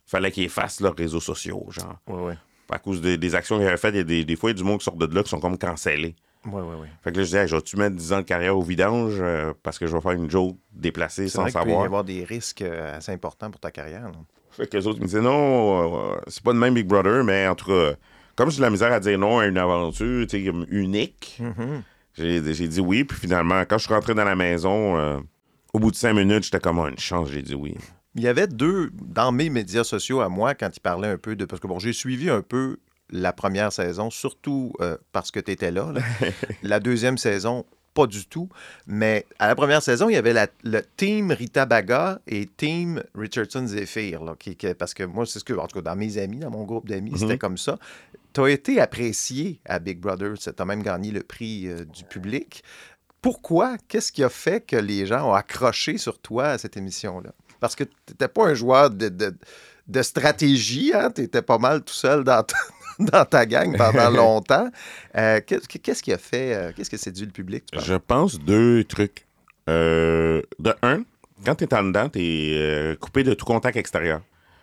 fallait 0.06 0.30
qu'ils 0.32 0.44
effacent 0.44 0.80
leurs 0.80 0.96
réseaux 0.96 1.20
sociaux, 1.20 1.66
genre. 1.68 1.96
Ouais, 2.08 2.22
ouais. 2.28 2.38
À 2.70 2.78
cause 2.78 3.00
des, 3.00 3.18
des 3.18 3.34
actions 3.34 3.58
qu'ils 3.58 3.66
avaient 3.68 3.76
faites, 3.76 3.94
il 3.94 3.98
y 3.98 4.00
a 4.00 4.04
des, 4.04 4.24
des 4.24 4.36
fois, 4.36 4.50
il 4.50 4.54
y 4.54 4.56
a 4.56 4.62
du 4.62 4.64
monde 4.64 4.78
qui 4.78 4.84
sort 4.84 4.96
de 4.96 5.14
là 5.14 5.22
qui 5.22 5.28
sont 5.28 5.38
comme 5.40 5.58
cancellés. 5.58 6.16
Oui, 6.46 6.62
oui, 6.64 6.74
oui. 6.80 6.86
Fait 7.04 7.12
que 7.12 7.16
là, 7.18 7.22
je 7.22 7.26
disais, 7.28 7.42
hey, 7.42 7.48
je 7.48 7.56
vais-tu 7.56 7.76
mettre 7.76 7.96
10 7.96 8.12
ans 8.14 8.18
de 8.18 8.22
carrière 8.24 8.56
au 8.56 8.62
vidange 8.62 9.16
euh, 9.20 9.52
parce 9.62 9.78
que 9.78 9.86
je 9.86 9.94
vais 9.94 10.00
faire 10.00 10.12
une 10.12 10.30
joke 10.30 10.56
déplacée 10.72 11.28
sans 11.28 11.42
vrai 11.42 11.50
qu'il 11.52 11.60
peut 11.60 11.66
y 11.66 11.70
savoir? 11.70 11.84
avoir 11.84 12.04
des 12.04 12.24
risques 12.24 12.62
euh, 12.62 12.96
assez 12.96 13.12
importants 13.12 13.50
pour 13.50 13.60
ta 13.60 13.70
carrière. 13.70 14.04
là. 14.04 14.12
Fait 14.52 14.66
que 14.66 14.76
les 14.78 14.86
autres 14.86 14.98
me 15.00 15.04
disaient, 15.04 15.20
non, 15.20 16.12
euh, 16.14 16.16
c'est 16.28 16.42
pas 16.42 16.52
de 16.54 16.58
même 16.58 16.72
Big 16.74 16.86
Brother, 16.86 17.22
mais 17.24 17.46
en 17.46 17.54
tout 17.54 17.66
cas, 17.66 17.92
comme 18.40 18.50
j'ai 18.50 18.56
de 18.56 18.62
la 18.62 18.70
misère 18.70 18.90
à 18.90 19.00
dire 19.00 19.18
non 19.18 19.40
à 19.40 19.46
une 19.46 19.58
aventure, 19.58 20.26
unique, 20.70 21.38
Mm-hmm. 21.42 21.82
j'ai 22.14 22.54
j'ai 22.54 22.68
dit 22.68 22.80
oui. 22.80 23.04
Puis 23.04 23.18
finalement, 23.18 23.60
quand 23.68 23.76
je 23.76 23.84
suis 23.84 23.92
rentré 23.92 24.14
dans 24.14 24.24
la 24.24 24.34
maison, 24.34 24.96
euh, 24.96 25.18
au 25.74 25.78
bout 25.78 25.90
de 25.90 25.96
cinq 25.96 26.14
minutes, 26.14 26.44
j'étais 26.44 26.58
comme, 26.58 26.78
Ah, 26.78 26.88
une 26.88 26.98
chance, 26.98 27.28
j'ai 27.28 27.42
dit 27.42 27.54
oui. 27.54 27.76
Il 28.14 28.22
y 28.22 28.28
avait 28.28 28.46
deux, 28.46 28.92
dans 28.94 29.30
mes 29.30 29.50
médias 29.50 29.84
sociaux 29.84 30.22
à 30.22 30.30
moi, 30.30 30.54
quand 30.54 30.74
ils 30.74 30.80
parlaient 30.80 31.08
un 31.08 31.18
peu 31.18 31.36
de. 31.36 31.44
Parce 31.44 31.60
que 31.60 31.66
bon, 31.66 31.78
j'ai 31.78 31.92
suivi 31.92 32.30
un 32.30 32.40
peu 32.40 32.78
la 33.10 33.34
première 33.34 33.74
saison, 33.74 34.08
surtout 34.08 34.72
euh, 34.80 34.96
parce 35.12 35.30
que 35.30 35.40
tu 35.40 35.50
étais 35.50 35.70
là, 35.70 35.92
là. 35.92 36.00
la 36.62 36.80
deuxième 36.80 37.18
saison, 37.18 37.66
pas 38.00 38.06
du 38.06 38.26
tout. 38.26 38.48
Mais 38.86 39.26
à 39.38 39.46
la 39.48 39.54
première 39.54 39.82
saison, 39.82 40.08
il 40.08 40.14
y 40.14 40.16
avait 40.16 40.32
la- 40.32 40.48
le 40.64 40.80
team 40.96 41.30
Rita 41.32 41.66
Baga 41.66 42.20
et 42.26 42.46
team 42.56 43.02
Richardson 43.14 43.66
Zephyr. 43.66 44.24
Là, 44.24 44.34
qui, 44.38 44.56
qui- 44.56 44.74
parce 44.74 44.94
que 44.94 45.02
moi, 45.04 45.26
c'est 45.26 45.38
ce 45.38 45.44
que, 45.44 45.52
en 45.54 45.66
tout 45.66 45.76
cas, 45.80 45.90
dans 45.90 45.96
mes 45.96 46.18
amis, 46.18 46.38
dans 46.38 46.50
mon 46.50 46.64
groupe 46.64 46.88
d'amis, 46.88 47.12
c'était 47.18 47.38
comme 47.38 47.58
ça. 47.58 47.78
Tu 48.32 48.40
as 48.40 48.48
été 48.50 48.80
apprécié 48.80 49.60
à 49.64 49.78
Big 49.80 49.98
Brother. 49.98 50.34
Tu 50.38 50.50
as 50.56 50.64
même 50.64 50.82
gagné 50.82 51.10
le 51.10 51.22
prix 51.22 51.66
euh, 51.66 51.84
du 51.84 52.04
public. 52.04 52.62
Pourquoi? 53.22 53.76
Qu'est-ce 53.88 54.12
qui 54.12 54.24
a 54.24 54.28
fait 54.30 54.60
que 54.60 54.76
les 54.76 55.04
gens 55.06 55.28
ont 55.30 55.34
accroché 55.34 55.98
sur 55.98 56.18
toi 56.18 56.46
à 56.50 56.58
cette 56.58 56.76
émission-là? 56.76 57.32
Parce 57.60 57.74
que 57.76 57.84
tu 57.84 57.90
n'étais 58.10 58.28
pas 58.28 58.46
un 58.46 58.54
joueur 58.54 58.88
de, 58.90 59.08
de- 59.10 59.36
de 59.88 60.02
stratégie, 60.02 60.92
hein? 60.94 61.10
tu 61.14 61.22
étais 61.22 61.42
pas 61.42 61.58
mal 61.58 61.82
tout 61.82 61.92
seul 61.92 62.24
dans 62.24 62.42
dans 63.12 63.24
ta 63.24 63.46
gang 63.46 63.76
pendant 63.76 64.10
longtemps. 64.16 64.68
Euh, 65.16 65.40
qu'est- 65.46 65.66
Qu'est-ce 65.78 66.02
qui 66.02 66.12
a 66.12 66.18
fait, 66.18 66.54
euh, 66.54 66.72
qu'est-ce 66.74 66.90
qui 66.90 66.96
a 66.96 66.98
séduit 66.98 67.26
le 67.26 67.32
public? 67.32 67.64
tu? 67.72 67.78
Je 67.80 67.94
pense 67.94 68.38
deux 68.38 68.84
trucs. 68.84 69.26
Euh, 69.68 70.42
de 70.58 70.74
un, 70.82 71.02
quand 71.44 71.54
t'es 71.54 71.72
en 71.74 71.84
dedans, 71.84 72.08
t'es 72.08 72.50
euh, 72.54 72.96
coupé 72.96 73.22
de 73.24 73.34
tout 73.34 73.44
contact 73.46 73.76
extérieur. 73.76 74.20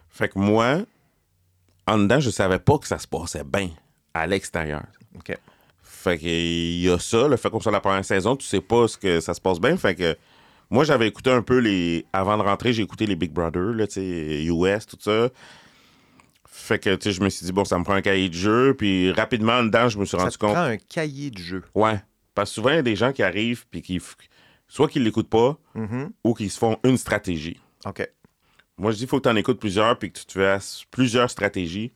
Fait 0.09 0.27
que 0.29 0.37
moi, 0.39 0.79
en 1.85 1.97
dedans, 1.97 2.19
je 2.19 2.29
savais 2.29 2.59
pas 2.59 2.77
que 2.77 2.87
ça 2.87 2.97
se 2.99 3.07
passait 3.07 3.43
bien 3.43 3.69
à 4.13 4.27
l'extérieur. 4.27 4.83
OK. 5.15 5.35
Fait 5.83 6.17
que 6.17 6.23
il 6.25 6.81
y 6.81 6.89
a 6.89 6.99
ça, 6.99 7.27
le 7.27 7.37
fait 7.37 7.49
qu'on 7.49 7.59
soit 7.59 7.71
la 7.71 7.79
première 7.79 8.03
saison, 8.05 8.35
tu 8.35 8.45
sais 8.45 8.61
pas 8.61 8.87
ce 8.87 8.97
que 8.97 9.19
ça 9.19 9.33
se 9.33 9.41
passe 9.41 9.59
bien. 9.59 9.75
Fait 9.77 9.95
que 9.95 10.15
moi, 10.69 10.83
j'avais 10.83 11.07
écouté 11.07 11.31
un 11.31 11.41
peu 11.41 11.59
les. 11.59 12.05
Avant 12.11 12.37
de 12.37 12.43
rentrer, 12.43 12.73
j'ai 12.73 12.83
écouté 12.83 13.05
les 13.05 13.15
Big 13.15 13.31
Brother, 13.31 13.73
là, 13.73 13.87
tu 13.87 13.93
sais, 13.93 14.43
US, 14.45 14.85
tout 14.85 14.97
ça. 14.99 15.29
Fait 16.67 16.79
que, 16.79 16.95
tu 16.95 17.03
sais, 17.03 17.11
je 17.13 17.21
me 17.21 17.29
suis 17.29 17.45
dit, 17.45 17.51
bon, 17.53 17.63
ça 17.63 17.77
me 17.79 17.83
prend 17.85 17.93
un 17.93 18.01
cahier 18.01 18.27
de 18.29 18.33
jeu. 18.33 18.75
Puis 18.77 19.11
rapidement, 19.13 19.53
en 19.53 19.63
dedans, 19.63 19.87
je 19.89 19.97
me 19.97 20.03
suis 20.05 20.17
Ça 20.17 20.23
rendu 20.23 20.35
te 20.35 20.37
compte. 20.39 20.53
prend 20.53 20.63
un 20.63 20.77
cahier 20.77 21.31
de 21.31 21.37
jeu. 21.37 21.63
Ouais. 21.73 21.99
Parce 22.35 22.49
que 22.51 22.55
souvent, 22.55 22.69
il 22.71 22.75
y 22.75 22.79
a 22.79 22.81
des 22.83 22.95
gens 22.95 23.13
qui 23.13 23.23
arrivent, 23.23 23.65
puis 23.71 23.81
qui. 23.81 24.01
Soit 24.67 24.89
qu'ils 24.89 25.03
l'écoutent 25.03 25.29
pas, 25.29 25.57
Mhm. 25.75 26.11
ou 26.25 26.33
qu'ils 26.33 26.51
se 26.51 26.57
font 26.59 26.77
une 26.83 26.97
stratégie. 26.97 27.57
OK. 27.85 28.05
Moi, 28.77 28.91
je 28.91 28.97
dis, 28.97 29.03
il 29.03 29.07
faut 29.07 29.17
que 29.19 29.23
tu 29.23 29.29
en 29.29 29.35
écoutes 29.37 29.59
plusieurs, 29.61 29.97
puis 29.97 30.11
que 30.11 30.19
tu 30.19 30.25
te 30.25 30.33
fasses 30.33 30.83
plusieurs 30.91 31.29
stratégies. 31.31 31.93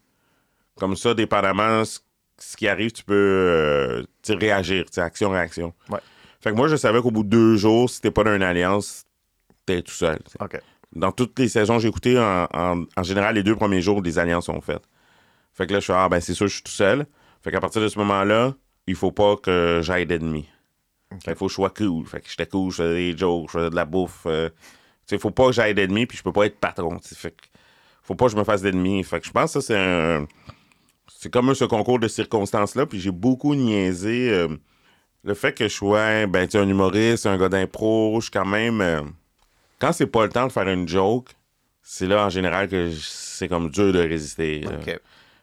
Comme 0.76 0.96
ça, 0.96 1.14
dépendamment 1.14 1.84
ce, 1.84 2.00
ce 2.40 2.56
qui 2.56 2.68
arrive, 2.70 2.92
tu 2.94 3.04
peux 3.04 3.14
euh, 3.14 4.04
réagir, 4.30 4.86
action-réaction. 4.96 5.74
Ouais. 5.90 6.00
Fait 6.40 6.52
que 6.52 6.56
moi, 6.56 6.68
je 6.70 6.76
savais 6.78 7.02
qu'au 7.02 7.12
bout 7.12 7.24
de 7.24 7.30
deux 7.30 7.58
jours, 7.58 7.90
si 7.90 8.00
t'es 8.02 8.10
pas 8.10 8.24
dans 8.24 8.34
une 8.36 8.42
alliance, 8.42 9.04
t'es 9.66 9.82
tout 9.82 9.92
seul. 9.94 10.20
OK. 10.40 10.58
Dans 10.94 11.12
toutes 11.12 11.38
les 11.40 11.48
saisons 11.50 11.76
que 11.78 11.82
j'ai 11.84 11.88
écoutées, 11.90 12.20
en, 12.20 12.48
en- 12.54 12.84
en 12.98 13.04
général, 13.04 13.36
les 13.36 13.44
deux 13.44 13.56
premiers 13.56 13.82
jours, 13.82 14.02
des 14.02 14.20
alliances 14.20 14.46
sont 14.46 14.60
faites. 14.62 14.84
Fait 15.54 15.68
que 15.68 15.74
là, 15.74 15.80
je 15.80 15.86
suis 15.86 15.94
ah, 15.94 16.10
ben 16.10 16.20
c'est 16.22 16.34
sûr, 16.34 16.48
je 16.48 16.56
suis 16.56 16.64
tout 16.64 16.72
seul. 16.72 17.06
Fait 17.44 17.52
qu'à 17.52 17.60
partir 17.62 17.82
de 17.82 17.88
ce 17.88 17.98
moment-là, 18.00 18.54
il 18.88 18.96
faut 18.96 19.12
pas 19.12 19.36
que 19.38 19.80
j'aille 19.84 20.06
d'ennemis. 20.06 20.48
Fait 21.12 21.32
qu'il 21.32 21.36
faut 21.36 21.46
que 21.46 21.52
je 21.52 21.56
sois 21.56 21.70
cool. 21.72 22.06
Fait 22.08 22.22
que 22.22 22.30
j'étais 22.30 22.46
cool, 22.48 22.72
je 22.72 22.78
faisais 22.78 22.96
des 23.14 23.18
jokes, 23.18 23.48
je 23.48 23.58
faisais 23.60 23.70
de 23.70 23.76
la 23.76 23.86
bouffe. 23.86 24.24
euh, 24.26 24.50
tu 24.50 25.16
sais, 25.16 25.18
faut 25.20 25.32
pas 25.32 25.48
que 25.48 25.52
j'aille 25.54 25.74
d'ennemis, 25.74 26.06
puis 26.06 26.18
je 26.18 26.24
peux 26.24 26.32
pas 26.34 26.46
être 26.46 26.60
patron. 26.60 26.98
Fait 27.02 27.32
que 27.32 27.46
faut 28.04 28.16
pas 28.16 28.26
que 28.26 28.32
je 28.32 28.38
me 28.38 28.44
fasse 28.44 28.62
d'ennemis. 28.62 29.04
Fait 29.04 29.20
que 29.20 29.28
je 29.28 29.32
pense 29.32 29.54
que 29.54 29.62
ça, 29.62 29.68
c'est 29.68 29.78
un. 29.78 30.28
C'est 31.08 31.32
comme 31.32 31.54
ce 31.56 31.66
concours 31.66 32.00
de 32.00 32.08
circonstances-là, 32.08 32.86
puis 32.86 33.00
j'ai 33.00 33.12
beaucoup 33.12 33.54
niaisé 33.56 34.30
euh, 34.32 34.48
le 35.24 35.34
fait 35.36 35.54
que 35.54 35.68
je 35.68 35.74
sois 35.74 36.26
ben, 36.28 36.48
un 36.54 36.68
humoriste, 36.70 37.26
un 37.28 37.38
gars 37.38 37.50
d'impro, 37.50 38.16
je 38.20 38.26
suis 38.26 38.32
quand 38.32 38.46
même. 38.46 38.82
euh, 38.82 39.02
quand 39.82 39.92
c'est 39.92 40.08
pas 40.08 40.24
le 40.24 40.30
temps 40.30 40.48
de 40.48 40.52
faire 40.52 40.68
une 40.70 40.88
joke, 40.88 41.30
c'est 41.82 42.06
là 42.06 42.26
en 42.26 42.30
général 42.30 42.70
que 42.70 42.92
c'est 42.92 43.48
comme 43.48 43.72
dur 43.72 43.92
de 43.92 44.00
résister. 44.00 44.64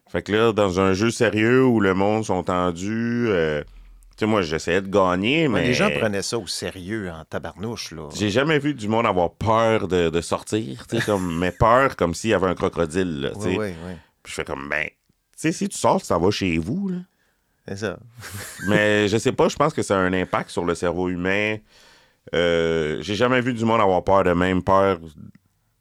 Fait 0.08 0.22
que 0.22 0.32
là, 0.32 0.52
dans 0.52 0.80
un 0.80 0.94
jeu 0.94 1.10
sérieux 1.10 1.66
où 1.66 1.80
le 1.80 1.92
monde 1.92 2.24
sont 2.24 2.42
tendus, 2.42 3.26
euh, 3.28 3.62
tu 3.62 4.20
sais, 4.20 4.26
moi, 4.26 4.40
j'essayais 4.40 4.80
de 4.80 4.88
gagner, 4.88 5.48
Ouais, 5.48 5.60
mais. 5.60 5.66
Les 5.66 5.74
gens 5.74 5.90
prenaient 5.90 6.22
ça 6.22 6.38
au 6.38 6.46
sérieux 6.46 7.10
en 7.10 7.24
tabarnouche. 7.26 7.90
Là. 7.90 8.08
J'ai 8.14 8.30
jamais 8.30 8.58
vu 8.58 8.72
du 8.72 8.88
monde 8.88 9.04
avoir 9.04 9.32
peur 9.32 9.86
de, 9.86 10.08
de 10.08 10.20
sortir, 10.22 10.86
tu 10.86 10.96
sais, 10.96 11.04
comme, 11.04 11.38
mais 11.38 11.50
peur 11.50 11.94
comme 11.96 12.14
s'il 12.14 12.30
y 12.30 12.34
avait 12.34 12.46
un 12.46 12.54
crocodile, 12.54 13.20
là, 13.20 13.30
tu 13.34 13.40
sais. 13.42 13.48
Oui, 13.48 13.56
oui, 13.58 13.74
oui. 13.86 13.92
Puis 14.22 14.30
je 14.30 14.34
fais 14.34 14.44
comme, 14.44 14.66
ben, 14.70 14.86
tu 14.86 14.92
sais, 15.36 15.52
si 15.52 15.68
tu 15.68 15.76
sors, 15.76 16.02
ça 16.02 16.16
va 16.16 16.30
chez 16.30 16.56
vous, 16.56 16.88
là. 16.88 16.98
C'est 17.66 17.76
ça. 17.76 17.98
Mais 18.66 19.08
je 19.08 19.18
sais 19.18 19.32
pas, 19.32 19.48
je 19.48 19.56
pense 19.56 19.74
que 19.74 19.82
ça 19.82 19.98
a 19.98 20.00
un 20.00 20.12
impact 20.14 20.48
sur 20.48 20.64
le 20.64 20.74
cerveau 20.74 21.10
humain. 21.10 21.58
Euh, 22.34 22.98
J'ai 23.00 23.14
jamais 23.14 23.40
vu 23.40 23.52
du 23.54 23.64
monde 23.64 23.80
avoir 23.80 24.02
peur 24.04 24.24
de 24.24 24.32
même, 24.32 24.62
peur 24.62 24.98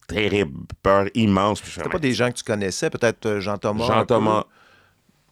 terrible, 0.08 0.52
peur 0.82 1.06
immense. 1.16 1.62
C'était 1.64 1.90
pas 1.90 2.00
des 2.00 2.14
gens 2.14 2.30
que 2.32 2.38
tu 2.38 2.44
connaissais, 2.44 2.90
peut-être 2.90 3.26
euh, 3.26 3.40
Jean-Thomas. 3.40 3.86
Jean-Thomas. 3.86 4.46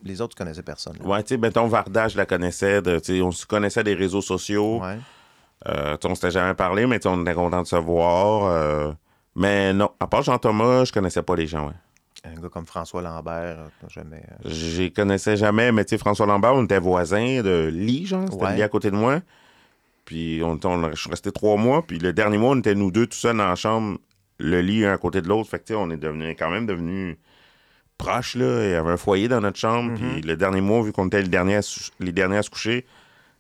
Les 0.04 0.22
autres, 0.22 0.36
tu 0.36 0.44
connaissais 0.44 0.62
personne. 0.64 0.98
là. 1.00 1.06
Ouais, 1.06 1.24
tu 1.24 1.30
sais, 1.30 1.38
mettons, 1.38 1.66
Varda, 1.68 2.08
je 2.10 2.18
la 2.18 2.26
connaissais, 2.26 2.82
de, 2.82 3.02
on 3.24 3.32
se 3.32 3.46
connaissait 3.46 3.84
des 3.84 3.94
réseaux 3.96 4.22
sociaux. 4.22 4.82
Ouais. 4.82 4.98
Euh, 5.68 5.98
on 6.04 6.14
s'était 6.14 6.32
jamais 6.32 6.54
parlé, 6.54 6.86
mais 6.86 7.00
on 7.08 7.22
était 7.22 7.34
content 7.34 7.62
de 7.64 7.68
se 7.68 7.76
voir. 7.78 8.46
euh, 8.52 8.92
mais 9.36 9.74
non, 9.74 9.90
à 10.00 10.08
part 10.08 10.22
Jean-Thomas, 10.22 10.86
je 10.86 10.92
connaissais 10.94 11.24
pas 11.24 11.36
les 11.36 11.48
gens, 11.48 11.68
ouais. 11.68 11.74
Un 12.24 12.40
gars 12.42 12.50
comme 12.50 12.66
François 12.66 13.02
Lambert, 13.02 13.58
t'as 13.82 13.88
jamais. 13.88 14.24
Je 14.44 14.82
les 14.84 14.92
connaissais 14.92 15.38
jamais, 15.38 15.72
mais 15.72 15.86
tu 15.86 15.92
sais, 15.92 15.98
François 15.98 16.26
Lambert, 16.26 16.54
on 16.56 16.64
était 16.66 16.80
voisins 16.80 17.42
de 17.42 17.70
lit, 17.72 18.06
genre. 18.08 18.26
C'était 18.32 18.44
Ouais. 18.46 18.62
à 18.62 18.68
côté 18.70 18.90
de 18.92 18.96
moi. 18.96 19.20
Puis 20.06 20.42
on, 20.44 20.60
on, 20.64 20.92
je 20.92 21.00
suis 21.02 21.10
resté 21.10 21.32
trois 21.32 21.58
mois. 21.58 21.82
Puis 21.86 21.98
le 22.00 22.14
dernier 22.14 22.38
mois, 22.38 22.52
on 22.52 22.60
était 22.60 22.76
nous 22.76 22.92
deux 22.92 23.08
tout 23.08 23.18
seuls 23.18 23.38
dans 23.38 23.48
la 23.48 23.56
chambre, 23.56 23.98
le 24.40 24.62
lit 24.62 24.86
un 24.86 24.94
à 24.94 24.98
côté 24.98 25.22
de 25.22 25.28
l'autre. 25.28 25.50
Fait 25.50 25.60
que 25.60 25.66
tu 25.66 25.74
sais, 25.74 25.80
on 25.80 25.90
est 25.90 25.98
devenu 25.98 26.30
quand 26.38 26.50
même 26.50 26.66
devenus 26.66 27.18
proches, 27.98 28.36
là. 28.36 28.66
Il 28.66 28.72
y 28.72 28.74
avait 28.76 28.92
un 28.92 28.98
foyer 28.98 29.28
dans 29.28 29.42
notre 29.42 29.58
chambre. 29.60 29.94
Mm-hmm. 29.94 30.12
Puis 30.14 30.22
le 30.22 30.36
dernier 30.38 30.62
mois, 30.62 30.84
vu 30.84 30.92
qu'on 30.92 31.08
était 31.08 31.22
les 31.22 31.28
derniers, 31.30 31.56
à 31.56 31.62
se- 31.62 31.92
les 32.00 32.12
derniers 32.12 32.38
à 32.38 32.44
se 32.44 32.50
coucher, 32.50 32.86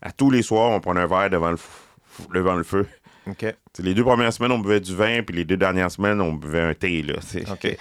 à 0.02 0.12
tous 0.12 0.32
les 0.32 0.42
soirs, 0.42 0.72
on 0.72 0.80
prenait 0.80 1.02
un 1.02 1.08
verre 1.08 1.30
devant 1.30 1.52
le, 1.52 1.58
f- 1.58 2.32
devant 2.34 2.56
le 2.56 2.64
feu. 2.64 2.86
Les 3.80 3.94
deux 3.94 4.04
premières 4.04 4.32
semaines, 4.32 4.52
on 4.52 4.60
buvait 4.60 4.80
du 4.80 4.96
vin, 4.96 5.22
puis 5.24 5.36
les 5.36 5.46
deux 5.46 5.58
dernières 5.58 5.92
semaines, 5.92 6.22
on 6.22 6.34
buvait 6.34 6.62
un 6.62 6.74
thé, 6.74 7.02
là. 7.02 7.16
OK. 7.52 7.78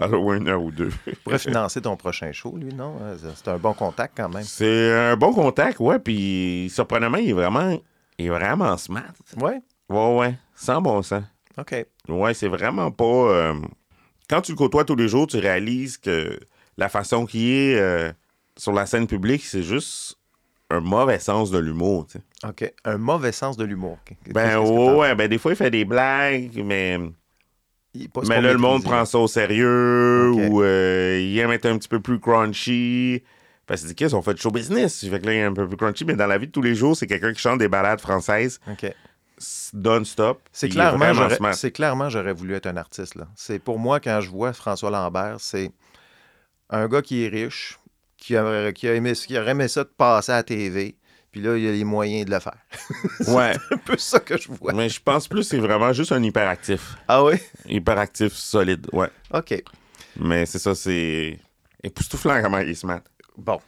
Alors, 0.00 0.32
une 0.32 0.48
heure 0.48 0.62
ou 0.62 0.70
deux. 0.70 0.90
Pourrait 1.24 1.38
financer 1.38 1.80
ton 1.80 1.96
prochain 1.96 2.32
show, 2.32 2.56
lui, 2.56 2.74
non? 2.74 2.96
Euh, 3.00 3.16
C'est 3.36 3.48
un 3.48 3.58
bon 3.58 3.72
contact 3.74 4.14
quand 4.16 4.28
même. 4.28 4.42
C'est 4.44 4.92
un 4.92 5.16
bon 5.16 5.32
contact, 5.32 5.78
ouais, 5.80 5.98
puis 5.98 6.68
surprenamment, 6.72 7.18
il 7.18 7.30
est 7.30 7.34
vraiment, 7.34 7.78
il 8.18 8.26
est 8.26 8.30
vraiment 8.30 8.76
smart. 8.76 9.12
Ouais? 9.40 9.60
Ouais, 9.88 10.16
ouais, 10.16 10.34
sans 10.54 10.80
bon 10.82 11.02
sens. 11.02 11.24
OK. 11.58 11.86
Ouais, 12.08 12.34
c'est 12.34 12.48
vraiment 12.48 12.90
pas... 12.90 13.04
euh, 13.04 13.54
Quand 14.28 14.40
tu 14.40 14.52
le 14.52 14.56
côtoies 14.56 14.84
tous 14.84 14.96
les 14.96 15.08
jours, 15.08 15.26
tu 15.26 15.38
réalises 15.38 15.98
que 15.98 16.38
la 16.78 16.88
façon 16.88 17.26
qu'il 17.26 17.48
est 17.50 17.78
euh, 17.78 18.10
sur 18.56 18.72
la 18.72 18.86
scène 18.86 19.06
publique, 19.06 19.44
c'est 19.44 19.62
juste 19.62 20.16
un 20.72 20.80
mauvais 20.80 21.18
sens 21.18 21.50
de 21.50 21.58
l'humour, 21.58 22.06
tu 22.06 22.18
sais. 22.18 22.48
OK. 22.48 22.72
Un 22.84 22.96
mauvais 22.96 23.32
sens 23.32 23.56
de 23.56 23.64
l'humour. 23.64 23.98
Ben, 24.30 24.58
ouais, 24.58 25.14
ben 25.14 25.28
des 25.28 25.38
fois, 25.38 25.52
il 25.52 25.56
fait 25.56 25.70
des 25.70 25.84
blagues, 25.84 26.62
mais... 26.64 26.98
Mais 28.26 28.40
là, 28.40 28.52
le 28.52 28.58
monde 28.58 28.82
prend 28.82 29.04
ça 29.04 29.18
au 29.18 29.28
sérieux 29.28 30.30
ou 30.30 30.62
euh, 30.62 31.20
il 31.20 31.38
aime 31.38 31.50
être 31.50 31.66
un 31.66 31.76
petit 31.76 31.88
peu 31.88 32.00
plus 32.00 32.18
crunchy. 32.18 33.22
Parce 33.66 33.82
que 33.82 33.92
qu'ils 33.92 34.16
ont 34.16 34.22
fait 34.22 34.32
de 34.32 34.38
show 34.38 34.50
business. 34.50 35.06
Fait 35.06 35.20
que 35.20 35.26
là, 35.26 35.34
il 35.34 35.36
est 35.36 35.44
un 35.44 35.52
peu 35.52 35.68
plus 35.68 35.76
crunchy, 35.76 36.06
mais 36.06 36.14
dans 36.14 36.26
la 36.26 36.38
vie 36.38 36.46
de 36.46 36.52
tous 36.52 36.62
les 36.62 36.74
jours, 36.74 36.96
c'est 36.96 37.06
quelqu'un 37.06 37.34
qui 37.34 37.40
chante 37.40 37.58
des 37.58 37.68
balades 37.68 38.00
françaises 38.00 38.60
OK. 38.66 38.90
non-stop. 39.74 40.40
C'est 40.52 40.70
clairement, 40.70 41.52
c'est 41.52 41.70
clairement, 41.70 42.08
j'aurais 42.08 42.32
voulu 42.32 42.54
être 42.54 42.66
un 42.66 42.78
artiste. 42.78 43.14
Là. 43.14 43.28
C'est 43.36 43.58
pour 43.58 43.78
moi, 43.78 44.00
quand 44.00 44.22
je 44.22 44.30
vois 44.30 44.54
François 44.54 44.90
Lambert, 44.90 45.36
c'est 45.38 45.70
un 46.70 46.88
gars 46.88 47.02
qui 47.02 47.24
est 47.24 47.28
riche, 47.28 47.78
qui, 48.22 48.36
a, 48.36 48.72
qui, 48.72 48.88
a 48.88 48.94
aimé, 48.94 49.12
qui 49.14 49.36
aurait 49.38 49.50
aimé 49.50 49.68
ça 49.68 49.84
de 49.84 49.88
passer 49.88 50.32
à 50.32 50.36
la 50.36 50.42
TV, 50.44 50.96
puis 51.30 51.40
là, 51.40 51.56
il 51.56 51.66
a 51.66 51.72
les 51.72 51.84
moyens 51.84 52.24
de 52.26 52.30
le 52.30 52.38
faire. 52.40 52.56
Ouais. 53.28 53.52
C'est 53.68 53.74
un 53.74 53.78
peu 53.78 53.96
ça 53.98 54.20
que 54.20 54.36
je 54.38 54.48
vois. 54.48 54.72
mais 54.72 54.88
je 54.88 55.00
pense 55.00 55.26
plus 55.28 55.40
que 55.40 55.46
c'est 55.56 55.58
vraiment 55.58 55.92
juste 55.92 56.12
un 56.12 56.22
hyperactif. 56.22 56.94
Ah 57.08 57.24
oui? 57.24 57.34
Hyperactif 57.66 58.32
solide, 58.32 58.86
ouais. 58.92 59.08
OK. 59.32 59.62
Mais 60.20 60.46
c'est 60.46 60.58
ça, 60.58 60.74
c'est 60.74 61.38
époustouflant 61.82 62.40
comment 62.42 62.58
il 62.58 62.76
smart. 62.76 63.00
Bon. 63.36 63.60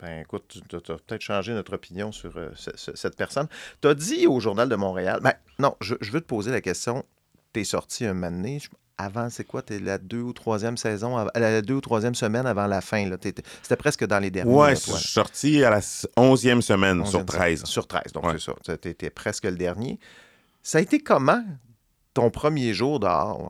Ben, 0.00 0.20
écoute, 0.22 0.60
tu 0.68 0.76
as 0.76 0.80
peut-être 0.80 1.20
changé 1.20 1.52
notre 1.52 1.74
opinion 1.74 2.10
sur 2.10 2.34
euh, 2.38 2.48
ce- 2.54 2.70
ce- 2.74 2.96
cette 2.96 3.16
personne. 3.16 3.48
Tu 3.82 3.88
as 3.88 3.94
dit 3.94 4.26
au 4.26 4.40
Journal 4.40 4.66
de 4.68 4.76
Montréal, 4.76 5.20
ben, 5.22 5.34
non, 5.58 5.76
je, 5.82 5.94
je 6.00 6.10
veux 6.10 6.20
te 6.22 6.26
poser 6.26 6.50
la 6.50 6.62
question. 6.62 7.04
t'es 7.52 7.64
sorti 7.64 8.06
un 8.06 8.14
moment 8.14 8.30
donné. 8.30 8.60
Je- 8.60 8.68
Avant, 9.02 9.30
c'est 9.30 9.44
quoi? 9.44 9.62
T'es 9.62 9.78
la 9.78 9.96
deux 9.98 10.20
ou 10.20 10.32
troisième 10.32 10.76
saison, 10.76 11.16
la 11.34 11.62
deux 11.62 11.74
ou 11.74 11.80
troisième 11.80 12.14
semaine 12.14 12.44
avant 12.46 12.66
la 12.66 12.80
fin. 12.80 13.08
là. 13.08 13.16
C'était 13.22 13.76
presque 13.76 14.04
dans 14.06 14.18
les 14.18 14.30
derniers. 14.30 14.52
Ouais, 14.52 14.70
là, 14.70 14.74
je 14.74 14.80
suis 14.92 15.08
sorti 15.08 15.64
à 15.64 15.70
la 15.70 15.80
11e 15.80 16.60
semaine 16.60 16.98
sur 17.06 17.20
Onzième 17.20 17.24
13. 17.26 17.64
Sur 17.64 17.86
13, 17.86 18.12
donc 18.12 18.24
Ouais. 18.24 18.32
c'est 18.38 18.50
ça. 18.66 18.76
Tu 18.78 18.88
étais 18.88 19.10
presque 19.10 19.44
le 19.44 19.56
dernier. 19.56 19.98
Ça 20.62 20.78
a 20.78 20.80
été 20.82 20.98
comment 21.00 21.42
ton 22.12 22.30
premier 22.30 22.74
jour 22.74 23.00
dehors? 23.00 23.42
là? 23.42 23.48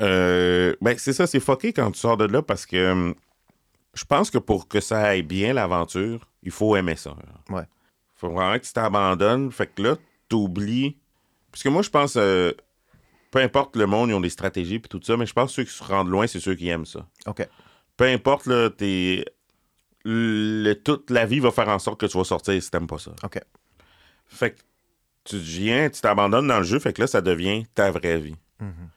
Euh, 0.00 0.74
ben, 0.80 0.96
c'est 0.98 1.12
ça, 1.12 1.26
c'est 1.26 1.40
fucké 1.40 1.72
quand 1.72 1.90
tu 1.92 2.00
sors 2.00 2.16
de 2.16 2.24
là 2.24 2.42
parce 2.42 2.66
que 2.66 2.90
hum, 2.92 3.14
je 3.94 4.04
pense 4.04 4.30
que 4.30 4.38
pour 4.38 4.66
que 4.68 4.80
ça 4.80 5.00
aille 5.00 5.22
bien, 5.22 5.52
l'aventure, 5.54 6.28
il 6.42 6.50
faut 6.50 6.74
aimer 6.76 6.96
ça. 6.96 7.14
Ouais. 7.48 7.62
faut 8.16 8.28
vraiment 8.30 8.58
que 8.58 8.64
tu 8.64 8.72
t'abandonnes. 8.72 9.50
Fait 9.52 9.68
que 9.68 9.82
là, 9.82 9.96
t'oublies. 10.28 10.96
Parce 11.52 11.62
que 11.62 11.68
moi, 11.68 11.82
je 11.82 11.90
pense, 11.90 12.16
euh, 12.16 12.52
peu 13.34 13.40
importe 13.40 13.74
le 13.74 13.86
monde, 13.86 14.10
ils 14.10 14.14
ont 14.14 14.20
des 14.20 14.30
stratégies 14.30 14.78
puis 14.78 14.88
tout 14.88 15.00
ça, 15.02 15.16
mais 15.16 15.26
je 15.26 15.32
pense 15.32 15.50
que 15.50 15.54
ceux 15.56 15.64
qui 15.64 15.72
se 15.72 15.82
rendent 15.82 16.08
loin, 16.08 16.28
c'est 16.28 16.38
ceux 16.38 16.54
qui 16.54 16.68
aiment 16.68 16.86
ça. 16.86 17.04
OK. 17.26 17.44
Peu 17.96 18.04
importe, 18.04 18.46
là, 18.46 18.70
t'es. 18.70 19.24
le- 20.04 20.74
toute 20.74 21.10
la 21.10 21.26
vie 21.26 21.40
va 21.40 21.50
faire 21.50 21.68
en 21.68 21.80
sorte 21.80 21.98
que 21.98 22.06
tu 22.06 22.16
vas 22.16 22.22
sortir 22.22 22.62
si 22.62 22.70
t'aimes 22.70 22.86
pas 22.86 22.98
ça. 22.98 23.10
OK. 23.24 23.40
Fait 24.28 24.52
que 24.52 24.60
tu 25.24 25.36
viens, 25.38 25.90
tu 25.90 26.00
t'abandonnes 26.00 26.46
dans 26.46 26.58
le 26.58 26.64
jeu, 26.64 26.78
fait 26.78 26.92
que 26.92 27.00
là, 27.00 27.06
ça 27.08 27.20
devient 27.22 27.64
ta 27.74 27.90
vraie 27.90 28.20
vie. 28.20 28.36
Mhm. 28.60 28.88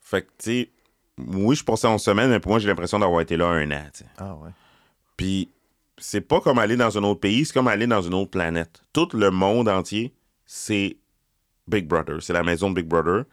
Fait 0.00 0.22
que, 0.22 0.28
tu 0.38 0.50
sais, 0.50 0.70
oui, 1.18 1.54
je 1.54 1.62
passais 1.64 1.88
11 1.88 2.00
semaines, 2.00 2.30
mais 2.30 2.40
pour 2.40 2.52
moi, 2.52 2.60
j'ai 2.60 2.68
l'impression 2.68 2.98
d'avoir 2.98 3.20
été 3.20 3.36
là 3.36 3.48
un 3.48 3.70
an. 3.70 3.84
Ah 4.16 4.34
ouais. 4.36 4.50
Puis, 5.18 5.50
c'est 5.98 6.20
pas 6.22 6.40
comme 6.40 6.58
aller 6.58 6.76
dans 6.76 6.96
un 6.96 7.02
autre 7.02 7.20
pays, 7.20 7.44
c'est 7.44 7.52
comme 7.52 7.68
aller 7.68 7.86
dans 7.86 8.00
une 8.00 8.14
autre 8.14 8.30
planète. 8.30 8.80
Tout 8.94 9.08
le 9.12 9.30
monde 9.30 9.68
entier, 9.68 10.14
c'est 10.46 10.96
Big 11.66 11.86
Brother. 11.86 12.22
C'est 12.22 12.32
la 12.32 12.42
maison 12.44 12.70
de 12.70 12.76
Big 12.80 12.86
Brother. 12.86 13.24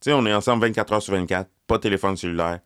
Tu 0.00 0.10
sais, 0.10 0.12
on 0.12 0.24
est 0.26 0.32
ensemble 0.32 0.66
24 0.66 0.92
heures 0.94 1.02
sur 1.02 1.14
24, 1.14 1.50
pas 1.66 1.76
de 1.76 1.82
téléphone 1.82 2.16
cellulaire, 2.16 2.60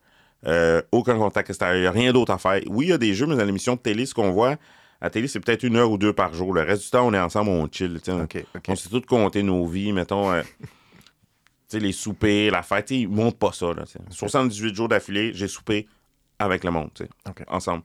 euh, 0.45 0.81
aucun 0.91 1.17
contact 1.17 1.49
extérieur, 1.49 1.93
rien 1.93 2.13
d'autre 2.13 2.31
à 2.31 2.37
faire. 2.37 2.61
Oui, 2.67 2.85
il 2.85 2.89
y 2.89 2.93
a 2.93 2.97
des 2.97 3.13
jeux, 3.13 3.25
mais 3.25 3.35
dans 3.35 3.43
l'émission 3.43 3.75
de 3.75 3.79
télé, 3.79 4.05
ce 4.05 4.13
qu'on 4.13 4.31
voit, 4.31 4.51
à 4.51 4.57
la 5.05 5.09
télé, 5.09 5.27
c'est 5.27 5.39
peut-être 5.39 5.63
une 5.63 5.75
heure 5.75 5.91
ou 5.91 5.97
deux 5.97 6.13
par 6.13 6.33
jour. 6.33 6.53
Le 6.53 6.61
reste 6.61 6.83
du 6.83 6.89
temps, 6.89 7.05
on 7.05 7.13
est 7.13 7.19
ensemble, 7.19 7.49
on 7.49 7.67
chill. 7.69 7.99
tu 8.01 8.11
sais. 8.11 8.21
OK, 8.21 8.45
OK. 8.55 8.63
On 8.69 8.75
s'est 8.75 8.89
tous 8.89 9.01
compté 9.01 9.43
nos 9.43 9.65
vies, 9.65 9.91
mettons. 9.91 10.31
euh, 10.31 10.43
les 11.73 11.91
soupers, 11.91 12.51
la 12.51 12.63
fête, 12.63 12.91
ils 12.91 13.07
montent 13.07 13.37
pas 13.37 13.51
ça. 13.51 13.73
Là, 13.73 13.83
tu 13.85 13.93
sais. 13.93 13.99
78 14.09 14.73
jours 14.73 14.87
d'affilée, 14.87 15.31
j'ai 15.33 15.49
soupé 15.49 15.87
avec 16.39 16.63
le 16.63 16.71
monde, 16.71 16.89
ensemble. 17.47 17.83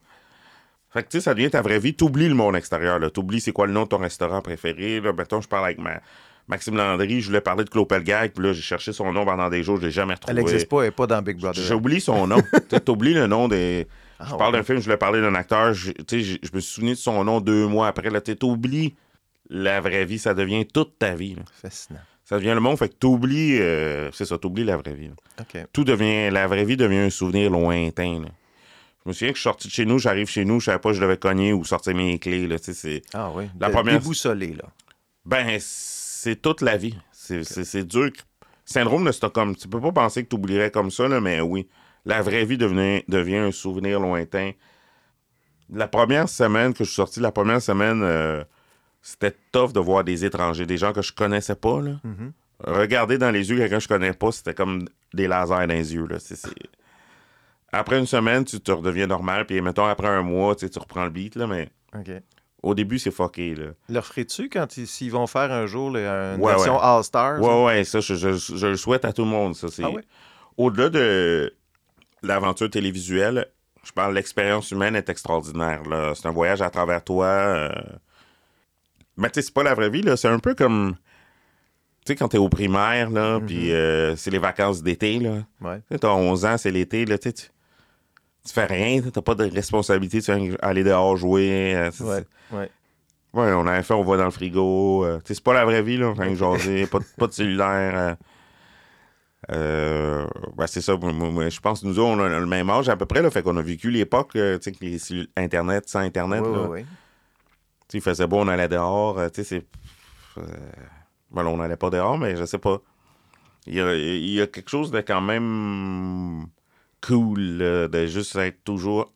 Fait 0.93 1.03
que, 1.03 1.09
tu 1.09 1.19
sais, 1.19 1.25
ça 1.25 1.35
devient 1.35 1.51
ta 1.51 1.63
vraie 1.63 1.79
vie. 1.79 1.95
T'oublies 1.95 2.29
le 2.29 2.35
monde 2.35 2.57
extérieur, 2.57 2.99
là. 2.99 3.11
T'oublies 3.11 3.41
c'est 3.41 3.53
quoi 3.53 3.67
le 3.67 3.73
nom 3.73 3.85
de 3.85 3.89
ton 3.89 3.99
restaurant 3.99 4.43
préféré, 4.43 5.01
là. 5.01 5.13
Mettons, 5.13 5.41
je 5.41 5.49
parle 5.49 5.65
avec 5.67 5.79
ma... 5.79 6.01
Maxime 6.51 6.77
Landry, 6.77 7.21
je 7.21 7.29
voulais 7.29 7.41
parler 7.41 7.65
de 7.65 7.71
Claude 7.71 7.89
Pelgag, 7.89 8.33
puis 8.33 8.45
là, 8.45 8.53
j'ai 8.53 8.61
cherché 8.61 8.93
son 8.93 9.13
nom 9.13 9.25
pendant 9.25 9.49
des 9.49 9.63
jours, 9.63 9.77
je 9.81 9.87
l'ai 9.87 9.93
jamais 9.93 10.15
retrouvé. 10.15 10.33
Elle 10.37 10.45
n'existe 10.45 10.69
pas, 10.69 10.81
elle 10.81 10.89
n'est 10.89 10.91
pas 10.91 11.07
dans 11.07 11.23
Big 11.23 11.39
Brother. 11.39 11.63
J'ai 11.65 11.75
oublié 11.75 12.01
son 12.01 12.27
nom. 12.27 12.43
T'oublies 12.85 13.15
le 13.15 13.27
nom 13.29 13.47
des. 13.49 13.87
Ah, 14.19 14.27
je 14.29 14.35
parle 14.37 14.53
ouais. 14.53 14.59
d'un 14.61 14.65
film, 14.65 14.79
je 14.81 14.85
voulais 14.85 14.97
parler 14.97 15.21
d'un 15.21 15.35
acteur. 15.35 15.73
je- 15.73 15.93
Tu 15.93 16.23
sais, 16.25 16.39
je 16.43 16.51
me 16.53 16.61
suis 16.61 16.75
souvenu 16.75 16.91
de 16.91 16.97
son 16.97 17.25
nom 17.25 17.41
deux 17.41 17.67
mois 17.67 17.87
après. 17.89 18.11
Là, 18.11 18.21
tu 18.21 18.37
oublies 18.43 18.95
la 19.49 19.81
vraie 19.81 20.05
vie. 20.05 20.19
Ça 20.19 20.35
devient 20.35 20.67
toute 20.67 20.99
ta 20.99 21.15
vie. 21.15 21.37
là. 21.37 21.43
Fascinant. 21.63 22.01
Ça 22.25 22.37
devient 22.37 22.53
le 22.55 22.61
monde. 22.61 22.77
Fait 22.79 22.89
que 22.89 22.95
t'oublies. 22.95 23.59
euh, 23.61 24.11
c'est 24.13 24.25
ça, 24.27 24.37
t'oublies 24.37 24.65
la 24.65 24.77
vraie 24.77 24.93
vie. 24.95 25.09
là. 25.09 25.63
Tout 25.73 25.85
devient. 25.85 26.31
La 26.31 26.47
vraie 26.49 26.65
vie 26.65 26.77
devient 26.77 26.99
un 26.99 27.11
souvenir 27.11 27.51
lointain. 27.51 28.21
là. 28.23 28.29
Je 29.05 29.09
me 29.09 29.13
souviens 29.15 29.29
que 29.31 29.37
je 29.37 29.41
suis 29.41 29.49
sorti 29.49 29.69
de 29.69 29.73
chez 29.73 29.87
nous, 29.87 29.99
j'arrive 29.99 30.29
chez 30.29 30.45
nous, 30.45 30.61
je 30.61 30.67
savais 30.67 30.79
pas 30.79 30.91
que 30.91 30.97
je 30.97 31.01
devais 31.01 31.17
cogner 31.17 31.55
ou 31.55 31.65
sortir 31.65 31.95
mes 31.95 32.19
clés. 32.19 32.47
Là, 32.47 32.57
c'est... 32.61 33.01
Ah 33.15 33.31
oui. 33.35 33.45
La 33.59 33.69
Dé- 33.69 33.73
première- 33.73 33.99
Déboussolé, 33.99 34.49
là. 34.49 34.65
Ben, 35.25 35.59
c'est 36.21 36.37
toute 36.37 36.61
la 36.61 36.77
vie. 36.77 36.97
C'est 37.13 37.45
c'est 37.45 37.85
dur. 37.85 38.11
Syndrome 38.67 39.07
de 39.07 39.13
Stockholm. 39.13 39.57
Tu 39.57 39.69
peux 39.69 39.81
pas 39.81 39.93
penser 39.93 40.23
que 40.23 40.29
tu 40.29 40.37
oublierais 40.37 40.71
comme 40.71 40.91
ça, 40.91 41.09
là, 41.09 41.19
mais 41.21 41.41
oui. 41.41 41.67
La 42.05 42.21
vraie 42.21 42.45
vie 42.45 42.59
devient 42.59 43.37
un 43.37 43.53
souvenir 43.53 44.01
lointain. 44.01 44.53
La 45.73 45.89
première 45.89 46.29
semaine 46.29 46.73
que 46.73 46.85
je 46.85 46.91
suis 46.91 46.97
sorti, 46.97 47.21
la 47.21 47.33
première 47.33 47.63
semaine, 47.63 48.03
euh, 48.03 48.45
c'était 49.01 49.35
tough 49.51 49.73
de 49.73 49.81
voir 49.81 50.05
des 50.05 50.25
étrangers, 50.25 50.67
des 50.67 50.77
gens 50.77 50.93
que 50.93 51.03
je 51.03 51.13
connaissais 51.13 51.55
pas. 51.55 51.81
Là. 51.81 52.01
Mhm. 52.05 52.33
Regarder 52.67 53.17
dans 53.17 53.31
les 53.31 53.49
yeux 53.49 53.57
quelqu'un 53.57 53.77
que 53.77 53.83
je 53.83 53.89
connais 53.89 54.13
pas, 54.13 54.31
c'était 54.31 54.55
comme 54.55 54.87
des 55.15 55.27
lasers 55.27 55.67
dans 55.67 55.67
les 55.67 55.95
yeux. 55.95 56.07
Là. 56.07 56.19
Après 57.73 57.99
une 57.99 58.07
semaine, 58.07 58.45
tu 58.45 58.61
te 58.61 58.73
redeviens 58.73 59.07
normal, 59.07 59.47
puis 59.47 59.61
mettons 59.63 59.87
après 59.87 60.09
un 60.09 60.23
mois, 60.23 60.55
tu 60.55 60.67
sais, 60.67 60.71
tu 60.71 60.79
reprends 60.79 61.05
le 61.05 61.11
beat, 61.11 61.37
là, 61.37 61.47
mais. 61.47 61.71
Au 62.63 62.75
début, 62.75 62.99
c'est 62.99 63.11
fucké. 63.11 63.55
Là. 63.55 63.67
Leur 63.89 64.05
ferais-tu 64.07 64.49
quand 64.49 64.77
ils, 64.77 64.87
s'ils 64.87 65.11
vont 65.13 65.27
faire 65.27 65.51
un 65.53 65.67
jour 65.67 65.91
là, 65.91 66.35
une 66.35 66.41
Ouais, 66.41 66.53
version 66.53 66.75
ouais. 66.77 66.83
All-Stars? 66.83 67.41
Ouais, 67.41 67.65
ouais, 67.65 67.85
ça, 67.85 68.01
je, 68.01 68.15
je- 68.15 68.37
je 68.57 68.67
le 68.67 68.77
souhaite 68.77 69.05
à 69.05 69.13
tout 69.13 69.23
le 69.23 69.29
monde. 69.31 69.55
Ça, 69.55 69.69
c'est... 69.69 69.83
Ah 69.85 69.91
ouais? 69.91 70.03
Au-delà 70.57 70.89
de 70.91 71.55
l'aventure 72.23 72.69
télévisuelle, 72.69 73.47
je 73.83 73.93
parle 73.93 74.15
l'expérience 74.15 74.71
humaine 74.71 74.95
est 74.97 75.09
extraordinaire. 75.09 75.83
là. 75.85 76.13
C'est 76.15 76.27
un 76.27 76.33
voyage 76.33 76.61
à 76.61 76.69
travers 76.71 77.03
toi. 77.03 77.27
euh. 77.27 77.69
Mais 79.17 79.29
tu 79.31 79.35
sais, 79.41 79.43
c'est 79.47 79.55
pas 79.55 79.63
la 79.63 79.75
vraie 79.75 79.91
vie. 79.91 80.03
là. 80.03 80.17
C'est 80.17 80.29
un 80.29 80.39
peu 80.39 80.55
comme. 80.55 80.97
Tu 82.05 82.13
sais, 82.13 82.17
quand 82.17 82.29
t'es 82.29 82.39
au 82.39 82.49
primaire, 82.49 83.11
là, 83.11 83.41
puis 83.41 83.73
euh, 83.73 84.17
c'est 84.17 84.31
les 84.31 84.39
vacances 84.39 84.83
d'été, 84.83 85.19
là. 85.19 85.45
Ouais. 85.61 85.81
T'as 86.01 86.09
11 86.09 86.45
ans, 86.47 86.57
c'est 86.59 86.71
l'été, 86.71 87.05
là, 87.05 87.19
tu 87.19 87.31
sais, 87.35 87.51
tu 88.47 88.53
fais 88.53 88.65
rien, 88.67 89.01
t'as 89.03 89.23
pas 89.23 89.35
de 89.35 89.45
responsabilité, 89.51 90.21
tu 90.23 90.33
viens 90.35 90.55
aller 90.63 90.83
dehors 90.85 91.17
jouer. 91.17 91.75
euh, 91.77 91.91
Ouais. 92.01 92.25
ouais. 92.53 92.71
Ouais, 93.33 93.53
on 93.53 93.67
a 93.69 93.81
fait, 93.83 93.95
on 93.95 94.03
va 94.03 94.17
dans 94.17 94.25
le 94.25 94.31
frigo. 94.33 95.05
euh, 95.05 95.21
c'est 95.25 95.41
pas 95.43 95.53
la 95.55 95.65
vraie 95.65 95.83
vie, 95.83 95.97
là. 95.99 96.13
Vient 96.13 96.35
jaser, 96.35 96.87
pas, 96.87 96.99
de- 96.99 97.05
pas 97.17 97.27
de 97.29 97.33
cellulaire. 97.33 97.93
euh. 97.97 98.15
Euh, 99.53 100.27
ben, 100.57 100.67
c'est 100.67 100.81
ça. 100.81 100.97
moi, 100.97 101.13
moi, 101.13 101.31
moi, 101.31 101.49
je 101.49 101.61
pense 101.61 101.81
que 101.81 101.87
nous 101.87 101.99
autres, 101.99 102.11
on 102.11 102.21
a 102.21 102.29
le 102.41 102.47
même 102.47 102.69
âge 102.71 102.89
à 102.89 102.97
peu 102.97 103.07
près, 103.07 103.23
là. 103.23 103.31
Fait 103.31 103.43
qu'on 103.43 103.57
a 103.57 103.63
vécu 103.63 103.91
l'époque, 103.91 104.33
euh, 104.37 104.59
tu 104.59 104.65
sais, 104.65 104.73
que 104.73 104.85
les 104.85 104.99
cellules- 104.99 105.29
Internet, 105.37 105.89
sans 105.89 106.01
Internet, 106.01 106.43
Ouais, 106.45 106.81
là. 106.81 106.87
il 107.95 108.01
faisait 108.01 108.27
beau, 108.27 108.39
on 108.39 108.49
allait 108.49 108.69
dehors. 108.69 109.17
tu 109.33 109.45
sais, 109.45 109.45
c'est. 110.37 110.43
ben, 111.31 111.43
là, 111.43 111.49
on 111.51 111.57
n'allait 111.57 111.77
pas 111.77 111.91
dehors, 111.91 112.19
mais 112.19 112.37
je 112.37 112.45
sais 112.45 112.59
pas. 112.59 112.79
Il 113.67 113.75
y 113.75 113.81
a, 113.81 113.95
il 113.95 114.31
y 114.31 114.41
a 114.41 114.47
quelque 114.47 114.71
chose 114.71 114.91
de 114.91 115.01
quand 115.01 115.21
même 115.21 116.47
cool, 117.01 117.41
là, 117.59 117.89
de 117.89 118.07
juste 118.07 118.37
être 118.37 118.63
toujours 118.65 119.13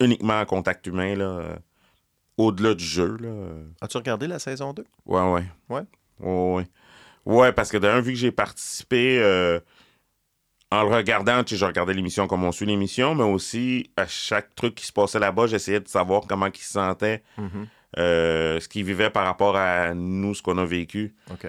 uniquement 0.00 0.40
en 0.40 0.44
contact 0.46 0.86
humain, 0.86 1.14
là. 1.16 1.24
euh, 1.24 1.56
Au-delà 2.36 2.74
du 2.74 2.84
jeu, 2.84 3.16
là. 3.20 3.30
As-tu 3.80 3.96
regardé 3.96 4.26
la 4.26 4.38
saison 4.38 4.72
2? 4.72 4.84
Ouais, 5.06 5.22
ouais. 5.32 5.44
Ouais? 5.68 5.82
Ouais, 6.20 6.54
ouais. 6.54 6.66
Ouais, 7.24 7.52
parce 7.52 7.70
que 7.70 7.78
d'un, 7.78 8.00
vu 8.00 8.12
que 8.12 8.18
j'ai 8.18 8.30
participé 8.30 9.18
euh, 9.20 9.58
en 10.70 10.82
le 10.84 10.94
regardant, 10.94 11.42
tu 11.44 11.54
sais, 11.54 11.60
je 11.60 11.64
regardais 11.64 11.94
l'émission 11.94 12.26
comme 12.26 12.44
on 12.44 12.52
suit 12.52 12.66
l'émission, 12.66 13.14
mais 13.14 13.24
aussi 13.24 13.90
à 13.96 14.06
chaque 14.06 14.54
truc 14.54 14.74
qui 14.74 14.86
se 14.86 14.92
passait 14.92 15.18
là-bas, 15.18 15.46
j'essayais 15.46 15.80
de 15.80 15.88
savoir 15.88 16.22
comment 16.28 16.46
ils 16.46 16.56
se 16.58 16.72
sentaient, 16.72 17.22
Mhm. 17.38 17.66
euh, 17.98 18.60
ce 18.60 18.68
qu'ils 18.68 18.84
vivaient 18.84 19.10
par 19.10 19.24
rapport 19.24 19.56
à 19.56 19.94
nous, 19.94 20.34
ce 20.34 20.42
qu'on 20.42 20.58
a 20.58 20.64
vécu. 20.66 21.14
OK. 21.30 21.48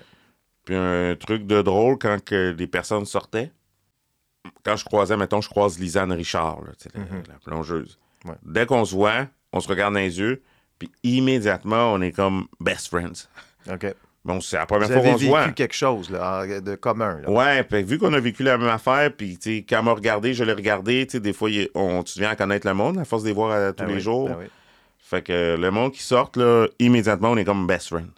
Puis 0.65 0.75
un 0.75 1.15
truc 1.15 1.45
de 1.47 1.61
drôle, 1.61 1.97
quand 1.97 2.23
que 2.23 2.51
des 2.51 2.67
personnes 2.67 3.05
sortaient, 3.05 3.51
quand 4.63 4.75
je 4.75 4.85
croisais, 4.85 5.17
mettons, 5.17 5.41
je 5.41 5.49
croise 5.49 5.79
Lisanne 5.79 6.11
Richard, 6.11 6.61
là, 6.63 6.71
la- 6.93 6.99
Mhm. 7.01 7.23
la, 7.27 7.33
plongeuse. 7.45 7.97
Ouais. 8.25 8.35
Dès 8.43 8.65
qu'on 8.65 8.83
se 8.85 8.93
voit, 8.95 9.27
on 9.53 9.59
se 9.59 9.67
regarde 9.67 9.93
dans 9.93 9.99
les 9.99 10.19
yeux, 10.19 10.41
puis 10.79 10.91
immédiatement, 11.03 11.93
on 11.93 12.01
est 12.01 12.11
comme 12.11 12.47
best 12.59 12.87
friends. 12.87 13.27
OK. 13.71 13.93
Bon, 14.25 14.41
c'est 14.41 14.57
la 14.57 14.65
première 14.65 14.87
Vous 14.89 14.93
fois 14.95 15.03
qu'on 15.03 15.13
se 15.13 15.19
vécu 15.19 15.25
voit. 15.29 15.49
quelque 15.51 15.73
chose 15.75 16.09
là, 16.09 16.45
de 16.59 16.75
commun. 16.75 17.21
Là. 17.21 17.29
Ouais, 17.29 17.63
puis 17.63 17.81
vu 17.83 17.97
qu'on 17.97 18.13
a 18.13 18.19
vécu 18.19 18.43
la 18.43 18.57
même 18.57 18.67
affaire, 18.67 19.09
puis 19.15 19.37
tu 19.37 19.57
sais, 19.59 19.65
quand 19.67 19.79
elle 19.79 19.85
m'a 19.85 19.93
regardé, 19.93 20.33
je 20.33 20.43
l'ai 20.43 20.51
regardé, 20.53 21.05
tu 21.07 21.13
sais, 21.13 21.19
des 21.21 21.31
fois, 21.31 21.49
on, 21.75 22.03
tu 22.03 22.19
viens 22.19 22.31
à 22.31 22.35
connaître 22.35 22.67
le 22.67 22.73
monde 22.73 22.97
à 22.97 23.05
force 23.05 23.23
de 23.23 23.29
les 23.29 23.33
voir 23.33 23.51
euh, 23.51 23.71
tous 23.71 23.83
Ben 23.83 23.87
les 23.89 23.95
oui, 23.95 24.01
jours. 24.01 24.27
ben 24.27 24.35
oui. 24.39 24.45
Fait 24.99 25.21
que 25.21 25.55
le 25.57 25.71
monde 25.71 25.93
qui 25.93 26.03
sort, 26.03 26.29
là, 26.35 26.67
immédiatement, 26.79 27.29
on 27.31 27.37
est 27.37 27.45
comme 27.45 27.65
best 27.65 27.87
friend. 27.87 28.09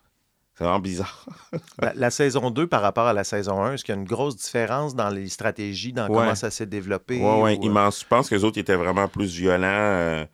C'est 0.59 0.65
vraiment 0.65 0.79
bizarre. 0.81 1.25
La 1.95 2.09
saison 2.11 2.51
2 2.51 2.67
par 2.67 2.81
rapport 2.81 3.07
à 3.07 3.13
la 3.13 3.23
saison 3.23 3.63
1, 3.63 3.73
est-ce 3.73 3.85
qu'il 3.85 3.95
y 3.95 3.97
a 3.97 4.01
une 4.01 4.05
grosse 4.07 4.35
différence 4.35 4.93
dans 4.93 5.09
les 5.09 5.29
stratégies, 5.29 5.93
dans 5.93 6.07
Ouais. 6.09 6.15
comment 6.17 6.35
ça 6.35 6.51
s'est 6.51 6.65
développé? 6.65 7.17
Ouais, 7.17 7.41
ouais, 7.41 7.57
ou, 7.57 7.61
euh, 7.63 7.65
immense. 7.65 8.01
Je 8.01 8.05
pense 8.05 8.27
que 8.29 8.35
les 8.35 8.43
autres 8.43 8.57
étaient 8.57 8.75
vraiment 8.75 9.07
plus 9.07 9.33
violents 9.37 9.65
euh, 9.69 10.25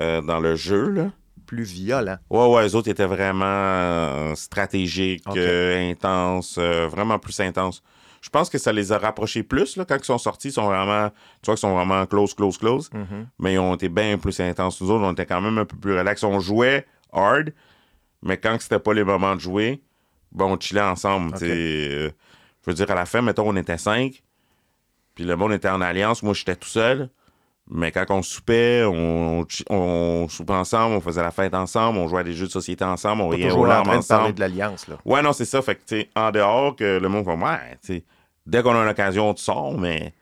euh, 0.00 0.22
dans 0.22 0.40
le 0.40 0.56
jeu, 0.56 0.88
là. 0.90 1.10
plus 1.46 1.64
violent? 1.64 2.16
Ouais, 2.30 2.46
ouais, 2.46 2.62
les 2.62 2.74
autres 2.74 2.88
étaient 2.88 3.04
vraiment 3.06 3.44
euh, 3.44 4.34
stratégiques, 4.34 5.24
euh, 5.36 5.90
intenses, 5.90 6.56
euh, 6.58 6.88
vraiment 6.88 7.18
plus 7.18 7.38
intenses. 7.40 7.82
Je 8.22 8.30
pense 8.30 8.48
que 8.48 8.56
ça 8.56 8.72
les 8.72 8.92
a 8.92 8.98
rapprochés 8.98 9.42
plus, 9.42 9.76
là, 9.76 9.84
quand 9.84 9.96
ils 9.98 10.04
sont 10.04 10.16
sortis, 10.18 10.48
ils 10.48 10.52
sont 10.52 10.64
vraiment, 10.66 11.10
tu 11.42 11.46
vois 11.46 11.54
qu'ils 11.56 11.60
sont 11.60 11.74
vraiment 11.74 12.06
close, 12.06 12.32
close, 12.32 12.56
close, 12.56 12.88
Mhm. 12.94 13.26
mais 13.38 13.52
ils 13.54 13.58
ont 13.58 13.74
été 13.74 13.90
bien 13.90 14.16
plus 14.16 14.40
intenses. 14.40 14.80
Nous 14.80 14.90
autres, 14.90 15.04
on 15.04 15.12
était 15.12 15.26
quand 15.26 15.40
même 15.42 15.58
un 15.58 15.64
peu 15.66 15.76
plus 15.76 15.98
relax. 15.98 16.22
On 16.24 16.40
jouait 16.40 16.86
hard, 17.12 17.52
mais 18.22 18.36
quand 18.36 18.56
c'était 18.60 18.78
pas 18.78 18.92
les 18.94 19.04
moments 19.04 19.34
de 19.34 19.40
jouer, 19.40 19.82
ben, 20.32 20.44
on 20.46 20.58
chillait 20.58 20.80
ensemble. 20.80 21.34
Euh, 21.42 22.10
je 22.64 22.70
veux 22.70 22.74
dire, 22.74 22.90
à 22.90 22.94
la 22.94 23.06
fin, 23.06 23.22
mettons, 23.22 23.48
on 23.48 23.56
était 23.56 23.78
cinq, 23.78 24.22
puis 25.14 25.24
le 25.24 25.36
monde 25.36 25.52
était 25.52 25.68
en 25.68 25.80
alliance, 25.80 26.22
moi, 26.22 26.34
j'étais 26.34 26.56
tout 26.56 26.68
seul. 26.68 27.10
Mais 27.72 27.92
quand 27.92 28.04
on 28.10 28.22
soupait, 28.22 28.82
on, 28.84 29.46
on, 29.68 29.74
on 29.76 30.28
soupait 30.28 30.52
ensemble, 30.54 30.96
on 30.96 31.00
faisait 31.00 31.22
la 31.22 31.30
fête 31.30 31.54
ensemble, 31.54 31.98
on 32.00 32.08
jouait 32.08 32.20
à 32.20 32.24
des 32.24 32.32
jeux 32.32 32.46
de 32.46 32.50
société 32.50 32.82
ensemble, 32.84 33.22
on 33.22 33.28
riait 33.28 33.52
aux 33.52 33.64
là 33.64 33.80
en 33.82 33.84
larmes 33.84 33.84
train 33.84 33.98
de 34.00 34.04
parler 34.06 34.22
ensemble. 34.24 34.34
de 34.34 34.40
l'alliance. 34.40 34.88
là. 34.88 34.96
Ouais, 35.04 35.22
non, 35.22 35.32
c'est 35.32 35.44
ça. 35.44 35.62
Fait 35.62 35.76
que, 35.76 35.82
tu 35.86 36.04
en 36.16 36.32
dehors, 36.32 36.74
que 36.74 36.98
le 36.98 37.08
monde 37.08 37.24
va, 37.26 37.34
ouais, 37.36 37.78
tu 37.84 38.02
dès 38.44 38.62
qu'on 38.64 38.74
a 38.74 38.82
une 38.82 38.88
occasion, 38.88 39.32
tu 39.34 39.42
sors, 39.44 39.78
mais 39.78 40.12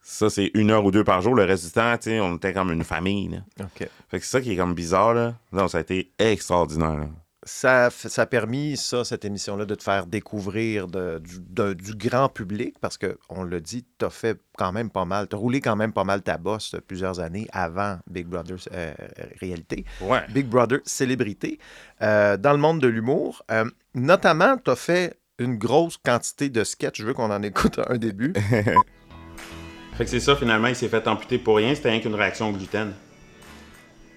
ça, 0.00 0.30
c'est 0.30 0.50
une 0.54 0.70
heure 0.70 0.82
ou 0.84 0.90
deux 0.90 1.04
par 1.04 1.20
jour. 1.20 1.34
Le 1.34 1.44
reste 1.44 1.66
du 1.66 1.72
temps, 1.72 1.94
tu 1.98 2.18
on 2.20 2.36
était 2.36 2.54
comme 2.54 2.72
une 2.72 2.84
famille. 2.84 3.28
là. 3.28 3.38
OK. 3.66 3.86
Fait 4.08 4.18
que 4.18 4.24
c'est 4.24 4.30
ça 4.30 4.40
qui 4.40 4.52
est 4.52 4.56
comme 4.56 4.72
bizarre, 4.74 5.12
là. 5.12 5.34
Non, 5.52 5.68
ça 5.68 5.78
a 5.78 5.80
été 5.82 6.10
extraordinaire. 6.18 6.96
là. 6.96 7.06
Ça, 7.46 7.90
ça 7.90 8.22
a 8.22 8.26
permis, 8.26 8.76
ça, 8.76 9.04
cette 9.04 9.24
émission-là, 9.24 9.66
de 9.66 9.74
te 9.74 9.82
faire 9.82 10.06
découvrir 10.06 10.86
de- 10.88 11.18
du, 11.22 11.36
de- 11.40 11.74
du 11.74 11.94
grand 11.94 12.28
public 12.30 12.76
parce 12.80 12.96
que, 12.96 13.18
on 13.28 13.44
l'a 13.44 13.60
dit, 13.60 13.84
tu 13.98 14.04
as 14.06 14.10
fait 14.10 14.40
quand 14.56 14.72
même 14.72 14.88
pas 14.90 15.04
mal, 15.04 15.28
tu 15.28 15.36
as 15.36 15.38
roulé 15.38 15.60
quand 15.60 15.76
même 15.76 15.92
pas 15.92 16.04
mal 16.04 16.22
ta 16.22 16.38
bosse 16.38 16.74
plusieurs 16.86 17.20
années 17.20 17.46
avant 17.52 17.98
Big 18.10 18.26
Brother 18.26 18.56
euh, 18.72 18.94
Réalité. 19.40 19.84
Ouais. 20.00 20.22
Big 20.30 20.46
Brother 20.46 20.78
Célébrité. 20.84 21.58
Euh, 22.02 22.36
dans 22.38 22.52
le 22.52 22.58
monde 22.58 22.80
de 22.80 22.88
l'humour, 22.88 23.42
euh, 23.50 23.64
notamment, 23.94 24.56
tu 24.56 24.70
as 24.70 24.76
fait 24.76 25.18
une 25.38 25.56
grosse 25.58 25.96
quantité 25.98 26.48
de 26.48 26.64
sketchs. 26.64 27.00
Je 27.00 27.06
veux 27.06 27.12
qu'on 27.14 27.30
en 27.30 27.42
écoute 27.42 27.78
un 27.88 27.98
début. 27.98 28.32
Fait 29.96 30.04
que 30.04 30.10
c'est 30.10 30.20
ça, 30.20 30.34
finalement, 30.34 30.68
il 30.68 30.74
s'est 30.76 30.88
fait 30.88 31.06
amputer 31.06 31.38
pour 31.38 31.56
rien. 31.56 31.74
C'était 31.74 31.90
rien 31.90 32.00
qu'une 32.00 32.14
réaction 32.16 32.48
au 32.50 32.52
gluten. 32.52 32.92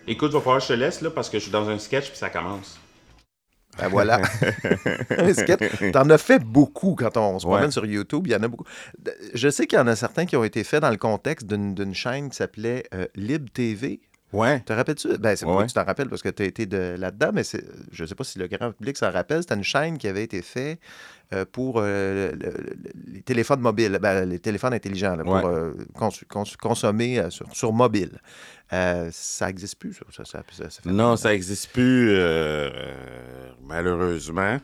Écoute, 0.07 0.31
va 0.31 0.39
falloir 0.39 0.57
que 0.57 0.63
je 0.63 0.67
te 0.69 0.73
laisse, 0.73 1.01
là, 1.01 1.11
parce 1.11 1.29
que 1.29 1.37
je 1.37 1.43
suis 1.43 1.51
dans 1.51 1.69
un 1.69 1.77
sketch, 1.77 2.09
puis 2.09 2.17
ça 2.17 2.29
commence. 2.29 2.79
Ben 3.79 3.87
voilà. 3.89 4.21
Un 5.17 5.33
sketch. 5.33 5.91
T'en 5.91 6.09
as 6.09 6.17
fait 6.17 6.39
beaucoup 6.39 6.95
quand 6.95 7.15
on 7.17 7.39
se 7.39 7.45
promène 7.45 7.65
Ouais. 7.65 7.71
sur 7.71 7.85
YouTube. 7.85 8.27
Il 8.27 8.33
y 8.33 8.35
en 8.35 8.43
a 8.43 8.47
beaucoup. 8.47 8.65
Je 9.33 9.49
sais 9.49 9.67
qu'il 9.67 9.77
y 9.77 9.81
en 9.81 9.87
a 9.87 9.95
certains 9.95 10.25
qui 10.25 10.35
ont 10.35 10.43
été 10.43 10.63
faits 10.63 10.81
dans 10.81 10.89
le 10.89 10.97
contexte 10.97 11.47
d'une 11.47 11.73
d'une 11.75 11.93
chaîne 11.93 12.29
qui 12.29 12.37
s'appelait 12.37 12.83
euh, 12.93 13.05
Lib 13.15 13.49
TV. 13.51 13.99
Ouais. 14.33 14.59
Te 14.59 14.73
rappelles-tu? 14.73 15.17
Ben, 15.19 15.35
c'est 15.37 15.45
Ouais. 15.45 15.63
que 15.63 15.67
tu 15.67 15.73
t'en 15.73 15.85
rappelles 15.85 16.09
parce 16.09 16.21
que 16.21 16.27
tu 16.29 16.43
as 16.43 16.45
été 16.47 16.65
de- 16.65 16.95
là-dedans, 16.99 17.29
mais 17.33 17.43
c'est- 17.45 17.63
je 17.93 18.03
sais 18.03 18.13
pas 18.15 18.25
si 18.25 18.37
le 18.39 18.47
grand 18.47 18.73
public 18.73 18.97
s'en 18.97 19.09
rappelle. 19.09 19.41
C'était 19.41 19.55
une 19.55 19.63
chaîne 19.63 19.97
qui 19.97 20.07
avait 20.09 20.23
été 20.23 20.41
faite 20.41 20.79
pour 21.51 21.79
euh, 21.79 22.31
le- 22.31 22.37
le- 22.37 22.51
le- 22.51 23.13
les 23.13 23.21
téléphones 23.21 23.59
mobiles, 23.59 23.97
ben, 24.01 24.25
les 24.25 24.39
téléphones 24.39 24.73
intelligents, 24.73 25.15
là, 25.15 25.23
pour 25.23 25.33
Ouais. 25.33 25.41
euh, 25.45 25.73
cons- 25.93 26.09
cons- 26.29 26.43
consommer 26.61 27.19
euh, 27.19 27.29
sur, 27.29 27.45
sur 27.55 27.73
mobile. 27.73 28.19
Euh, 28.73 29.09
ça 29.11 29.47
n'existe 29.47 29.77
plus, 29.79 29.93
ça. 29.93 30.05
ça, 30.11 30.25
ça- 30.25 30.43
ça- 30.51 30.69
ça 30.69 30.81
fait- 30.81 30.89
Non, 30.89 31.15
ça 31.17 31.29
n'existe 31.29 31.71
plus, 31.71 32.11
euh, 32.11 32.69
euh, 32.69 33.49
malheureusement. 33.65 34.57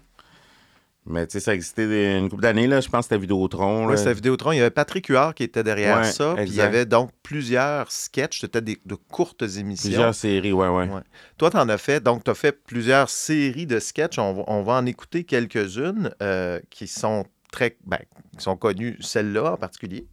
Mais 1.06 1.28
tu 1.28 1.34
sais, 1.34 1.40
ça 1.42 1.54
existait 1.54 1.88
des- 1.88 2.18
une 2.18 2.30
couple 2.30 2.44
d'années, 2.44 2.66
là. 2.66 2.80
Je 2.80 2.88
pense 2.88 3.00
que 3.00 3.04
c'était 3.16 3.18
Vidéotron. 3.18 3.86
Oui, 3.86 3.92
là. 3.92 3.98
c'était 3.98 4.14
Vidéotron. 4.14 4.54
Il 4.54 4.58
y 4.58 4.62
avait 4.62 4.70
Patrick 4.70 5.08
Huard 5.08 5.34
qui 5.34 5.44
était 5.44 5.64
derrière 5.64 5.98
Ouais, 5.98 6.04
ça. 6.12 6.34
Puis 6.38 6.46
il 6.48 6.56
y 6.56 6.62
avait 6.62 6.86
donc 6.86 7.10
plusieurs 7.24 7.92
sketchs. 7.92 8.40
C'était 8.42 8.62
des, 8.62 8.80
de 8.86 8.96
courtes 8.96 9.42
émissions. 9.42 9.90
Plusieurs 9.90 10.16
séries, 10.16 10.54
ouais, 10.54 10.70
ouais. 10.70 10.88
Ouais. 10.88 11.02
Toi, 11.38 11.50
tu 11.52 11.58
en 11.58 11.68
as 11.68 11.78
fait. 11.78 12.02
Donc, 12.02 12.24
tu 12.24 12.32
as 12.32 12.36
fait 12.36 12.54
plusieurs 12.54 13.10
séries 13.10 13.66
de 13.68 13.80
sketchs. 13.80 14.18
On, 14.18 14.34
va- 14.34 14.44
on 14.48 14.64
va 14.64 14.74
en 14.74 14.86
écouter 14.86 15.26
quelques-unes 15.26 16.12
euh, 16.22 16.60
qui 16.70 16.88
sont 16.88 17.26
très. 17.52 17.76
Ben, 17.86 18.00
qui 18.38 18.44
sont 18.44 18.56
connues, 18.56 18.98
celle-là 19.02 19.54
en 19.54 19.58
particulier. 19.58 20.08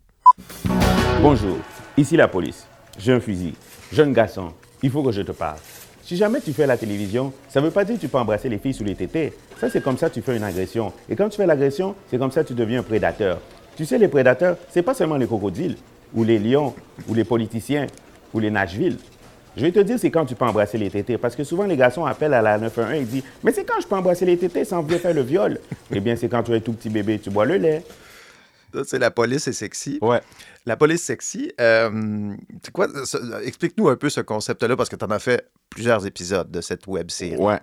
Bonjour, 1.23 1.59
ici 1.97 2.17
la 2.17 2.29
police. 2.29 2.67
J'ai 2.99 3.13
un 3.13 3.21
fusil. 3.21 3.55
Jeune 3.93 4.13
garçon, 4.13 4.53
il 4.83 4.91
faut 4.91 5.03
que 5.03 5.13
je 5.13 5.23
te 5.23 5.33
parle. 5.33 5.59
Si 6.11 6.17
jamais 6.17 6.41
tu 6.41 6.53
fais 6.53 6.67
la 6.67 6.77
télévision, 6.77 7.33
ça 7.49 7.61
ne 7.61 7.67
veut 7.67 7.71
pas 7.71 7.85
dire 7.85 7.95
que 7.95 8.01
tu 8.01 8.09
peux 8.09 8.19
embrasser 8.19 8.49
les 8.49 8.59
filles 8.59 8.75
sous 8.75 8.83
les 8.83 8.97
tétés. 8.97 9.33
Ça, 9.61 9.71
c'est 9.71 9.81
comme 9.81 9.97
ça 9.97 10.09
que 10.09 10.15
tu 10.15 10.23
fais 10.23 10.37
une 10.37 10.43
agression. 10.43 10.93
Et 11.09 11.15
quand 11.15 11.29
tu 11.29 11.37
fais 11.37 11.47
l'agression, 11.47 11.95
c'est 12.11 12.19
comme 12.19 12.33
ça 12.33 12.43
que 12.43 12.49
tu 12.49 12.55
deviens 12.55 12.81
un 12.81 12.83
prédateur. 12.83 13.39
Tu 13.77 13.85
sais, 13.85 13.97
les 13.97 14.09
prédateurs, 14.09 14.57
c'est 14.71 14.83
pas 14.83 14.93
seulement 14.93 15.17
les 15.17 15.29
crocodiles, 15.29 15.77
ou 16.13 16.25
les 16.25 16.41
lions, 16.41 16.75
ou 17.09 17.15
les 17.15 17.23
politiciens, 17.23 17.87
ou 18.35 18.41
les 18.41 18.51
Nashville. 18.51 18.97
Je 19.57 19.63
vais 19.63 19.71
te 19.71 19.79
dire, 19.79 20.01
c'est 20.01 20.11
quand 20.11 20.27
tu 20.27 20.35
peux 20.35 20.45
embrasser 20.45 20.79
les 20.79 20.91
tétés. 20.91 21.17
Parce 21.17 21.37
que 21.37 21.45
souvent, 21.45 21.63
les 21.65 21.77
garçons 21.77 22.05
appellent 22.05 22.35
à 22.35 22.43
la 22.43 22.59
911 22.59 22.93
et 22.93 23.05
disent 23.05 23.25
Mais 23.45 23.53
c'est 23.53 23.63
quand 23.63 23.81
je 23.81 23.87
peux 23.87 23.95
embrasser 23.95 24.27
les 24.27 24.37
tétés 24.37 24.65
sans 24.65 24.83
venir 24.83 24.99
faire 24.99 25.15
le 25.15 25.23
viol 25.23 25.61
Eh 25.95 26.01
bien, 26.01 26.17
c'est 26.17 26.27
quand 26.27 26.43
tu 26.43 26.53
es 26.53 26.61
tout 26.61 26.73
petit 26.73 26.91
bébé, 26.91 27.21
tu 27.21 27.31
bois 27.31 27.45
le 27.45 27.57
lait. 27.57 27.85
C'est 28.85 28.99
La 28.99 29.11
police 29.11 29.47
est 29.49 29.53
sexy. 29.53 29.99
Ouais. 30.03 30.21
La 30.67 30.77
police 30.77 31.03
sexy. 31.03 31.53
euh, 31.61 32.35
quoi? 32.73 32.87
Explique-nous 33.45 33.89
un 33.89 33.97
peu 33.97 34.09
ce 34.11 34.21
concept-là 34.21 34.77
parce 34.77 34.89
que 34.89 34.97
tu 34.97 35.05
en 35.05 35.11
as 35.11 35.19
fait 35.19 35.49
plusieurs 35.71 36.07
épisodes 36.07 36.51
de 36.51 36.61
cette 36.61 36.87
web 36.87 37.11
série. 37.11 37.37
Ouais. 37.41 37.59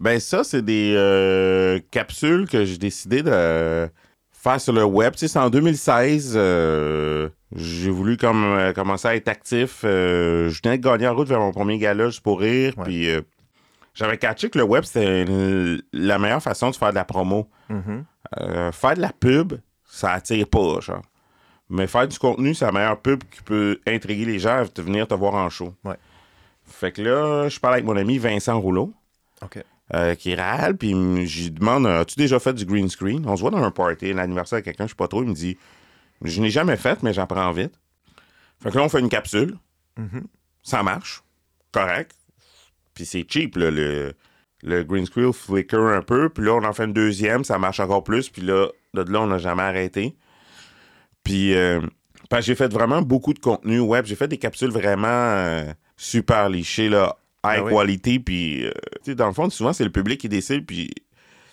Ben 0.00 0.20
ça, 0.20 0.44
c'est 0.44 0.62
des 0.62 0.94
euh, 0.96 1.80
capsules 1.90 2.48
que 2.48 2.64
j'ai 2.64 2.78
décidé 2.78 3.22
de 3.22 3.88
faire 4.30 4.60
sur 4.60 4.72
le 4.72 4.84
web. 4.84 5.12
Tu 5.14 5.20
sais, 5.20 5.28
c'est 5.28 5.38
en 5.38 5.50
2016. 5.50 6.34
euh, 6.36 7.28
j'ai 7.54 7.90
voulu 7.90 8.16
comme, 8.16 8.72
commencer 8.74 9.08
à 9.08 9.16
être 9.16 9.28
actif. 9.28 9.80
Je 9.82 10.60
venais 10.62 10.78
de 10.78 10.82
gagner 10.82 11.08
en 11.08 11.14
route 11.14 11.28
vers 11.28 11.40
mon 11.40 11.50
premier 11.52 11.78
gala 11.78 12.06
juste 12.06 12.20
pour 12.20 12.40
rire. 12.40 12.74
Ouais. 12.76 12.84
Puis 12.84 13.08
j'avais 13.94 14.18
catché 14.18 14.50
que 14.50 14.58
le 14.58 14.64
web, 14.64 14.84
c'était 14.84 15.24
la 15.92 16.18
meilleure 16.18 16.42
façon 16.42 16.70
de 16.70 16.76
faire 16.76 16.90
de 16.90 16.94
la 16.94 17.04
promo. 17.04 17.48
Mhm. 17.68 18.04
Euh, 18.40 18.70
faire 18.72 18.94
de 18.94 19.00
la 19.00 19.10
pub, 19.12 19.54
ça 19.88 20.12
attire 20.12 20.46
pas, 20.48 20.78
genre. 20.80 21.02
Mais 21.70 21.86
faire 21.86 22.06
du 22.08 22.18
contenu, 22.18 22.54
c'est 22.54 22.64
la 22.64 22.72
meilleure 22.72 23.00
pub 23.00 23.22
qui 23.24 23.42
peut 23.42 23.80
intriguer 23.86 24.24
les 24.24 24.38
gens 24.38 24.58
à 24.58 24.62
venir 24.80 25.06
te 25.08 25.14
voir 25.14 25.34
en 25.34 25.50
show. 25.50 25.74
Ouais. 25.84 25.96
Fait 26.64 26.92
que 26.92 27.02
là, 27.02 27.48
je 27.48 27.58
parle 27.58 27.74
avec 27.74 27.84
mon 27.86 27.96
ami 27.96 28.18
Vincent 28.18 28.58
Rouleau, 28.60 28.92
OK. 29.42 29.62
euh, 29.94 30.14
qui 30.14 30.34
réel, 30.34 30.76
puis 30.76 30.94
me- 30.94 31.24
j'y 31.24 31.50
demande 31.50 31.86
As-tu 31.86 32.14
déjà 32.18 32.38
fait 32.38 32.52
du 32.54 32.64
green 32.64 32.88
screen? 32.88 33.24
On 33.26 33.36
se 33.36 33.40
voit 33.42 33.50
dans 33.50 33.62
un 33.62 33.70
party, 33.70 34.12
l'anniversaire 34.12 34.60
de 34.60 34.64
quelqu'un, 34.64 34.84
je 34.84 34.90
sais 34.90 34.94
pas 34.96 35.08
trop. 35.08 35.22
Il 35.22 35.28
me 35.30 35.34
dit 35.34 35.56
Je 36.22 36.40
n'ai 36.40 36.50
jamais 36.50 36.76
fait, 36.76 37.02
mais 37.02 37.12
j'apprends 37.12 37.50
vite. 37.52 37.72
Fait 38.62 38.70
que 38.70 38.76
là, 38.78 38.84
on 38.84 38.88
fait 38.88 39.00
une 39.00 39.08
capsule. 39.08 39.56
Mhm. 39.96 40.26
Ça 40.62 40.82
marche. 40.82 41.22
Correct. 41.72 42.12
Puis 42.94 43.04
c'est 43.06 43.24
cheap, 43.28 43.56
là, 43.56 43.70
le, 43.70 44.14
le 44.62 44.82
green 44.84 45.06
screen 45.06 45.32
flicker 45.32 45.78
un 45.94 46.02
peu. 46.02 46.28
Puis 46.28 46.44
là, 46.44 46.54
on 46.54 46.64
en 46.64 46.72
fait 46.72 46.84
une 46.84 46.92
deuxième, 46.92 47.44
ça 47.44 47.58
marche 47.58 47.80
encore 47.80 48.04
plus. 48.04 48.28
Puis 48.28 48.42
là, 48.42 48.68
de 48.94 49.02
là, 49.12 49.20
on 49.20 49.26
n'a 49.26 49.38
jamais 49.38 49.62
arrêté. 49.62 50.16
Puis 51.24 51.54
euh, 51.54 51.80
j'ai 52.40 52.54
fait 52.54 52.72
vraiment 52.72 53.02
beaucoup 53.02 53.34
de 53.34 53.38
contenu 53.38 53.80
web. 53.80 54.04
J'ai 54.06 54.16
fait 54.16 54.28
des 54.28 54.38
capsules 54.38 54.70
vraiment 54.70 55.06
euh, 55.08 55.64
super 55.96 56.48
lichées, 56.48 56.88
là, 56.88 57.16
high 57.44 57.58
Ah 57.60 57.62
oui. 57.64 57.72
quality. 57.72 58.18
Puis, 58.18 58.66
euh, 58.66 58.70
tu 59.04 59.10
sais, 59.10 59.14
dans 59.14 59.28
le 59.28 59.32
fond, 59.34 59.48
souvent, 59.50 59.72
c'est 59.72 59.84
le 59.84 59.92
public 59.92 60.20
qui 60.20 60.28
décide. 60.28 60.66
Puis 60.66 60.90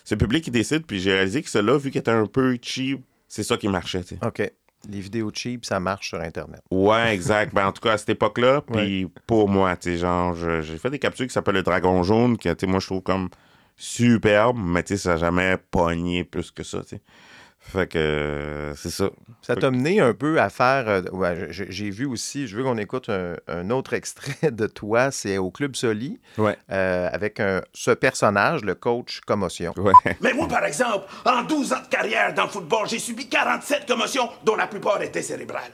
c'est 0.04 0.14
le 0.14 0.24
public 0.24 0.44
qui 0.44 0.50
décide. 0.50 0.86
Puis 0.86 1.00
j'ai 1.00 1.12
réalisé 1.12 1.42
que 1.42 1.50
cela, 1.50 1.76
vu 1.76 1.90
qu'il 1.90 2.00
était 2.00 2.10
un 2.10 2.26
peu 2.26 2.56
cheap, 2.60 3.00
c'est 3.28 3.42
ça 3.42 3.56
qui 3.56 3.68
marchait, 3.68 4.02
tu 4.02 4.16
sais. 4.16 4.26
OK. 4.26 4.50
Les 4.88 5.00
vidéos 5.00 5.30
cheap, 5.32 5.64
ça 5.64 5.80
marche 5.80 6.08
sur 6.08 6.20
Internet. 6.20 6.60
Ouais, 6.70 7.14
exact. 7.14 7.54
ben, 7.54 7.66
en 7.66 7.72
tout 7.72 7.80
cas, 7.80 7.92
à 7.92 7.98
cette 7.98 8.10
époque-là, 8.10 8.60
puis 8.72 9.08
pour 9.26 9.48
moi, 9.48 9.76
tu 9.76 9.90
sais, 9.90 9.98
genre, 9.98 10.34
j'ai 10.34 10.78
fait 10.78 10.90
des 10.90 10.98
capsules 10.98 11.26
qui 11.26 11.32
s'appellent 11.32 11.56
le 11.56 11.62
Dragon 11.62 12.02
Jaune, 12.02 12.36
que, 12.38 12.48
tu 12.48 12.54
sais, 12.60 12.66
moi, 12.66 12.80
je 12.80 12.86
trouve 12.86 13.02
comme 13.02 13.28
superbe, 13.76 14.58
mais, 14.58 14.82
tu 14.82 14.96
sais, 14.96 15.02
ça 15.02 15.10
n'a 15.10 15.16
jamais 15.16 15.56
pogné 15.70 16.24
plus 16.24 16.50
que 16.50 16.62
ça, 16.62 16.80
tu 16.80 16.96
sais. 16.96 17.00
Fait 17.72 17.86
que, 17.88 17.98
euh, 17.98 18.74
c'est 18.76 18.90
ça. 18.90 19.10
Ça 19.42 19.56
t'a 19.56 19.70
mené 19.70 20.00
un 20.00 20.14
peu 20.14 20.40
à 20.40 20.48
faire. 20.50 20.88
euh, 20.88 21.02
ouais, 21.12 21.48
j'ai 21.50 21.66
j'ai 21.70 21.90
vu 21.90 22.06
aussi, 22.06 22.46
je 22.46 22.56
veux 22.56 22.62
qu'on 22.62 22.78
écoute 22.78 23.08
un, 23.08 23.34
un 23.48 23.70
autre 23.70 23.92
extrait 23.92 24.50
de 24.50 24.66
toi, 24.66 25.10
c'est 25.10 25.36
au 25.38 25.50
Club 25.50 25.74
Soli, 25.76 26.20
Ouais. 26.38 26.56
euh, 26.70 27.08
avec 27.12 27.40
un- 27.40 27.62
ce 27.72 27.90
personnage, 27.90 28.62
le 28.64 28.74
coach 28.76 29.20
commotion. 29.26 29.74
Ouais. 29.76 29.92
Mais 30.20 30.32
moi, 30.32 30.46
par 30.48 30.64
exemple, 30.64 31.06
en 31.24 31.42
12 31.42 31.72
ans 31.72 31.80
de 31.82 31.88
carrière 31.88 32.32
dans 32.34 32.44
le 32.44 32.48
football, 32.50 32.88
j'ai 32.88 32.98
subi 33.00 33.28
47 33.28 33.86
commotions, 33.86 34.28
dont 34.44 34.56
la 34.56 34.68
plupart 34.68 35.02
étaient 35.02 35.22
cérébrales. 35.22 35.72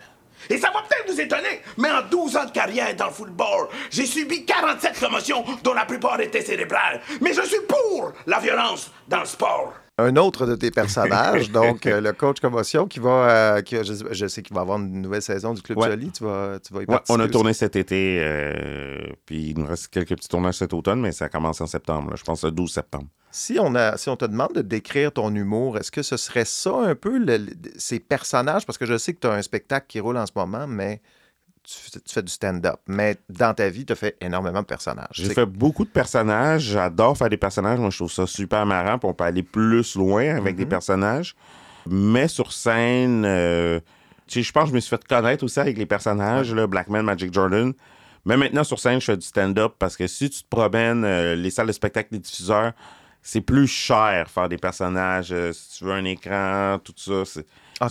Et 0.50 0.58
ça 0.58 0.72
va 0.72 0.80
peut-être 0.82 1.08
vous 1.12 1.20
étonner, 1.20 1.60
mais 1.78 1.88
en 1.90 2.02
12 2.10 2.36
ans 2.36 2.44
de 2.46 2.50
carrière 2.50 2.96
dans 2.96 3.06
le 3.06 3.12
football, 3.12 3.68
j'ai 3.90 4.06
subi 4.06 4.44
47 4.44 4.98
commotions, 4.98 5.44
dont 5.62 5.72
la 5.74 5.84
plupart 5.84 6.20
étaient 6.20 6.40
cérébrales. 6.42 7.00
Mais 7.20 7.32
je 7.32 7.42
suis 7.42 7.60
pour 7.68 8.12
la 8.26 8.40
violence 8.40 8.90
dans 9.06 9.20
le 9.20 9.26
sport. 9.26 9.72
Un 9.98 10.16
autre 10.16 10.46
de 10.46 10.54
tes 10.56 10.70
personnages, 10.80 11.50
donc 11.50 11.86
euh, 11.86 12.00
le 12.00 12.12
coach 12.12 12.40
commotion, 12.40 12.86
qui 12.86 12.98
va. 12.98 13.10
euh, 13.56 13.60
qui, 13.62 13.76
je, 13.76 13.92
sais- 13.92 14.04
je 14.10 14.26
sais 14.26 14.42
qu'il 14.42 14.54
va 14.54 14.62
avoir 14.62 14.78
une 14.78 15.02
nouvelle 15.02 15.20
saison 15.22 15.52
du 15.52 15.60
Club 15.62 15.78
Ouais. 15.78 15.96
Tu 15.96 16.24
vas, 16.24 16.58
tu 16.66 16.72
vas 16.72 16.82
y 16.82 16.86
Ouais, 16.86 16.98
on 17.10 17.20
a 17.20 17.28
tourné 17.28 17.52
cet 17.52 17.76
été, 17.76 18.18
euh, 18.20 19.06
puis 19.26 19.50
il 19.50 19.58
nous 19.58 19.66
reste 19.66 19.88
quelques 19.88 20.16
petits 20.16 20.28
tournages 20.28 20.54
cet 20.56 20.72
automne, 20.72 21.00
mais 21.00 21.12
ça 21.12 21.28
commence 21.28 21.60
en 21.60 21.66
septembre, 21.66 22.10
là. 22.10 22.16
je 22.16 22.24
pense 22.24 22.42
le 22.44 22.50
12 22.50 22.72
septembre. 22.72 23.06
Si 23.30 23.58
on, 23.60 23.74
a, 23.74 23.96
si 23.96 24.08
on 24.08 24.16
te 24.16 24.24
demande 24.26 24.52
de 24.54 24.62
décrire 24.62 25.12
ton 25.12 25.34
humour, 25.34 25.78
est-ce 25.78 25.90
que 25.90 26.02
ce 26.02 26.16
serait 26.16 26.44
ça 26.44 26.74
un 26.74 26.94
peu, 26.94 27.18
le- 27.18 27.46
ces 27.76 28.00
personnages? 28.00 28.64
Parce 28.66 28.78
que 28.78 28.86
je 28.86 28.96
sais 28.98 29.12
que 29.14 29.20
tu 29.20 29.26
as 29.26 29.32
un 29.32 29.42
spectacle 29.42 29.86
qui 29.88 30.00
roule 30.00 30.16
en 30.16 30.26
ce 30.26 30.32
moment, 30.36 30.66
mais 30.66 31.00
tu, 31.72 31.90
fais- 31.90 32.00
tu 32.00 32.12
fais 32.14 32.22
du 32.22 32.32
stand-up. 32.32 32.76
Mais 32.86 33.16
dans 33.28 33.54
ta 33.54 33.68
vie, 33.68 33.84
tu 33.84 33.92
as 33.92 33.96
fait 33.96 34.16
énormément 34.20 34.60
de 34.60 34.66
personnages. 34.66 35.08
J'ai 35.12 35.32
fait 35.34 35.46
beaucoup 35.46 35.84
de 35.84 35.90
personnages. 35.90 36.62
J'adore 36.62 37.16
faire 37.16 37.28
des 37.30 37.36
personnages. 37.36 37.78
Moi, 37.78 37.90
je 37.90 37.96
trouve 37.98 38.12
ça 38.12 38.26
super 38.26 38.64
marrant. 38.66 38.98
Puis 38.98 39.08
on 39.08 39.14
peut 39.14 39.24
aller 39.24 39.42
plus 39.42 39.94
loin 39.96 40.36
avec 40.36 40.56
des 40.56 40.66
personnages. 40.66 41.34
Mais 41.88 42.28
sur 42.28 42.52
scène, 42.52 43.24
euh, 43.24 43.80
je 44.28 44.52
pense 44.52 44.64
que 44.64 44.70
je 44.70 44.74
me 44.74 44.80
suis 44.80 44.90
fait 44.90 45.04
connaître 45.06 45.44
aussi 45.44 45.58
avec 45.60 45.76
les 45.76 45.86
personnages, 45.86 46.54
là, 46.54 46.66
Blackman, 46.66 47.02
Magic 47.02 47.32
Jordan. 47.32 47.72
Mais 48.24 48.36
maintenant, 48.36 48.62
sur 48.62 48.78
scène, 48.78 49.00
je 49.00 49.06
fais 49.06 49.16
du 49.16 49.26
stand-up 49.26 49.72
parce 49.78 49.96
que 49.96 50.06
si 50.06 50.30
tu 50.30 50.42
te 50.42 50.48
promènes, 50.48 51.04
euh, 51.04 51.34
les 51.34 51.50
salles 51.50 51.66
de 51.66 51.72
spectacle, 51.72 52.10
les 52.12 52.20
diffuseurs, 52.20 52.72
c'est 53.22 53.40
plus 53.40 53.66
cher 53.68 54.28
faire 54.30 54.48
des 54.48 54.58
personnages. 54.58 55.32
Euh, 55.32 55.52
si 55.52 55.78
tu 55.78 55.84
veux 55.84 55.92
un 55.92 56.04
écran, 56.04 56.78
tout 56.82 56.92
ça, 56.96 57.22
c'est 57.24 57.46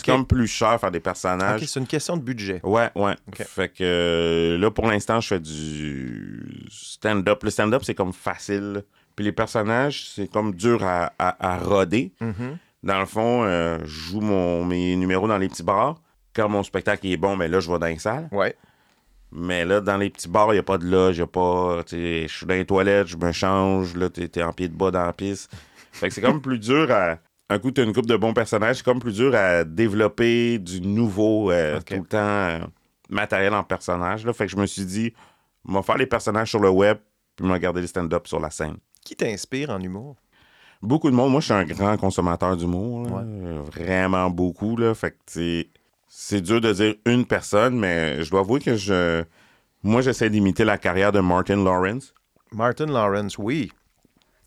comme 0.05 0.25
plus 0.25 0.47
cher 0.47 0.79
faire 0.79 0.91
des 0.91 0.99
personnages. 0.99 1.61
C'est 1.65 1.79
une 1.79 1.87
question 1.87 2.17
de 2.17 2.21
budget. 2.21 2.59
Ouais, 2.63 2.89
ouais. 2.95 3.15
Fait 3.45 3.69
que 3.69 3.83
euh, 3.83 4.57
là, 4.57 4.69
pour 4.71 4.87
l'instant, 4.87 5.19
je 5.21 5.27
fais 5.29 5.39
du 5.39 6.67
stand-up. 6.69 7.43
Le 7.43 7.49
stand-up, 7.49 7.83
c'est 7.83 7.95
comme 7.95 8.13
facile. 8.13 8.83
Puis 9.15 9.25
les 9.25 9.31
personnages, 9.31 10.09
c'est 10.09 10.27
comme 10.31 10.53
dur 10.55 10.83
à, 10.83 11.11
à- 11.19 11.53
à 11.53 11.57
roder. 11.57 12.11
Mhm. 12.21 12.57
Dans 12.83 12.99
le 12.99 13.05
fond, 13.05 13.43
euh, 13.43 13.77
je 13.83 13.87
joue 13.89 14.21
mon, 14.21 14.65
mes 14.65 14.95
numéros 14.95 15.27
dans 15.27 15.37
les 15.37 15.47
petits 15.49 15.63
bars. 15.63 15.95
Quand 16.33 16.47
mon 16.49 16.63
spectacle 16.63 17.05
est 17.07 17.17
bon, 17.17 17.35
ben 17.37 17.51
là, 17.51 17.59
je 17.59 17.69
vais 17.71 17.77
dans 17.77 17.85
les 17.87 17.99
salles. 17.99 18.27
Ouais. 18.31 18.55
Mais 19.31 19.63
là, 19.63 19.79
dans 19.79 19.97
les 19.97 20.09
petits 20.09 20.27
bars, 20.27 20.49
il 20.49 20.55
n'y 20.55 20.59
a 20.59 20.63
pas 20.63 20.77
de 20.77 20.85
loge, 20.85 21.17
y 21.17 21.21
a 21.21 21.27
pas. 21.27 21.83
Je 21.89 22.25
suis 22.27 22.45
dans 22.45 22.53
les 22.53 22.65
toilettes, 22.65 23.07
je 23.07 23.17
me 23.17 23.31
change, 23.31 23.95
là, 23.95 24.09
t'es 24.09 24.43
en 24.43 24.51
pied 24.51 24.67
de 24.67 24.75
bas 24.75 24.91
dans 24.91 25.05
la 25.05 25.13
piste. 25.13 25.51
Fait 25.91 26.09
que 26.09 26.13
c'est 26.13 26.21
comme 26.21 26.41
plus 26.41 26.59
dur 26.59 26.91
à. 26.91 27.17
Un 27.49 27.59
coup, 27.59 27.69
t'as 27.71 27.83
une 27.83 27.93
couple 27.93 28.07
de 28.07 28.15
bons 28.15 28.33
personnages, 28.33 28.77
c'est 28.77 28.85
comme 28.85 28.99
plus 29.01 29.13
dur 29.13 29.35
à 29.35 29.65
développer 29.65 30.57
du 30.57 30.79
nouveau 30.79 31.51
euh, 31.51 31.81
tout 31.81 31.95
le 31.95 32.05
temps 32.05 32.17
euh, 32.17 32.59
matériel 33.09 33.53
en 33.53 33.63
personnage. 33.63 34.25
Là. 34.25 34.31
Fait 34.31 34.45
que 34.45 34.51
je 34.51 34.55
me 34.55 34.65
suis 34.65 34.85
dit, 34.85 35.13
va 35.65 35.81
faire 35.81 35.97
les 35.97 36.05
personnages 36.05 36.49
sur 36.49 36.61
le 36.61 36.69
web, 36.69 36.97
puis 37.35 37.45
me 37.45 37.51
regarder 37.51 37.81
les 37.81 37.87
stand-up 37.87 38.25
sur 38.27 38.39
la 38.39 38.49
scène. 38.51 38.77
Qui 39.03 39.17
t'inspire 39.17 39.69
en 39.69 39.81
humour? 39.81 40.15
Beaucoup 40.81 41.11
de 41.11 41.15
monde. 41.15 41.31
Moi, 41.31 41.41
je 41.41 41.45
suis 41.45 41.53
un 41.53 41.65
grand 41.65 41.97
consommateur 41.97 42.55
d'humour. 42.55 43.05
là. 43.07 43.15
Ouais. 43.17 43.83
Vraiment 43.83 44.29
beaucoup. 44.29 44.77
Là. 44.77 44.93
Fait 44.93 45.11
que 45.11 45.65
c'est- 46.13 46.41
dur 46.41 46.59
de 46.61 46.73
dire 46.73 46.95
une 47.05 47.25
personne, 47.25 47.77
mais 47.79 48.23
je 48.23 48.29
dois 48.29 48.41
avouer 48.41 48.59
que 48.59 48.75
je. 48.75 49.23
Moi, 49.83 50.01
j'essaie 50.01 50.29
d'imiter 50.29 50.63
la 50.65 50.77
carrière 50.77 51.11
de 51.11 51.19
Martin 51.21 51.63
Lawrence. 51.63 52.13
Martin 52.51 52.85
Lawrence, 52.87 53.37
oui. 53.37 53.71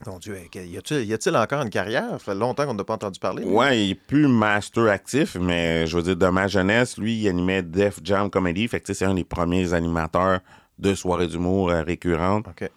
Mon 0.06 0.18
Dieu, 0.18 0.36
y 0.54 0.76
a-t-il 0.76 1.04
y 1.06 1.14
a-t-il 1.14 1.34
encore 1.36 1.62
une 1.62 1.70
carrière? 1.70 2.10
Ça 2.10 2.18
fait 2.18 2.34
longtemps 2.34 2.66
qu'on 2.66 2.74
n'a 2.74 2.84
pas 2.84 2.94
entendu 2.94 3.18
parler. 3.18 3.42
Ouais, 3.44 3.82
il 3.86 3.90
est 3.92 3.94
plus 3.94 4.28
master 4.28 4.84
actif, 4.88 5.36
mais 5.40 5.86
je 5.86 5.96
veux 5.96 6.02
dire, 6.02 6.16
de 6.16 6.26
ma 6.26 6.46
jeunesse, 6.46 6.98
lui, 6.98 7.16
il 7.22 7.28
animait 7.28 7.62
Def 7.62 8.00
Jam 8.04 8.28
Comedy. 8.28 8.68
Fait 8.68 8.80
que 8.80 8.92
c'est 8.92 9.06
un 9.06 9.14
des 9.14 9.24
premiers 9.24 9.72
animateurs 9.72 10.40
de 10.78 10.94
soirées 10.94 11.28
d'humour 11.28 11.70
euh, 11.70 11.82
récurrentes 11.82 12.46
OK. 12.48 12.68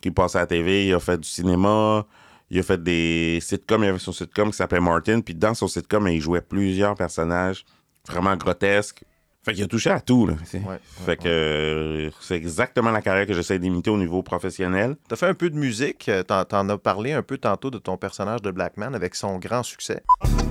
qui 0.00 0.10
passe 0.12 0.36
à 0.36 0.40
la 0.40 0.46
TV. 0.46 0.86
Il 0.86 0.94
a 0.94 1.00
fait 1.00 1.18
du 1.18 1.28
cinéma, 1.28 2.06
il 2.48 2.60
a 2.60 2.62
fait 2.62 2.80
des 2.80 3.38
sitcoms. 3.42 3.82
Il 3.82 3.88
avait 3.88 3.98
son 3.98 4.12
sitcom 4.12 4.50
qui 4.52 4.56
s'appelait 4.56 4.80
Martin. 4.80 5.20
Puis 5.20 5.34
dans 5.34 5.54
son 5.54 5.66
sitcom, 5.66 6.06
il 6.08 6.20
jouait 6.20 6.42
plusieurs 6.42 6.94
personnages 6.94 7.64
vraiment 8.08 8.36
grotesques. 8.36 9.02
Fait 9.44 9.54
qu'il 9.54 9.62
a 9.64 9.66
touché 9.68 9.88
à 9.90 10.00
tout, 10.00 10.26
là. 10.26 10.34
Ouais, 10.52 10.60
ouais, 10.60 10.78
fait 11.06 11.16
que 11.16 11.28
euh, 11.28 12.10
c'est 12.20 12.34
exactement 12.34 12.90
la 12.90 13.00
carrière 13.00 13.24
que 13.26 13.32
j'essaie 13.32 13.58
d'imiter 13.58 13.88
au 13.88 13.96
niveau 13.96 14.22
professionnel. 14.22 14.96
T'as 15.08 15.16
fait 15.16 15.26
un 15.28 15.34
peu 15.34 15.48
de 15.48 15.56
musique. 15.56 16.08
euh, 16.08 16.22
T'en, 16.22 16.44
t'en 16.44 16.68
as 16.68 16.76
parlé 16.76 17.12
un 17.12 17.22
peu 17.22 17.38
tantôt 17.38 17.70
de 17.70 17.78
ton 17.78 17.96
personnage 17.96 18.42
de 18.42 18.50
Blackman 18.50 18.94
avec 18.94 19.14
son 19.14 19.38
grand 19.38 19.62
succès. 19.62 20.02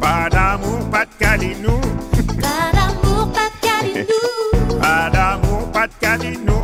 Pas 0.01 0.29
d'amour, 0.29 0.89
pas 0.89 1.05
de 1.05 1.11
calinou. 1.19 1.79
Pas 2.41 2.71
d'amour, 2.73 3.31
pas 3.33 3.49
de 3.49 3.67
calinou. 3.93 4.79
Pas 4.81 5.09
d'amour, 5.11 5.71
pas 5.71 5.87
de 5.87 5.93
calinou. 5.99 6.61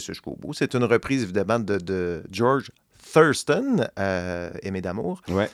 Jusqu'au 0.00 0.36
bout. 0.36 0.52
C'est 0.54 0.74
une 0.74 0.84
reprise, 0.84 1.22
évidemment, 1.22 1.58
de, 1.58 1.78
de 1.78 2.22
George 2.30 2.70
Thurston, 3.12 3.86
euh, 3.98 4.50
Aimé 4.62 4.80
d'amour. 4.80 5.22
Ouais. 5.28 5.48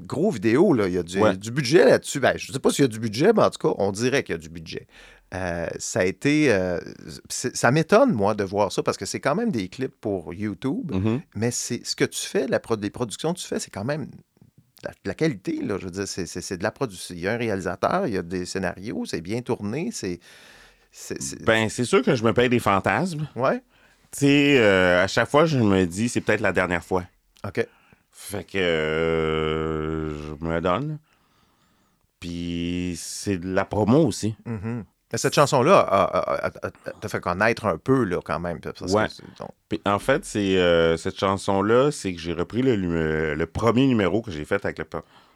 Gros 0.00 0.30
vidéo, 0.30 0.72
là. 0.72 0.88
Il 0.88 0.94
y 0.94 0.98
a 0.98 1.02
du, 1.02 1.18
Ouais. 1.20 1.36
du 1.36 1.50
budget 1.52 1.84
là-dessus. 1.84 2.18
Ben, 2.20 2.36
je 2.36 2.48
ne 2.48 2.52
sais 2.52 2.58
pas 2.58 2.70
s'il 2.70 2.82
y 2.82 2.84
a 2.84 2.88
du 2.88 2.98
budget, 2.98 3.32
mais 3.32 3.42
en 3.42 3.50
tout 3.50 3.68
cas, 3.68 3.74
on 3.78 3.92
dirait 3.92 4.22
qu'il 4.24 4.34
y 4.34 4.38
a 4.38 4.40
du 4.40 4.48
budget. 4.48 4.86
Euh, 5.32 5.66
ça 5.78 6.00
a 6.00 6.04
été. 6.04 6.52
euh, 6.52 6.78
ça 7.28 7.70
m'étonne, 7.70 8.12
moi, 8.12 8.34
de 8.34 8.44
voir 8.44 8.70
ça 8.72 8.82
parce 8.82 8.96
que 8.96 9.06
c'est 9.06 9.20
quand 9.20 9.34
même 9.34 9.50
des 9.50 9.68
clips 9.68 9.94
pour 10.00 10.34
YouTube. 10.34 10.92
Mhm. 10.92 11.20
Mais 11.36 11.50
c'est 11.50 11.84
ce 11.84 11.94
que 11.96 12.04
tu 12.04 12.20
fais, 12.26 12.46
la 12.48 12.60
pro- 12.60 12.76
productions 12.92 13.32
que 13.34 13.38
tu 13.38 13.46
fais, 13.46 13.58
c'est 13.58 13.70
quand 13.70 13.84
même 13.84 14.06
de 14.06 14.88
la, 15.04 15.14
qualité. 15.14 15.60
Là, 15.62 15.78
je 15.78 15.84
veux 15.86 15.90
dire, 15.90 16.06
c'est- 16.06 16.56
de 16.58 16.62
la 16.62 16.70
production. 16.70 17.14
Il 17.14 17.20
y 17.22 17.28
a 17.28 17.32
un 17.32 17.36
réalisateur, 17.38 18.06
il 18.06 18.14
y 18.14 18.18
a 18.18 18.22
des 18.22 18.44
scénarios, 18.46 19.04
c'est 19.06 19.20
bien 19.22 19.40
tourné. 19.42 19.90
C'est. 19.92 20.20
Ben, 21.44 21.68
c'est 21.68 21.84
sûr 21.84 22.02
que 22.02 22.14
je 22.14 22.22
me 22.22 22.32
paye 22.32 22.48
des 22.48 22.60
fantasmes. 22.60 23.26
Ouais. 23.34 23.60
Tu 24.14 24.20
sais, 24.20 24.58
euh, 24.58 25.02
à 25.02 25.06
chaque 25.08 25.28
fois, 25.28 25.44
je 25.44 25.58
me 25.58 25.84
dis, 25.86 26.08
c'est 26.08 26.20
peut-être 26.20 26.40
la 26.40 26.52
dernière 26.52 26.84
fois. 26.84 27.04
OK. 27.46 27.66
Fait 28.12 28.44
que 28.44 28.58
euh, 28.58 30.10
je 30.40 30.44
me 30.44 30.60
donne. 30.60 30.98
Puis 32.20 32.94
c'est 32.98 33.38
de 33.38 33.52
la 33.52 33.64
promo 33.64 33.98
aussi. 34.06 34.34
Mhm. 34.46 34.84
Mais 35.12 35.18
cette 35.18 35.34
chanson-là 35.34 36.50
t'a 37.00 37.08
fait 37.08 37.20
connaître 37.20 37.66
un 37.66 37.76
peu, 37.76 38.04
là, 38.04 38.18
quand 38.24 38.40
même. 38.40 38.58
Ouais. 38.80 39.06
c'est- 39.08 39.22
donc, 39.38 39.50
Puis 39.68 39.80
en 39.84 39.98
fait, 39.98 40.24
c'est 40.24 40.56
euh, 40.58 40.96
cette 40.96 41.18
chanson-là, 41.18 41.90
c'est 41.92 42.12
que 42.14 42.20
j'ai 42.20 42.32
repris 42.32 42.62
le, 42.62 42.74
nu- 42.76 43.36
le 43.36 43.46
premier 43.46 43.86
numéro 43.86 44.22
que 44.22 44.30
j'ai 44.32 44.44
fait 44.44 44.64
avec 44.64 44.78
le 44.78 44.86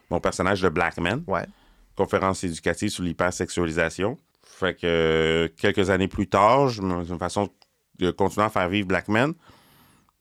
mon 0.09 0.19
personnage 0.19 0.61
de 0.61 0.69
Black 0.69 0.97
Man, 0.97 1.23
ouais. 1.27 1.45
conférence 1.95 2.43
éducative 2.43 2.89
sur 2.89 3.03
l'hypersexualisation. 3.03 4.17
Fait 4.43 4.73
que 4.73 4.79
euh, 4.85 5.47
quelques 5.55 5.91
années 5.91 6.07
plus 6.07 6.27
tard, 6.27 6.67
je 6.69 6.81
une 6.81 7.19
façon 7.19 7.49
de 7.99 8.11
continuer 8.11 8.45
à 8.45 8.49
faire 8.49 8.69
vivre 8.69 8.87
Black 8.87 9.07
Man. 9.07 9.33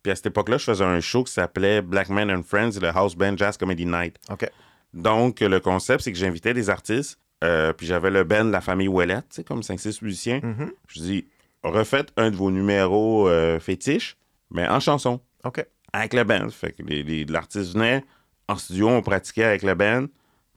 Puis 0.02 0.12
à 0.12 0.16
cette 0.16 0.26
époque-là, 0.26 0.58
je 0.58 0.64
faisais 0.64 0.84
un 0.84 1.00
show 1.00 1.24
qui 1.24 1.32
s'appelait 1.32 1.82
Black 1.82 2.08
Man 2.08 2.30
and 2.30 2.42
Friends, 2.42 2.80
le 2.80 2.88
House 2.88 3.16
Band 3.16 3.36
Jazz 3.36 3.56
Comedy 3.56 3.86
Night. 3.86 4.16
OK. 4.30 4.48
Donc, 4.94 5.40
le 5.40 5.60
concept, 5.60 6.02
c'est 6.02 6.12
que 6.12 6.18
j'invitais 6.18 6.54
des 6.54 6.70
artistes, 6.70 7.18
euh, 7.44 7.72
puis 7.72 7.86
j'avais 7.86 8.10
le 8.10 8.24
band 8.24 8.44
de 8.44 8.50
la 8.50 8.60
famille 8.60 8.88
Ouellette, 8.88 9.28
tu 9.30 9.36
sais, 9.36 9.44
comme 9.44 9.60
5-6 9.60 10.02
musiciens. 10.02 10.40
Mhm. 10.42 10.72
Je 10.88 11.00
dis, 11.00 11.26
refaites 11.62 12.12
un 12.16 12.30
de 12.30 12.36
vos 12.36 12.50
numéros 12.50 13.28
euh, 13.28 13.60
fétiches, 13.60 14.16
mais 14.50 14.66
en 14.66 14.80
chanson, 14.80 15.20
OK. 15.44 15.64
avec 15.92 16.14
le 16.14 16.24
band. 16.24 16.48
Fait 16.50 16.72
que 16.72 17.32
l'artiste 17.32 17.74
venait 17.74 18.04
en 18.48 18.56
studio, 18.56 18.88
on 18.88 19.02
pratiquait 19.02 19.44
avec 19.44 19.62
le 19.62 19.74
band, 19.74 20.06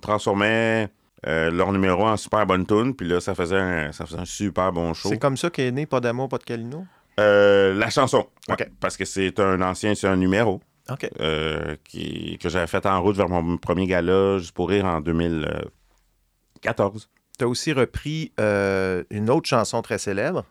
transformait 0.01 0.89
euh, 1.27 1.51
leur 1.51 1.71
numéro 1.71 2.03
en 2.07 2.17
super 2.17 2.45
bonne 2.45 2.65
tune, 2.65 2.95
puis 2.95 3.07
là, 3.07 3.19
ça 3.19 3.35
faisait, 3.35 3.59
un, 3.59 3.91
ça 3.91 4.05
faisait 4.05 4.19
un 4.19 4.25
super 4.25 4.71
bon 4.71 4.93
show. 4.93 5.09
C'est 5.09 5.19
comme 5.19 5.37
ça 5.37 5.49
qu'est 5.49 5.71
né 5.71 5.85
Pas 5.85 5.99
d'amour, 5.99 6.29
pas 6.29 6.37
de 6.37 6.43
calino? 6.43 6.85
Euh, 7.21 7.73
la 7.73 7.89
chanson, 7.89 8.27
ouais, 8.49 8.55
parce 8.79 8.97
que 8.97 9.05
c'est 9.05 9.39
un 9.39 9.61
ancien, 9.61 9.95
c'est 9.95 10.07
un 10.07 10.17
numéro. 10.17 10.59
OK. 10.89 11.09
euh, 11.21 11.77
qui, 11.83 12.37
que 12.39 12.49
j'avais 12.49 12.65
fait 12.67 12.85
en 12.85 13.01
route 13.01 13.15
vers 13.15 13.29
mon 13.29 13.57
premier 13.57 13.87
gala, 13.87 14.39
juste 14.39 14.53
pour 14.53 14.67
rire, 14.69 14.83
en 14.85 14.99
2014. 14.99 17.09
T'as 17.41 17.47
aussi 17.47 17.73
repris 17.73 18.31
euh, 18.39 19.03
une 19.09 19.31
autre 19.31 19.49
chanson 19.49 19.81
très 19.81 19.97
célèbre. 19.97 20.45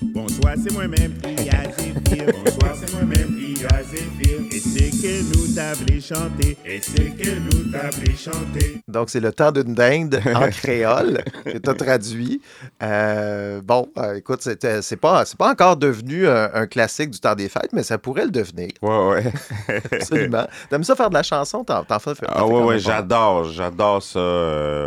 Bonsoir, 0.00 0.54
c'est 0.56 0.72
moi-même, 0.72 1.12
Ia 1.22 1.70
Zéphir. 1.76 2.32
Bonsoir, 2.44 2.74
c'est 2.74 2.92
moi-même, 2.94 3.38
Ia 3.38 3.82
Zéphir. 3.82 4.38
Et 4.50 4.58
c'est 4.58 4.90
que 4.90 5.22
nous 5.36 5.54
t'avons 5.54 6.00
chanté. 6.00 6.56
Et 6.64 6.80
c'est 6.80 7.10
que 7.10 7.38
nous 7.40 7.70
t'avons 7.70 8.16
chanté. 8.16 8.80
Donc, 8.88 9.10
c'est 9.10 9.20
Le 9.20 9.32
temps 9.32 9.52
d'une 9.52 9.74
dinde 9.74 10.20
en 10.34 10.48
créole 10.48 11.22
que 11.44 11.58
tu 11.58 11.70
as 11.70 11.74
traduit. 11.74 12.40
Euh, 12.82 13.60
bon, 13.62 13.88
euh, 13.98 14.14
écoute, 14.14 14.40
c'est 14.42 14.96
pas, 14.96 15.24
c'est 15.24 15.36
pas 15.38 15.50
encore 15.50 15.76
devenu 15.76 16.26
un, 16.26 16.50
un 16.54 16.66
classique 16.66 17.10
du 17.10 17.20
temps 17.20 17.34
des 17.34 17.48
fêtes, 17.48 17.72
mais 17.72 17.82
ça 17.82 17.98
pourrait 17.98 18.24
le 18.24 18.30
devenir. 18.30 18.70
Ouais, 18.80 19.08
ouais. 19.08 19.32
Absolument. 19.92 20.46
T'aimes 20.70 20.84
ça 20.84 20.94
faire 20.96 21.10
de 21.10 21.14
la 21.14 21.22
chanson? 21.22 21.64
T'en, 21.64 21.84
fais, 21.98 22.12
Ah 22.28 22.46
ouais, 22.46 22.62
ouais, 22.62 22.78
j'adore, 22.78 23.44
j'adore 23.44 24.02
ça. 24.02 24.20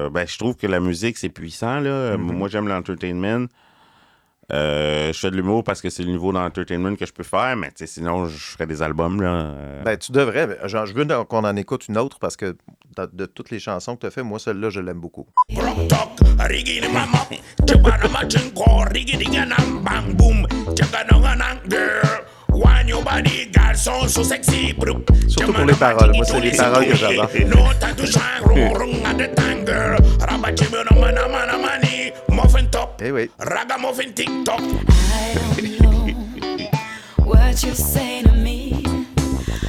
Ben, 0.10 0.26
je 0.26 0.38
trouve 0.38 0.56
que 0.56 0.68
la 0.68 0.80
musique, 0.80 1.18
c'est 1.18 1.27
puissant, 1.30 1.80
là. 1.80 2.18
Mhm. 2.18 2.34
Moi, 2.38 2.50
j'aime 2.50 2.68
l'entertainment. 2.68 3.48
Euh, 4.54 5.12
je 5.12 5.20
fais 5.20 5.30
de 5.30 5.36
l'humour 5.36 5.64
parce 5.66 5.82
que 5.82 5.90
c'est 5.90 6.04
le 6.04 6.10
niveau 6.12 6.32
d'entertainment 6.32 6.96
que 6.96 7.06
je 7.06 7.12
peux 7.12 7.24
faire, 7.24 7.58
mais 7.58 7.70
sinon, 7.86 8.28
je 8.28 8.38
ferais 8.38 8.66
des 8.66 8.82
albums, 8.82 9.22
là. 9.22 9.28
Euh, 9.42 9.84
Ben, 9.84 9.98
tu 9.98 10.14
devrais. 10.14 10.58
Genre, 10.70 10.86
je 10.86 10.94
veux 10.94 11.06
qu'on 11.26 11.44
en 11.44 11.56
écoute 11.58 11.88
une 11.90 11.98
autre 11.98 12.18
parce 12.20 12.38
que 12.38 12.56
de, 12.96 13.10
de 13.12 13.26
toutes 13.26 13.50
les 13.52 13.60
chansons 13.60 13.96
que 13.96 14.02
tu 14.02 14.08
as 14.08 14.12
fait, 14.12 14.24
moi, 14.24 14.40
celle-là, 14.40 14.70
je 14.70 14.80
l'aime 14.80 15.00
beaucoup. 15.02 15.28
Your 22.88 23.04
body, 23.04 23.50
garçon, 23.52 24.08
so 24.08 24.24
sexy. 24.24 24.74
Surtout 25.28 25.52
pour 25.54 25.66
les 25.66 25.74
paroles. 25.74 26.12
Moi, 26.16 26.24
c'est 26.26 26.40
les 26.40 26.52
paroles 26.56 26.88
que 26.88 26.96
j'adore. 26.96 27.30
Muffin 32.30 32.66
top, 32.72 33.02
Eh 33.04 33.12
oui. 33.12 33.30
ragamuffin 33.40 34.12
TikTok. 34.14 34.62
What 37.26 37.64
you 37.64 37.74
say 37.74 38.24
to 38.24 38.32
me. 38.34 38.84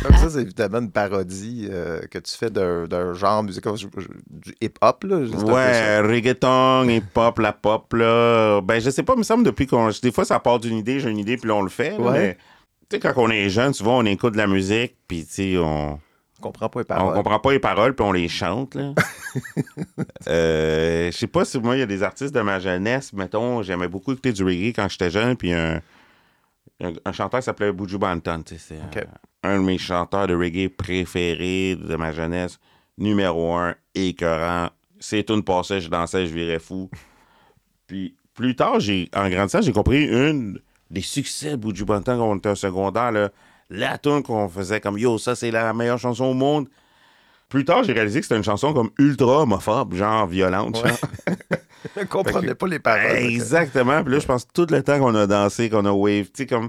Comme 0.03 0.17
ça, 0.17 0.31
c'est 0.31 0.43
évidemment 0.43 0.79
une 0.79 0.91
parodie 0.91 1.67
euh, 1.71 2.01
que 2.11 2.19
tu 2.19 2.33
fais 2.37 2.51
d'un, 2.51 3.15
genre 3.15 3.43
musical, 3.43 3.75
du 3.77 4.55
hip-hop. 4.61 5.05
Là, 5.05 5.17
Ouais, 5.45 6.01
reggaeton 6.01 6.89
et 6.89 7.01
pop, 7.01 7.39
la 7.41 7.53
pop, 7.53 7.93
là. 7.95 8.61
Ben, 8.63 8.81
je 8.81 8.91
sais 8.91 9.03
pas, 9.03 9.15
il 9.15 9.19
me 9.19 9.25
semble, 9.25 9.45
depuis 9.45 9.67
qu'on. 9.67 9.91
Des 10.03 10.13
fois, 10.13 10.25
ça 10.25 10.39
part 10.39 10.59
d'une 10.61 10.77
idée, 10.77 11.01
j'ai 11.01 11.11
une 11.11 11.19
idée, 11.19 11.37
puis 11.37 11.49
là, 11.49 11.55
on 11.57 11.63
le 11.63 11.69
fait. 11.71 11.91
là, 11.91 11.99
Ouais. 11.99 12.13
mais, 12.13 12.39
tu 12.89 12.97
sais, 12.97 13.01
quand 13.01 13.13
on 13.17 13.29
est 13.31 13.49
jeune, 13.51 13.73
souvent, 13.75 13.99
on 13.99 14.05
écoute 14.05 14.33
de 14.35 14.39
la 14.39 14.47
musique, 14.47 14.97
puis, 15.07 15.25
tu 15.27 15.33
sais, 15.33 15.57
on. 15.59 15.99
Je 16.37 16.41
comprends 16.41 16.69
pas 16.69 16.81
les 16.81 16.85
On 16.85 16.95
paroles. 16.95 17.15
comprend 17.15 17.41
pas 17.41 17.53
les 17.53 17.59
paroles, 17.59 17.95
puis 17.97 18.07
on 18.07 18.13
les 18.13 18.29
chante, 18.29 18.75
là. 18.77 18.93
Euh, 20.29 21.11
Je 21.11 21.17
sais 21.17 21.27
pas 21.27 21.45
si 21.45 21.59
moi, 21.59 21.77
il 21.77 21.81
y 21.81 21.83
a 21.83 21.87
des 21.87 22.03
artistes 22.03 22.35
de 22.35 22.41
ma 22.41 22.59
jeunesse, 22.61 23.13
mettons, 23.13 23.63
j'aimais 23.63 23.89
beaucoup 23.89 24.13
écouter 24.13 24.33
du 24.33 24.45
reggae 24.45 24.73
quand 24.75 24.89
j'étais 24.89 25.11
jeune, 25.11 25.37
puis 25.37 25.53
un, 25.53 25.81
un, 26.81 26.93
un 27.05 27.13
chanteur 27.13 27.41
qui 27.41 27.45
s'appelait 27.45 27.73
Buju 27.73 27.99
Banton, 27.99 28.43
tu 28.43 28.57
sais, 28.57 28.77
c'est 28.95 29.01
Ok. 29.01 29.07
un, 29.43 29.51
un 29.51 29.59
de 29.61 29.65
mes 29.65 29.79
chanteurs 29.79 30.27
de 30.27 30.35
reggae 30.35 30.69
préférés 30.69 31.77
de 31.77 31.97
ma 31.97 32.13
jeunesse, 32.13 32.59
numéro 32.97 33.55
un, 33.55 33.75
écœurant. 33.95 34.71
C'est 35.01 35.31
une 35.31 35.43
passée, 35.45 35.81
je 35.81 35.89
dansais, 35.89 36.27
je 36.27 36.35
virais 36.35 36.59
fou. 36.59 36.91
Puis 37.87 38.17
plus 38.35 38.55
tard, 38.57 38.81
j'ai, 38.81 39.09
en 39.15 39.29
grandissant, 39.29 39.61
j'ai 39.61 39.73
compris 39.73 40.05
une 40.07 40.61
des 40.91 41.03
succès 41.03 41.57
Banton 41.57 42.03
quand 42.19 42.31
on 42.31 42.37
était 42.37 42.51
au 42.51 42.55
secondaire. 42.55 43.13
Là, 43.13 43.31
la 43.71 43.99
tune 43.99 44.23
qu'on 44.23 44.49
faisait 44.49 44.81
comme 44.81 44.99
Yo, 44.99 45.19
ça 45.19 45.35
c'est 45.35 45.51
la 45.51 45.73
meilleure 45.75 45.99
chanson 45.99 46.25
au 46.25 46.35
monde. 46.35 46.69
Plus 47.49 47.65
tard, 47.65 47.83
j'ai 47.83 47.95
réalisé 47.95 48.21
que 48.21 48.27
c'était 48.27 48.37
une 48.37 48.45
chanson 48.45 48.75
comme 48.75 48.91
ultra 48.99 49.43
homophobe, 49.43 49.95
genre 49.95 50.27
violente. 50.27 50.83
Ouais. 50.85 50.93
Je 51.97 52.05
comprenais 52.05 52.49
que- 52.49 52.53
pas 52.53 52.67
les 52.67 52.79
paroles. 52.79 53.17
Exactement. 53.17 54.03
Puis 54.03 54.13
là, 54.13 54.19
je 54.19 54.27
pense 54.27 54.47
tout 54.53 54.67
le 54.69 54.83
temps 54.83 54.99
qu'on 54.99 55.15
a 55.15 55.27
dansé, 55.27 55.71
qu'on 55.71 55.85
a 55.87 55.93
wave, 55.93 56.25
tu 56.27 56.31
sais, 56.43 56.47
comme. 56.47 56.69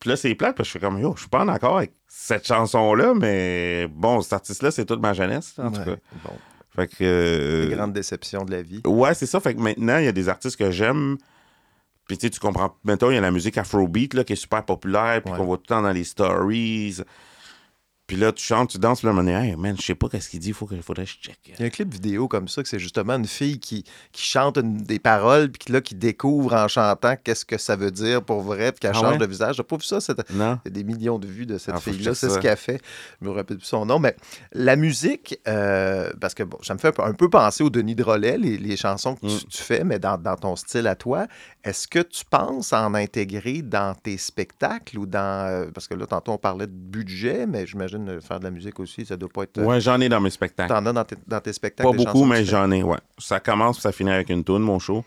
Puis 0.00 0.10
là, 0.10 0.16
c'est 0.16 0.34
plate 0.34 0.56
parce 0.56 0.68
que 0.68 0.72
je 0.74 0.78
fais 0.78 0.84
comme, 0.84 0.98
yo, 0.98 1.12
je 1.14 1.20
suis 1.20 1.28
pas 1.28 1.42
en 1.42 1.48
accord 1.48 1.76
avec 1.78 1.92
cette 2.08 2.46
chanson-là, 2.46 3.14
mais 3.14 3.86
bon, 3.90 4.20
cet 4.22 4.32
artiste-là, 4.34 4.70
c'est 4.70 4.84
toute 4.84 5.00
ma 5.00 5.12
jeunesse, 5.12 5.54
en 5.58 5.70
tout 5.70 5.84
cas. 5.84 5.96
Bon, 6.24 6.32
Fait 6.74 6.88
que. 6.88 6.96
euh, 7.02 7.68
les 7.68 7.74
grandes 7.76 7.92
déceptions 7.92 8.44
de 8.44 8.50
la 8.50 8.62
vie. 8.62 8.80
Ouais, 8.86 9.14
c'est 9.14 9.26
ça. 9.26 9.38
Fait 9.40 9.54
que 9.54 9.60
maintenant, 9.60 9.98
il 9.98 10.04
y 10.06 10.08
a 10.08 10.12
des 10.12 10.28
artistes 10.28 10.56
que 10.58 10.70
j'aime. 10.70 11.16
Puis 12.06 12.18
tu 12.18 12.26
sais, 12.26 12.30
tu 12.30 12.38
comprends. 12.40 12.76
Maintenant, 12.84 13.10
il 13.10 13.14
y 13.14 13.18
a 13.18 13.20
la 13.20 13.30
musique 13.32 13.58
Afrobeat 13.58 14.14
là, 14.14 14.22
qui 14.24 14.34
est 14.34 14.36
super 14.36 14.64
populaire, 14.64 15.22
puis 15.22 15.32
Ouais. 15.32 15.38
qu'on 15.38 15.44
voit 15.46 15.56
tout 15.56 15.64
le 15.64 15.68
temps 15.68 15.82
dans 15.82 15.92
les 15.92 16.04
stories. 16.04 16.98
Puis 18.06 18.16
là, 18.16 18.30
tu 18.30 18.44
chantes, 18.44 18.70
tu 18.70 18.78
danses, 18.78 19.00
puis 19.00 19.06
là, 19.08 19.12
moment 19.12 19.28
donné, 19.28 19.48
hey, 19.48 19.56
man, 19.56 19.74
je 19.76 19.82
sais 19.84 19.96
pas 19.96 20.08
qu'est-ce 20.08 20.28
qu'il 20.30 20.38
dit, 20.38 20.48
il 20.48 20.54
faut 20.54 20.66
que, 20.66 20.80
faudrait 20.80 21.06
que 21.06 21.10
je 21.10 21.16
check. 21.28 21.38
Il 21.48 21.58
y 21.58 21.62
a 21.64 21.66
un 21.66 21.70
clip 21.70 21.92
vidéo 21.92 22.28
comme 22.28 22.46
ça 22.46 22.62
que 22.62 22.68
c'est 22.68 22.78
justement 22.78 23.14
une 23.16 23.26
fille 23.26 23.58
qui, 23.58 23.82
qui 24.12 24.22
chante 24.22 24.58
une- 24.58 24.76
des 24.76 25.00
paroles 25.00 25.50
puis 25.50 25.58
qui, 25.66 25.72
là, 25.72 25.80
qui 25.80 25.96
découvre 25.96 26.54
en 26.54 26.68
chantant 26.68 27.16
qu'est-ce 27.16 27.44
que 27.44 27.58
ça 27.58 27.74
veut 27.74 27.90
dire 27.90 28.22
pour 28.22 28.42
vrai 28.42 28.70
puis 28.70 28.78
qu'elle 28.80 28.92
Ah 28.94 29.00
change 29.00 29.12
ouais? 29.14 29.18
de 29.18 29.26
visage. 29.26 29.56
J'ai 29.56 29.64
pas 29.64 29.76
vu 29.76 29.82
ça. 29.82 29.98
Non? 30.32 30.58
Il 30.64 30.68
y 30.68 30.68
a 30.68 30.70
des 30.70 30.84
millions 30.84 31.18
de 31.18 31.26
vues 31.26 31.46
de 31.46 31.58
cette 31.58 31.74
Ah, 31.76 31.80
fille-là. 31.80 32.14
C'est 32.14 32.30
ce 32.30 32.38
qu'elle 32.38 32.56
fait. 32.56 32.80
Je 33.20 33.26
me 33.26 33.32
rappelle 33.32 33.56
plus 33.58 33.66
son 33.66 33.84
nom. 33.84 33.98
Mais 33.98 34.14
la 34.52 34.76
musique, 34.76 35.40
euh, 35.48 36.10
parce 36.20 36.34
que 36.34 36.44
bon, 36.44 36.58
ça 36.62 36.74
me 36.74 36.78
fait 36.78 36.88
un 36.88 36.92
peu, 36.92 37.02
un 37.02 37.12
peu 37.12 37.28
penser 37.28 37.64
au 37.64 37.70
Denis 37.70 37.96
Drolet, 37.96 38.38
les, 38.38 38.56
les 38.56 38.76
chansons 38.76 39.16
que 39.16 39.26
tu, 39.26 39.34
Mm. 39.34 39.48
tu 39.50 39.62
fais, 39.62 39.82
mais 39.82 39.98
dans, 39.98 40.16
dans 40.16 40.36
ton 40.36 40.54
style 40.54 40.86
à 40.86 40.94
toi. 40.94 41.26
Est-ce 41.64 41.88
que 41.88 41.98
tu 41.98 42.24
penses 42.24 42.72
en 42.72 42.94
intégrer 42.94 43.62
dans 43.62 43.94
tes 43.96 44.16
spectacles 44.16 44.96
ou 44.98 45.06
dans. 45.06 45.46
euh, 45.48 45.66
parce 45.74 45.88
que 45.88 45.94
là, 45.94 46.06
tantôt, 46.06 46.30
on 46.32 46.38
parlait 46.38 46.68
de 46.68 46.72
budget, 46.72 47.46
mais 47.46 47.66
j'imagine 47.66 47.95
euh, 47.98 48.20
faire 48.20 48.38
de 48.38 48.44
la 48.44 48.50
musique 48.50 48.78
aussi, 48.80 49.04
ça 49.04 49.16
doit 49.16 49.28
pas 49.28 49.44
être. 49.44 49.60
Ouais, 49.62 49.80
j'en 49.80 50.00
ai 50.00 50.08
dans 50.08 50.20
mes 50.20 50.30
spectacles. 50.30 50.72
T'en 50.72 50.84
as 50.86 50.92
dans 50.92 51.04
tes, 51.04 51.16
dans 51.26 51.40
tes 51.40 51.52
spectacles. 51.52 51.90
Pas 51.90 51.96
beaucoup, 51.96 52.24
mais 52.24 52.44
j'en 52.44 52.70
ai, 52.70 52.82
ouais. 52.82 52.98
Ça 53.18 53.40
commence, 53.40 53.80
ça 53.80 53.92
finit 53.92 54.10
avec 54.10 54.30
une 54.30 54.44
toune, 54.44 54.62
mon 54.62 54.78
show. 54.78 55.04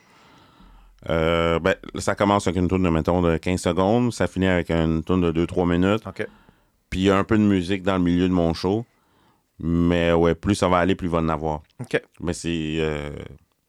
Euh, 1.10 1.60
ben, 1.60 1.76
ça 1.96 2.16
commence 2.16 2.48
avec 2.48 2.60
une 2.60 2.68
toune 2.68 2.84
de, 2.84 2.90
mettons, 2.90 3.22
de 3.22 3.38
15 3.38 3.62
secondes. 3.62 4.14
Ça 4.14 4.28
finit 4.28 4.48
avec 4.48 4.70
une 4.70 5.04
toune 5.04 5.32
de 5.32 5.46
2-3 5.46 5.70
minutes. 5.70 6.06
OK. 6.06 6.28
Puis 6.90 7.02
il 7.02 7.04
y 7.04 7.10
a 7.10 7.18
un 7.18 7.24
peu 7.24 7.38
de 7.38 7.44
musique 7.44 7.84
dans 7.84 7.98
le 7.98 8.04
milieu 8.04 8.28
de 8.28 8.34
mon 8.34 8.54
show. 8.54 8.86
Mais 9.60 10.14
ouais, 10.14 10.36
plus 10.36 10.56
ça 10.56 10.68
va 10.68 10.78
aller, 10.78 10.96
plus 10.96 11.08
il 11.08 11.12
va 11.12 11.20
en 11.20 11.30
avoir. 11.30 11.62
OK. 11.80 12.02
Mais 12.22 12.34
c'est 12.34 12.78
euh, 12.80 13.12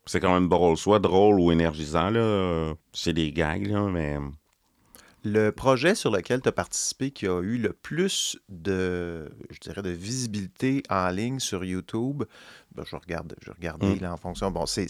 c'est 0.06 0.20
quand 0.20 0.34
même 0.34 0.48
drôle. 0.48 0.76
Soit 0.76 0.98
drôle 0.98 1.38
ou 1.38 1.52
énergisant, 1.52 2.10
là. 2.10 2.72
C'est 2.92 3.12
des 3.12 3.32
gags, 3.32 3.66
là, 3.66 3.82
mais... 3.82 4.18
Le 5.22 5.50
projet 5.50 5.94
sur 5.94 6.10
lequel 6.10 6.40
tu 6.40 6.48
as 6.48 6.52
participé 6.52 7.10
qui 7.10 7.26
a 7.26 7.40
eu 7.42 7.58
le 7.58 7.74
plus 7.74 8.38
de, 8.48 9.30
je 9.50 9.58
dirais, 9.60 9.82
de 9.82 9.90
visibilité 9.90 10.82
en 10.88 11.08
ligne 11.10 11.38
sur 11.40 11.62
YouTube, 11.62 12.22
ben, 12.74 12.84
je 12.86 12.96
regarde, 12.96 13.34
je 13.44 13.50
regardais 13.50 13.96
Mm. 13.96 14.00
là, 14.00 14.12
en 14.14 14.16
fonction. 14.16 14.50
Bon, 14.50 14.64
c'est- 14.64 14.88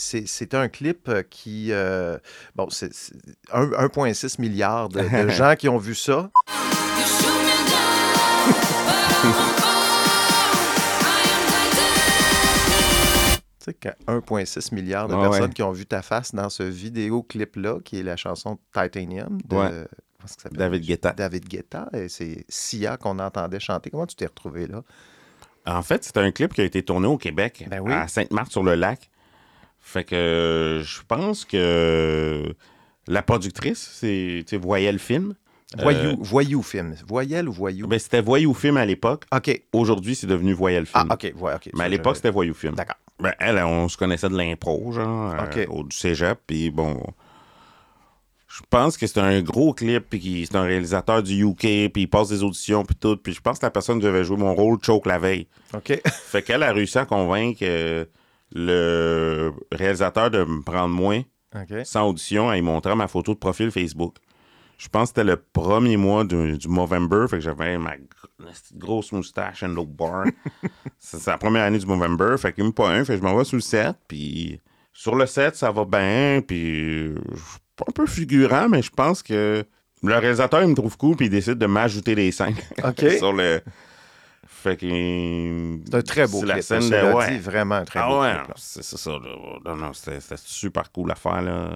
un 0.55 0.68
clip 0.68 1.09
euh, 1.09 1.22
qui, 1.22 1.72
euh, 1.72 2.16
bon, 2.55 2.68
c'est 2.70 2.95
c'est 2.95 3.14
un- 3.53 3.72
1,6 3.72 4.39
milliard 4.39 4.89
de, 4.89 5.01
de 5.01 5.28
gens 5.31 5.57
qui 5.57 5.68
ont 5.68 5.78
vu 5.78 5.95
ça. 5.97 6.31
Tu 13.59 13.64
sais, 13.66 13.74
quand 13.74 13.93
1,6 14.07 14.72
milliard 14.74 15.07
de 15.09 15.14
Ah 15.14 15.20
personnes 15.20 15.43
ouais. 15.45 15.51
qui 15.53 15.62
ont 15.62 15.72
vu 15.72 15.85
ta 15.85 16.01
face 16.01 16.35
dans 16.35 16.49
ce 16.49 16.62
vidéoclip-là, 16.62 17.81
qui 17.85 17.99
est 17.99 18.03
la 18.03 18.16
chanson 18.16 18.59
Titanium 18.72 19.39
de 19.45 19.57
Ouais. 19.57 19.85
Comment? 20.43 20.57
David 20.59 20.83
Guetta. 20.85 21.12
David 21.12 21.49
Guetta. 21.49 21.89
Et 21.93 22.09
c'est 22.09 22.45
Sia 22.49 22.97
qu'on 22.97 23.18
entendait 23.18 23.61
chanter. 23.61 23.91
Comment 23.91 24.07
tu 24.07 24.16
t'es 24.16 24.27
retrouvé 24.27 24.66
là? 24.66 24.83
En 25.66 25.83
fait, 25.83 26.05
c'est 26.05 26.16
un 26.16 26.31
clip 26.31 26.55
qui 26.55 26.61
a 26.62 26.64
été 26.64 26.83
tourné 26.83 27.07
au 27.07 27.18
Québec, 27.18 27.64
Ben 27.68 27.81
oui. 27.81 27.93
à 27.93 28.09
Sainte-Marthe-sur-le-Lac. 28.09 29.11
Fait 29.79 30.05
que 30.05 30.14
euh, 30.14 30.83
je 30.83 31.01
pense 31.07 31.45
que 31.45 32.55
la 33.07 33.23
productrice, 33.23 33.91
c'est, 33.95 34.45
voyait 34.57 34.93
le 34.93 34.99
film. 34.99 35.35
Voyou, 35.79 36.11
Euh, 36.11 36.16
voyou 36.18 36.62
film. 36.62 36.97
Voyelle 37.07 37.49
ou 37.49 37.53
voyou? 37.53 37.87
ben, 37.87 37.99
c'était 37.99 38.21
Voyou 38.21 38.53
Film 38.55 38.77
à 38.77 38.85
l'époque. 38.85 39.25
OK. 39.33 39.62
Aujourd'hui, 39.73 40.16
c'est 40.16 40.27
devenu 40.27 40.53
Voyelle 40.53 40.85
Ah, 40.95 41.01
Film. 41.01 41.12
OK. 41.12 41.33
Ouais, 41.41 41.55
OK. 41.55 41.71
Mais 41.75 41.85
à 41.85 41.89
l'époque, 41.89 42.14
je- 42.14 42.16
c'était 42.16 42.31
Voyou 42.31 42.55
Film. 42.55 42.75
D'accord. 42.75 42.97
Ben, 43.21 43.33
elle, 43.39 43.59
on 43.59 43.89
se 43.89 43.97
connaissait 43.97 44.29
de 44.29 44.37
l'impro, 44.37 44.91
genre, 44.93 45.35
euh, 45.35 45.45
OK. 45.45 45.66
au 45.71 45.85
du 45.85 45.97
cégep. 45.97 46.41
Puis 46.47 46.71
bon, 46.71 47.01
je 48.61 48.66
pense 48.68 48.96
que 48.98 49.06
c'est 49.06 49.18
un 49.18 49.40
gros 49.40 49.72
clip, 49.72 50.04
puis 50.11 50.46
c'est 50.46 50.56
un 50.56 50.62
réalisateur 50.62 51.22
du 51.22 51.44
UK, 51.44 51.90
puis 51.92 52.02
il 52.02 52.08
passe 52.08 52.28
des 52.28 52.42
auditions, 52.42 52.84
puis 52.84 52.94
tout. 52.94 53.16
Puis 53.16 53.32
je 53.32 53.40
pense 53.40 53.58
que 53.58 53.66
la 53.66 53.70
personne 53.70 53.98
devait 53.98 54.22
jouer 54.22 54.36
mon 54.36 54.54
rôle 54.54 54.78
choke 54.82 55.06
la 55.06 55.18
veille. 55.18 55.48
OK. 55.74 56.00
Fait 56.06 56.42
qu'elle 56.42 56.62
a 56.62 56.72
réussi 56.72 56.98
à 56.98 57.06
convaincre 57.06 57.61
euh, 57.62 58.04
le 58.52 59.52
réalisateur 59.72 60.30
de 60.30 60.44
me 60.44 60.62
prendre 60.62 60.94
moins 60.94 61.22
sans 61.84 62.08
audition 62.08 62.46
en 62.46 62.52
lui 62.52 62.62
montrant 62.62 62.94
ma 62.94 63.08
photo 63.08 63.34
de 63.34 63.38
profil 63.38 63.70
Facebook. 63.70 64.16
Je 64.78 64.88
pense 64.88 65.04
que 65.04 65.08
c'était 65.08 65.24
le 65.24 65.36
premier 65.36 65.96
mois 65.96 66.24
du, 66.24 66.56
du 66.58 66.68
Movember, 66.68 67.26
fait 67.28 67.36
que 67.36 67.42
j'avais 67.42 67.76
ma 67.76 67.94
grosse 68.74 69.12
moustache 69.12 69.62
and 69.62 69.68
low 69.68 69.86
bar. 69.86 70.24
c'est 70.98 71.26
la 71.26 71.38
première 71.38 71.64
année 71.64 71.78
du 71.78 71.86
Movember, 71.86 72.36
fait 72.38 72.52
qu'il 72.52 72.64
me 72.64 72.72
pas 72.72 72.90
un, 72.90 73.04
fait 73.04 73.14
que 73.14 73.18
je 73.18 73.22
m'en 73.22 73.36
vais 73.36 73.44
sur 73.44 73.56
le 73.56 73.62
set, 73.62 73.96
puis 74.06 74.61
sur 74.92 75.16
le 75.16 75.26
set, 75.26 75.56
ça 75.56 75.72
va 75.72 75.84
bien, 75.84 76.40
puis 76.46 77.14
je 77.14 77.58
pas 77.81 77.87
un 77.89 77.93
peu 77.93 78.07
figurant, 78.07 78.68
mais 78.68 78.83
je 78.83 78.91
pense 78.91 79.22
que 79.22 79.64
le 80.03 80.14
réalisateur, 80.16 80.62
il 80.62 80.68
me 80.68 80.74
trouve 80.74 80.97
cool, 80.97 81.16
puis 81.16 81.26
il 81.26 81.31
décide 81.31 81.55
de 81.59 81.66
m'ajouter 81.66 82.14
des 82.14 82.31
scènes 82.33 82.55
OK. 82.85 83.05
sur 83.18 83.33
le... 83.33 83.61
Fait 84.47 84.76
que... 84.76 84.87
C'est 85.87 85.95
un 85.95 86.03
très 86.03 86.26
beau 86.26 86.41
c'est 86.41 86.47
la 86.47 86.55
clip. 86.55 86.64
scène 86.64 86.91
de... 86.91 87.12
Ouais. 87.14 87.31
dit, 87.33 87.39
vraiment 87.39 87.76
un 87.76 87.85
très 87.85 88.01
ah 88.01 88.09
beau 88.09 88.20
ouais, 88.22 88.35
clip. 88.45 88.55
c'est 88.57 88.83
ça. 88.85 89.11
Non, 89.64 89.76
non, 89.76 89.93
c'était 89.93 90.18
super 90.37 90.91
cool 90.93 91.11
à 91.11 91.14
faire, 91.14 91.41
là. 91.43 91.70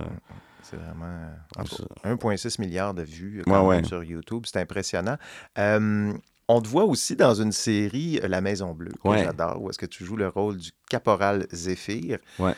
C'est 0.63 0.77
vraiment. 0.77 1.29
en 1.59 1.65
tout 1.65 1.77
Ça. 1.77 1.85
cas, 2.03 2.11
1,6 2.15 2.61
milliard 2.61 2.95
de 2.95 3.03
vues 3.03 3.39
Ouais, 3.39 3.45
quand 3.47 3.69
même 3.71 3.83
ouais. 3.83 3.85
sur 3.89 4.03
YouTube. 4.03 4.45
C'est 4.47 4.59
impressionnant. 4.61 5.17
Euh, 5.59 6.13
on 6.49 6.61
te 6.63 6.69
voit 6.69 6.85
aussi 6.85 7.17
dans 7.17 7.35
une 7.35 7.53
série, 7.53 8.19
euh, 8.23 8.29
La 8.29 8.41
Maison 8.41 8.73
Bleue, 8.73 8.93
que 9.03 9.09
Ouais. 9.09 9.25
j'adore, 9.25 9.61
où 9.63 9.71
est-ce 9.71 9.79
que 9.79 9.87
tu 9.87 10.05
joues 10.05 10.17
le 10.17 10.29
rôle 10.29 10.57
du 10.59 10.71
caporal 10.91 11.47
Zéphyr, 11.53 12.19
Ouais. 12.39 12.55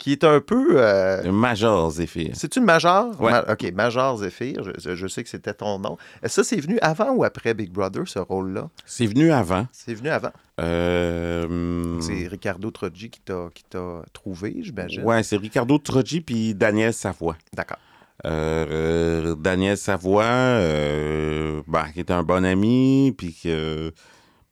Qui 0.00 0.12
est 0.12 0.24
un 0.24 0.40
peu. 0.40 0.74
euh, 0.76 1.30
Major 1.30 1.90
Zéphyr. 1.90 2.30
C'est-tu 2.34 2.60
Major? 2.60 3.20
Ouais. 3.20 3.30
Ma- 3.30 3.52
OK, 3.52 3.70
Major 3.72 4.16
Zéphyr, 4.16 4.62
je, 4.78 5.06
sais 5.06 5.22
que 5.22 5.28
c'était 5.28 5.52
ton 5.54 5.78
nom. 5.78 5.96
Ça, 6.24 6.42
c'est 6.42 6.58
venu 6.58 6.78
avant 6.80 7.10
ou 7.10 7.22
après 7.22 7.54
Big 7.54 7.70
Brother, 7.70 8.08
ce 8.08 8.18
rôle-là? 8.18 8.70
C'est 8.86 9.06
venu 9.06 9.30
avant. 9.30 9.66
C'est 9.70 9.94
venu 9.94 10.08
avant. 10.08 10.32
Euh, 10.60 12.00
C'est 12.00 12.26
Ricardo 12.28 12.70
Troggi 12.70 13.10
qui 13.10 13.20
t'a 13.20 13.48
qui 13.54 13.64
t'a 13.64 14.02
trouvé, 14.12 14.56
j'imagine. 14.62 15.04
Ouais, 15.04 15.22
c'est 15.22 15.36
Ricardo 15.36 15.78
Troggi 15.78 16.20
puis 16.20 16.54
Daniel 16.54 16.92
Savoie. 16.92 17.36
D'accord. 17.54 17.78
Euh, 18.26 18.66
euh, 18.70 19.34
Daniel 19.34 19.76
Savoie, 19.78 20.24
euh, 20.24 21.62
ben, 21.66 21.84
qui 21.92 22.00
est 22.00 22.10
un 22.10 22.22
bon 22.22 22.44
ami, 22.44 23.14
puis 23.16 23.34
que 23.42 23.92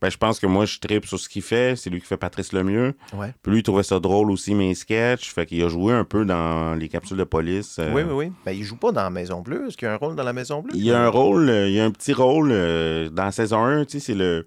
ben, 0.01 0.11
je 0.11 0.17
pense 0.17 0.39
que 0.39 0.47
moi, 0.47 0.65
je 0.65 0.79
tripe 0.79 1.07
sur 1.07 1.19
ce 1.19 1.29
qu'il 1.29 1.43
fait. 1.43 1.75
C'est 1.77 1.91
lui 1.91 2.01
qui 2.01 2.07
fait 2.07 2.17
Patrice 2.17 2.53
Lemieux. 2.53 2.95
Ouais. 3.15 3.35
Puis 3.43 3.51
lui, 3.53 3.59
il 3.61 3.63
trouvait 3.63 3.83
ça 3.83 3.99
drôle 3.99 4.31
aussi, 4.31 4.55
mes 4.55 4.75
sketchs. 4.75 5.33
Fait 5.33 5.45
qu'il 5.47 5.63
a 5.65 5.69
joué 5.69 5.93
un 5.93 6.05
peu 6.05 6.25
dans 6.25 6.75
les 6.75 6.89
capsules 6.89 7.17
de 7.17 7.25
police. 7.25 7.77
euh, 7.81 7.93
Oui, 7.93 8.03
oui, 8.03 8.13
oui. 8.27 8.33
Ben, 8.47 8.53
il 8.53 8.63
joue 8.65 8.77
pas 8.77 8.93
dans 8.93 9.03
la 9.03 9.11
Maison 9.11 9.41
Bleue. 9.41 9.67
Est-ce 9.69 9.77
qu'il 9.77 9.87
y 9.87 9.91
a 9.91 9.95
un 9.95 9.97
rôle 9.97 10.15
dans 10.15 10.23
la 10.23 10.33
Maison 10.33 10.63
Bleue? 10.63 10.73
Il 10.75 10.85
y 10.85 10.93
a 10.93 11.01
un 11.03 11.09
rôle, 11.09 11.49
euh, 11.49 11.69
il 11.69 11.75
y 11.75 11.81
a 11.81 11.85
un 11.85 11.91
petit 11.91 12.13
rôle 12.13 12.51
euh, 12.53 13.09
dans 13.09 13.25
la 13.25 13.33
saison 13.33 13.65
1, 13.65 13.85
tu 13.87 13.99
sais, 13.99 14.07
c'est 14.07 14.15
le, 14.15 14.47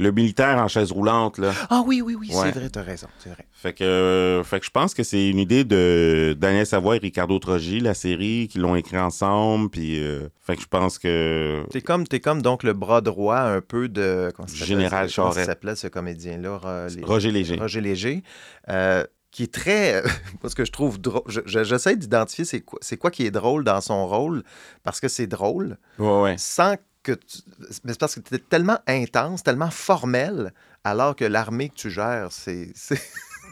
le 0.00 0.10
militaire 0.12 0.56
en 0.58 0.66
chaise 0.66 0.90
roulante, 0.92 1.38
là. 1.38 1.52
Ah 1.68 1.82
oui, 1.86 2.00
oui, 2.00 2.16
oui, 2.18 2.28
Ouais. 2.34 2.50
c'est 2.52 2.58
vrai, 2.58 2.70
t'as 2.70 2.82
raison, 2.82 3.06
c'est 3.18 3.28
vrai. 3.30 3.46
Fait 3.52 3.72
que, 3.74 3.84
euh, 3.84 4.42
fait 4.42 4.58
que 4.58 4.64
je 4.66 4.70
pense 4.70 4.94
que 4.94 5.02
c'est 5.02 5.28
une 5.28 5.38
idée 5.38 5.62
de 5.64 6.34
Daniel 6.38 6.66
Savoie 6.66 6.96
et 6.96 6.98
Ricardo 7.00 7.38
Troggi, 7.38 7.80
la 7.80 7.94
série, 7.94 8.48
qui 8.50 8.58
l'ont 8.58 8.74
écrit 8.76 8.98
ensemble, 8.98 9.68
puis 9.70 10.02
euh, 10.02 10.28
fait 10.40 10.56
que 10.56 10.62
je 10.62 10.66
pense 10.68 10.98
que... 10.98 11.64
T'es 11.70 11.82
comme, 11.82 12.06
t'es 12.06 12.18
comme 12.20 12.40
donc 12.42 12.62
le 12.62 12.72
bras 12.72 13.02
droit 13.02 13.38
un 13.40 13.60
peu 13.60 13.88
de... 13.88 14.30
Général 14.52 15.10
ça? 15.10 15.16
Comment 15.22 15.32
Charest. 15.32 15.46
s'appelait 15.50 15.76
ce 15.76 15.86
comédien-là? 15.88 16.86
Les- 16.96 17.04
Roger 17.04 17.30
Léger. 17.30 17.56
Roger 17.56 17.80
Léger. 17.82 18.22
euh, 18.70 19.04
qui 19.30 19.44
est 19.44 19.52
très... 19.52 20.02
Parce 20.42 20.54
que 20.54 20.64
je 20.64 20.72
trouve 20.72 21.00
drôle... 21.00 21.22
je- 21.28 21.40
je- 21.46 21.62
J'essaie 21.62 21.94
d'identifier 21.96 22.44
c'est 22.44 22.60
quoi, 22.62 22.80
quoi 22.98 23.10
qui 23.10 23.26
est 23.26 23.30
drôle 23.30 23.62
dans 23.64 23.80
son 23.80 24.08
rôle, 24.08 24.42
parce 24.82 24.98
que 24.98 25.06
c'est 25.08 25.26
drôle, 25.28 25.76
Ouais, 25.98 26.20
ouais. 26.22 26.34
sans 26.38 26.74
tu... 27.02 27.38
Mais 27.84 27.92
c'est 27.92 28.00
parce 28.00 28.14
que 28.14 28.20
t'es 28.20 28.38
tellement 28.38 28.78
intense, 28.86 29.42
tellement 29.42 29.70
formel, 29.70 30.52
alors 30.84 31.16
que 31.16 31.24
l'armée 31.24 31.68
que 31.68 31.74
tu 31.74 31.90
gères, 31.90 32.30
c'est... 32.30 32.72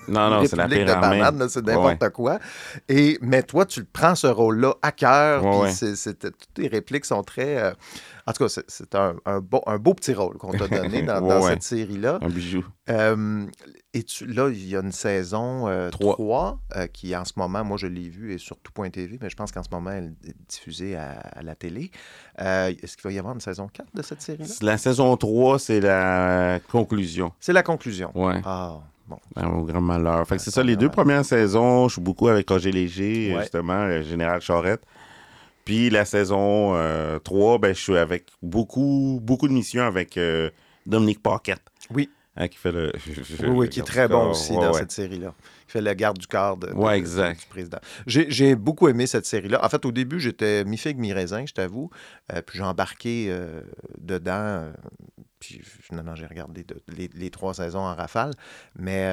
Non, 0.08 0.30
non, 0.30 0.44
c'est 0.46 0.56
la 0.56 0.68
pire 0.68 0.84
de 0.86 0.90
armée. 0.90 1.46
c'est 1.48 1.64
n'importe 1.64 2.02
Ouais. 2.02 2.10
quoi. 2.10 2.38
Et, 2.88 3.18
mais 3.22 3.42
toi, 3.42 3.64
tu 3.66 3.80
le 3.80 3.86
prends 3.92 4.14
ce 4.14 4.26
rôle-là 4.26 4.74
à 4.82 4.92
cœur. 4.92 5.44
Ouais, 5.44 5.70
toutes 5.72 6.54
tes 6.54 6.66
répliques 6.68 7.04
sont 7.04 7.22
très. 7.22 7.56
euh, 7.58 7.72
En 8.26 8.32
tout 8.32 8.44
cas, 8.46 8.60
c'est- 8.68 8.94
un, 8.94 9.14
un 9.24 9.40
beau, 9.40 9.62
un 9.66 9.78
beau 9.78 9.94
petit 9.94 10.12
rôle 10.12 10.36
qu'on 10.36 10.52
t'a 10.52 10.68
donné 10.68 11.02
dans, 11.02 11.42
cette 11.42 11.62
série-là. 11.62 12.18
Un 12.20 12.28
bijou. 12.28 12.62
Euh, 12.90 13.46
et 13.94 14.02
tu, 14.02 14.26
là, 14.26 14.50
il 14.50 14.68
y 14.68 14.76
a 14.76 14.80
une 14.80 14.92
saison 14.92 15.66
euh, 15.66 15.88
Trois. 15.90 16.12
3 16.14 16.58
euh, 16.76 16.86
qui, 16.88 17.16
en 17.16 17.24
ce 17.24 17.32
moment, 17.36 17.64
moi, 17.64 17.78
je 17.78 17.86
l'ai 17.86 18.08
vue 18.10 18.34
et 18.34 18.38
sur 18.38 18.58
tout.tv, 18.58 19.18
mais 19.22 19.30
je 19.30 19.36
pense 19.36 19.50
qu'en 19.50 19.62
ce 19.62 19.70
moment, 19.72 19.90
elle 19.92 20.14
est 20.26 20.36
diffusée 20.46 20.94
à, 20.94 21.12
à 21.12 21.42
la 21.42 21.54
télé. 21.54 21.90
Euh, 22.40 22.72
Est-ce 22.82 22.96
qu'il 22.98 23.04
va 23.04 23.12
y 23.12 23.18
avoir 23.18 23.34
une 23.34 23.40
saison 23.40 23.66
4 23.72 23.88
de 23.94 24.02
cette 24.02 24.20
série-là? 24.20 24.54
La 24.60 24.76
saison 24.76 25.16
3, 25.16 25.58
c'est 25.58 25.80
la 25.80 26.60
conclusion. 26.70 27.32
C'est 27.40 27.54
la 27.54 27.62
conclusion. 27.62 28.10
Ouais. 28.14 28.40
Ah, 28.44 28.78
bon. 29.08 29.18
Au 29.36 29.62
grand 29.64 29.80
malheur. 29.80 30.26
Fait 30.26 30.36
que 30.36 30.42
c'est 30.42 30.50
ça, 30.50 30.62
les 30.62 30.76
deux 30.76 30.88
premières 30.90 31.24
saisons, 31.24 31.88
je 31.88 31.94
suis 31.94 32.02
beaucoup 32.02 32.28
avec 32.28 32.48
Roger 32.48 32.70
Léger, 32.72 33.34
Ouais. 33.34 33.40
justement, 33.42 33.86
le 33.86 34.02
général 34.02 34.40
Charette. 34.40 34.82
Puis 35.64 35.90
la 35.90 36.04
saison 36.04 36.72
euh, 36.74 37.18
3, 37.18 37.58
ben, 37.58 37.74
je 37.74 37.80
suis 37.80 37.96
avec 37.96 38.26
beaucoup, 38.42 39.18
beaucoup 39.22 39.48
de 39.48 39.52
missions 39.52 39.82
avec 39.82 40.16
euh, 40.16 40.50
Dominique 40.86 41.22
Paquette. 41.22 41.62
Oui. 41.94 42.08
Hein, 42.40 42.46
qui 42.48 42.56
fait 42.56 42.70
le. 42.70 42.92
Oui, 43.40 43.48
oui, 43.48 43.68
qui 43.68 43.80
est 43.80 43.82
très 43.82 44.06
bon 44.06 44.30
aussi 44.30 44.52
Ouais, 44.52 44.58
dans 44.64 44.72
ouais. 44.72 44.78
cette 44.78 44.92
série-là. 44.92 45.34
Qui 45.66 45.72
fait 45.72 45.80
le 45.80 45.92
garde 45.94 46.18
du 46.18 46.26
corps 46.28 46.56
de, 46.56 46.68
de- 46.68 46.72
Ouais, 46.72 46.92
de- 46.92 46.98
exact. 46.98 47.40
du 47.40 47.46
président. 47.46 47.78
J'ai 48.06 48.54
beaucoup 48.54 48.88
aimé 48.88 49.06
cette 49.08 49.26
série-là. 49.26 49.64
En 49.64 49.68
fait, 49.68 49.84
au 49.84 49.90
début, 49.92 50.20
j'étais 50.20 50.64
mi-figue, 50.64 50.98
mi-raisin, 50.98 51.44
je 51.46 51.52
t'avoue. 51.52 51.90
Euh, 52.32 52.40
puis 52.40 52.58
j'ai 52.58 52.64
embarqué 52.64 53.26
euh, 53.28 53.60
dedans. 53.98 54.30
euh, 54.32 54.72
puis 55.40 55.60
finalement, 55.64 56.14
j'ai 56.14 56.26
regardé 56.26 56.62
de- 56.64 56.80
les, 56.96 57.10
les 57.12 57.30
trois 57.30 57.54
saisons 57.54 57.80
en 57.80 57.94
rafale. 57.94 58.32
Mais 58.78 59.04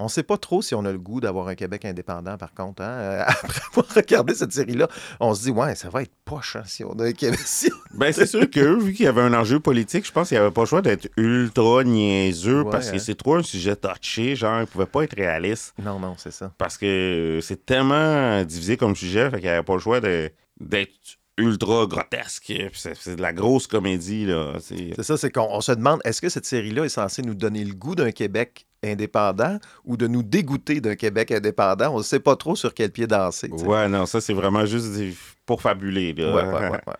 on 0.00 0.04
ne 0.04 0.08
sait 0.08 0.22
pas 0.24 0.36
trop 0.38 0.60
si 0.60 0.74
on 0.74 0.84
a 0.84 0.90
le 0.92 0.98
goût 0.98 1.20
d'avoir 1.20 1.46
un 1.48 1.54
Québec 1.54 1.84
indépendant, 1.84 2.36
par 2.36 2.52
contre. 2.52 2.82
hein. 2.82 2.88
Euh, 2.90 3.22
Après 3.26 3.60
avoir 3.70 3.86
regardé 3.94 4.34
cette 4.34 4.52
série-là, 4.52 4.88
on 5.20 5.34
se 5.34 5.42
dit, 5.44 5.50
ouais, 5.50 5.74
ça 5.76 5.88
va 5.88 6.02
être 6.02 6.10
poche 6.24 6.56
hein, 6.56 6.62
si 6.66 6.82
on 6.84 6.92
a 6.98 7.04
un 7.06 7.12
Québec. 7.12 7.38
si 7.44 7.70
on- 7.94 7.98
Ben, 7.98 8.12
c'est 8.12 8.26
sûr 8.26 8.50
que 8.50 8.82
vu 8.82 8.92
qu'il 8.92 9.04
y 9.04 9.08
avait 9.08 9.20
un 9.22 9.32
enjeu 9.34 9.60
politique, 9.60 10.04
je 10.06 10.10
pense 10.12 10.28
qu'il 10.28 10.36
n'y 10.38 10.42
avait 10.42 10.50
pas 10.52 10.62
le 10.62 10.66
choix 10.66 10.82
d'être 10.82 11.08
ultra 11.16 11.84
niaiseux 11.84 12.62
Ouais, 12.62 12.70
parce 12.72 12.88
hein. 12.88 12.92
que 12.92 12.98
c'est 12.98 13.14
trop 13.14 13.36
un 13.36 13.42
sujet 13.44 13.76
touché. 13.76 14.34
Genre, 14.34 14.56
il 14.58 14.60
ne 14.62 14.66
pouvait 14.66 14.86
pas 14.86 15.02
être 15.04 15.14
réaliste 15.16 15.74
Non, 15.80 16.00
non, 16.00 16.14
c'est 16.18 16.32
ça. 16.32 16.50
parce 16.58 16.76
que 16.76 17.38
c'est 17.42 17.64
tellement 17.64 18.42
divisé 18.44 18.76
comme 18.76 18.96
sujet, 18.96 19.30
fait 19.30 19.36
qu'il 19.36 19.44
n'y 19.46 19.54
avait 19.54 19.62
pas 19.62 19.74
le 19.74 19.80
choix 19.80 20.00
d'être 20.60 20.90
ultra 21.36 21.86
grotesque. 21.86 22.52
C'est 22.72 23.16
de 23.16 23.22
la 23.22 23.32
grosse 23.32 23.66
comédie, 23.66 24.26
là. 24.26 24.54
C'est- 24.60 25.00
ça, 25.02 25.16
c'est 25.16 25.30
qu'on 25.30 25.48
on 25.50 25.60
se 25.60 25.72
demande, 25.72 26.00
est-ce 26.04 26.20
que 26.20 26.28
cette 26.28 26.46
série-là 26.46 26.84
est 26.84 26.88
censée 26.88 27.22
nous 27.22 27.34
donner 27.34 27.64
le 27.64 27.74
goût 27.74 27.94
d'un 27.96 28.12
Québec 28.12 28.66
indépendant 28.84 29.58
ou 29.84 29.96
de 29.96 30.06
nous 30.06 30.22
dégoûter 30.22 30.80
d'un 30.80 30.94
Québec 30.94 31.30
indépendant? 31.32 31.94
On 31.94 31.98
ne 31.98 32.02
sait 32.02 32.20
pas 32.20 32.36
trop 32.36 32.56
sur 32.56 32.74
quel 32.74 32.90
pied 32.90 33.06
danser. 33.06 33.50
Ouais, 33.50 33.88
non, 33.88 34.06
ça, 34.06 34.20
c'est 34.20 34.34
vraiment 34.34 34.66
juste 34.66 34.86
pour 35.46 35.60
fabuler, 35.60 36.12
là. 36.14 36.34
Ouais, 36.34 36.42
ouais, 36.42 36.70
ouais. 36.70 36.94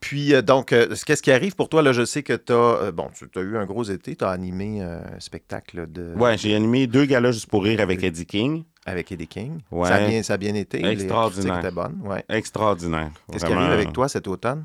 Puis, 0.00 0.34
euh, 0.34 0.42
donc, 0.42 0.72
euh, 0.72 0.94
qu'est-ce 1.06 1.22
qui 1.22 1.32
arrive 1.32 1.54
pour 1.54 1.68
toi? 1.68 1.82
Là, 1.82 1.92
je 1.92 2.04
sais 2.04 2.22
que 2.22 2.32
tu 2.32 2.52
as, 2.52 2.90
bon, 2.92 3.08
tu 3.14 3.38
as 3.38 3.42
eu 3.42 3.56
un 3.56 3.66
gros 3.66 3.82
été, 3.84 4.16
tu 4.16 4.24
as 4.24 4.30
animé 4.30 4.78
euh, 4.80 5.00
un 5.16 5.20
spectacle 5.20 5.90
de, 5.90 6.14
Ouais, 6.16 6.38
j'ai 6.38 6.54
animé 6.54 6.86
deux 6.86 7.04
galas 7.04 7.32
juste 7.32 7.46
pour 7.46 7.64
rire 7.64 7.80
avec 7.80 8.02
Eddie 8.02 8.26
King. 8.26 8.64
avec 8.86 9.10
Eddie 9.12 9.26
King. 9.26 9.58
Ouais. 9.70 9.88
Ça, 9.88 9.96
a 9.96 10.06
bien, 10.06 10.22
ça 10.22 10.34
a 10.34 10.36
bien 10.36 10.54
été. 10.54 10.84
Extraordinaire. 10.84 11.62
Les. 11.62 12.08
Ouais. 12.08 12.24
Extraordinaire. 12.28 13.10
Qu'est-ce 13.30 13.44
qui 13.44 13.52
arrive 13.52 13.72
avec 13.72 13.92
toi 13.92 14.08
cet 14.08 14.26
automne? 14.28 14.64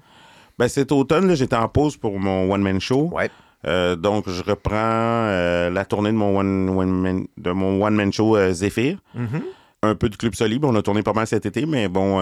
Ben, 0.58 0.68
cet 0.68 0.92
automne, 0.92 1.36
j'étais 1.36 1.56
en 1.56 1.68
pause 1.68 1.98
pour 1.98 2.20
mon 2.20 2.52
one-man 2.52 2.82
show. 2.82 3.10
Ouais. 3.14 3.30
Euh, 3.66 3.96
donc, 3.96 4.30
je 4.30 4.44
reprends 4.44 4.76
euh, 4.76 5.70
la 5.70 5.84
tournée 5.86 6.12
de 6.12 6.16
mon 6.18 6.38
one, 6.38 6.70
one 6.70 6.92
man, 7.02 7.28
de 7.38 7.52
mon 7.52 7.84
one-man 7.84 8.14
show 8.14 8.38
euh, 8.38 8.54
Zéphyr. 8.54 8.98
Mhm. 9.16 9.42
Un 9.84 9.96
peu 9.96 10.10
de 10.10 10.16
Club 10.16 10.36
Soli. 10.36 10.60
On 10.64 10.76
a 10.76 10.82
tourné 10.82 11.04
pas 11.04 11.14
mal 11.14 11.28
cet 11.28 11.46
été, 11.46 11.66
mais 11.66 11.88
bon, 11.88 12.20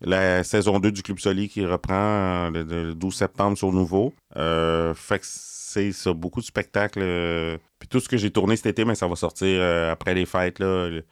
la 0.00 0.44
saison 0.44 0.78
2 0.78 0.92
du 0.92 1.02
Club 1.02 1.18
Soli 1.18 1.48
qui 1.48 1.64
reprend 1.66 2.50
le, 2.50 2.62
le 2.62 2.94
12 2.94 3.14
septembre 3.14 3.56
sur 3.58 3.72
Nouveau. 3.72 4.12
Fait 4.34 5.18
que 5.18 5.24
c'est 5.24 5.92
ça, 5.92 6.12
beaucoup 6.12 6.40
de 6.40 6.46
spectacles. 6.46 7.58
puis 7.78 7.88
tout 7.88 8.00
ce 8.00 8.08
que 8.08 8.16
j'ai 8.16 8.30
tourné 8.30 8.56
cet 8.56 8.66
été, 8.66 8.84
mais 8.84 8.94
ça 8.94 9.06
va 9.08 9.16
sortir 9.16 9.62
après 9.90 10.14
les 10.14 10.26
fêtes. 10.26 10.58
Là. 10.58 10.88
Le- 10.88 11.04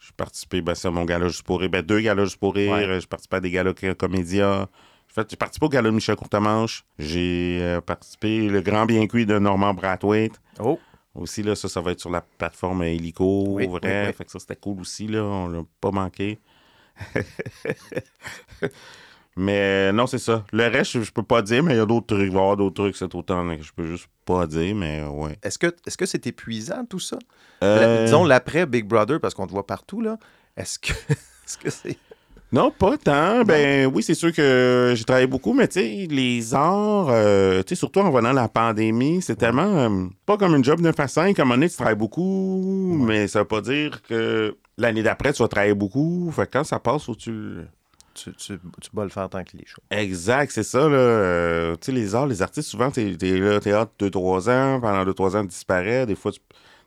J'ai 0.00 0.12
participé 0.16 0.60
ben, 0.62 0.74
c'est 0.74 0.90
mon 0.90 1.04
gala 1.04 1.28
juste 1.28 1.42
pour 1.42 1.60
rire. 1.60 1.70
Ben, 1.70 1.82
deux 1.82 2.00
galas 2.00 2.24
juste 2.24 2.38
pour 2.38 2.54
rire. 2.54 2.72
Ouais. 2.72 3.00
J'ai 3.00 3.06
participé 3.06 3.36
à 3.36 3.40
des 3.40 3.50
galas 3.50 3.72
co- 3.74 3.94
comédia. 3.94 4.68
Fait, 5.14 5.30
j'ai 5.30 5.36
participé 5.36 5.66
au 5.66 5.68
gala 5.68 5.90
de 5.90 5.94
Michel 5.94 6.16
Courtemanche. 6.16 6.84
J'ai 6.98 7.60
euh, 7.62 7.80
participé 7.80 8.48
le 8.48 8.60
grand 8.62 8.84
bien 8.84 9.06
cuit 9.06 9.26
de 9.26 9.38
Normand 9.38 9.72
Brathwaite. 9.72 10.40
Oh, 10.58 10.80
Aussi, 11.14 11.44
là, 11.44 11.54
ça, 11.54 11.68
ça 11.68 11.80
va 11.80 11.92
être 11.92 12.00
sur 12.00 12.10
la 12.10 12.20
plateforme 12.20 12.82
Helico, 12.82 13.44
Oui, 13.50 13.68
vrai. 13.68 13.80
oui, 13.84 14.08
oui. 14.08 14.12
Fait 14.12 14.24
que 14.24 14.30
ça, 14.32 14.40
c'était 14.40 14.56
cool 14.56 14.80
aussi, 14.80 15.06
là. 15.06 15.22
On 15.22 15.46
l'a 15.46 15.62
pas 15.80 15.92
manqué. 15.92 16.40
mais 19.36 19.88
euh, 19.90 19.92
non, 19.92 20.08
c'est 20.08 20.18
ça. 20.18 20.44
Le 20.52 20.66
reste, 20.66 21.00
je, 21.00 21.10
peux 21.12 21.22
pas 21.22 21.42
dire, 21.42 21.62
mais 21.62 21.74
il 21.74 21.76
y 21.76 21.80
a 21.80 21.86
d'autres 21.86 22.06
trucs. 22.06 22.26
Il 22.26 22.32
va 22.32 22.38
y 22.38 22.42
avoir 22.42 22.56
d'autres 22.56 22.82
trucs 22.82 22.96
cet 22.96 23.14
automne 23.14 23.56
que 23.56 23.62
je 23.62 23.72
peux 23.72 23.86
juste 23.86 24.08
pas 24.24 24.48
dire, 24.48 24.74
mais 24.74 25.00
euh, 25.00 25.10
ouais. 25.10 25.38
est-ce 25.44 25.58
que 25.58 25.74
est-ce 25.86 25.96
que 25.96 26.06
c'est 26.06 26.26
épuisant 26.26 26.84
tout 26.86 26.98
ça? 26.98 27.18
Euh, 27.62 27.98
La- 27.98 28.04
disons 28.04 28.24
l'après 28.24 28.66
Big 28.66 28.84
Brother, 28.84 29.20
parce 29.20 29.34
qu'on 29.34 29.46
te 29.46 29.52
voit 29.52 29.66
partout, 29.66 30.00
là. 30.00 30.18
Est-ce 30.56 30.80
que 30.80 30.90
est-ce 31.46 31.58
que 31.58 31.70
c'est. 31.70 31.98
Non, 32.54 32.70
pas 32.70 32.96
tant. 32.96 33.42
Ben 33.42 33.90
oui, 33.92 34.04
c'est 34.04 34.14
sûr 34.14 34.32
que 34.32 34.94
j'ai 34.94 35.02
travaillé 35.02 35.26
beaucoup, 35.26 35.54
mais 35.54 35.66
tu 35.66 35.80
sais, 35.80 36.06
les 36.08 36.54
arts, 36.54 37.08
euh, 37.10 37.64
tu 37.64 37.70
sais, 37.70 37.74
surtout 37.74 37.98
en 37.98 38.12
venant 38.12 38.32
la 38.32 38.46
pandémie, 38.46 39.20
c'est 39.22 39.34
tellement 39.34 39.62
euh, 39.76 40.06
pas 40.24 40.36
comme 40.36 40.54
une 40.54 40.62
job 40.62 40.80
de 40.80 40.92
à 40.96 41.08
5. 41.08 41.36
À 41.36 41.42
un 41.42 41.44
moment 41.44 41.56
donné, 41.56 41.68
tu 41.68 41.74
travailles 41.74 41.96
beaucoup, 41.96 42.96
mais 42.96 43.26
ça 43.26 43.40
veut 43.40 43.44
pas 43.44 43.60
dire 43.60 44.00
que 44.02 44.56
l'année 44.78 45.02
d'après, 45.02 45.32
tu 45.32 45.42
vas 45.42 45.48
travailler 45.48 45.74
beaucoup. 45.74 46.30
Fait 46.30 46.46
que 46.46 46.52
quand 46.52 46.62
ça 46.62 46.78
passe, 46.78 47.02
faut 47.02 47.14
que 47.14 47.18
tu 47.18 47.56
Tu, 48.14 48.32
tu, 48.34 48.56
tu 48.80 48.90
vas 48.92 49.02
le 49.02 49.10
faire 49.10 49.28
tant 49.28 49.42
qu'il 49.42 49.60
est 49.60 49.66
chaud. 49.66 49.82
Exact, 49.90 50.52
c'est 50.52 50.62
ça, 50.62 50.88
là. 50.88 50.96
Euh, 50.96 51.74
tu 51.80 51.86
sais, 51.86 51.92
les 51.92 52.14
arts, 52.14 52.28
les 52.28 52.40
artistes, 52.40 52.68
souvent, 52.68 52.88
t'es 52.88 53.16
es 53.20 53.40
là 53.40 53.56
au 53.56 53.58
théâtre 53.58 53.90
2-3 53.98 54.48
ans, 54.48 54.80
pendant 54.80 55.04
2-3 55.04 55.38
ans, 55.38 55.42
tu 55.42 55.48
disparais. 55.48 56.06
Des 56.06 56.14
fois, 56.14 56.30
tu, 56.30 56.38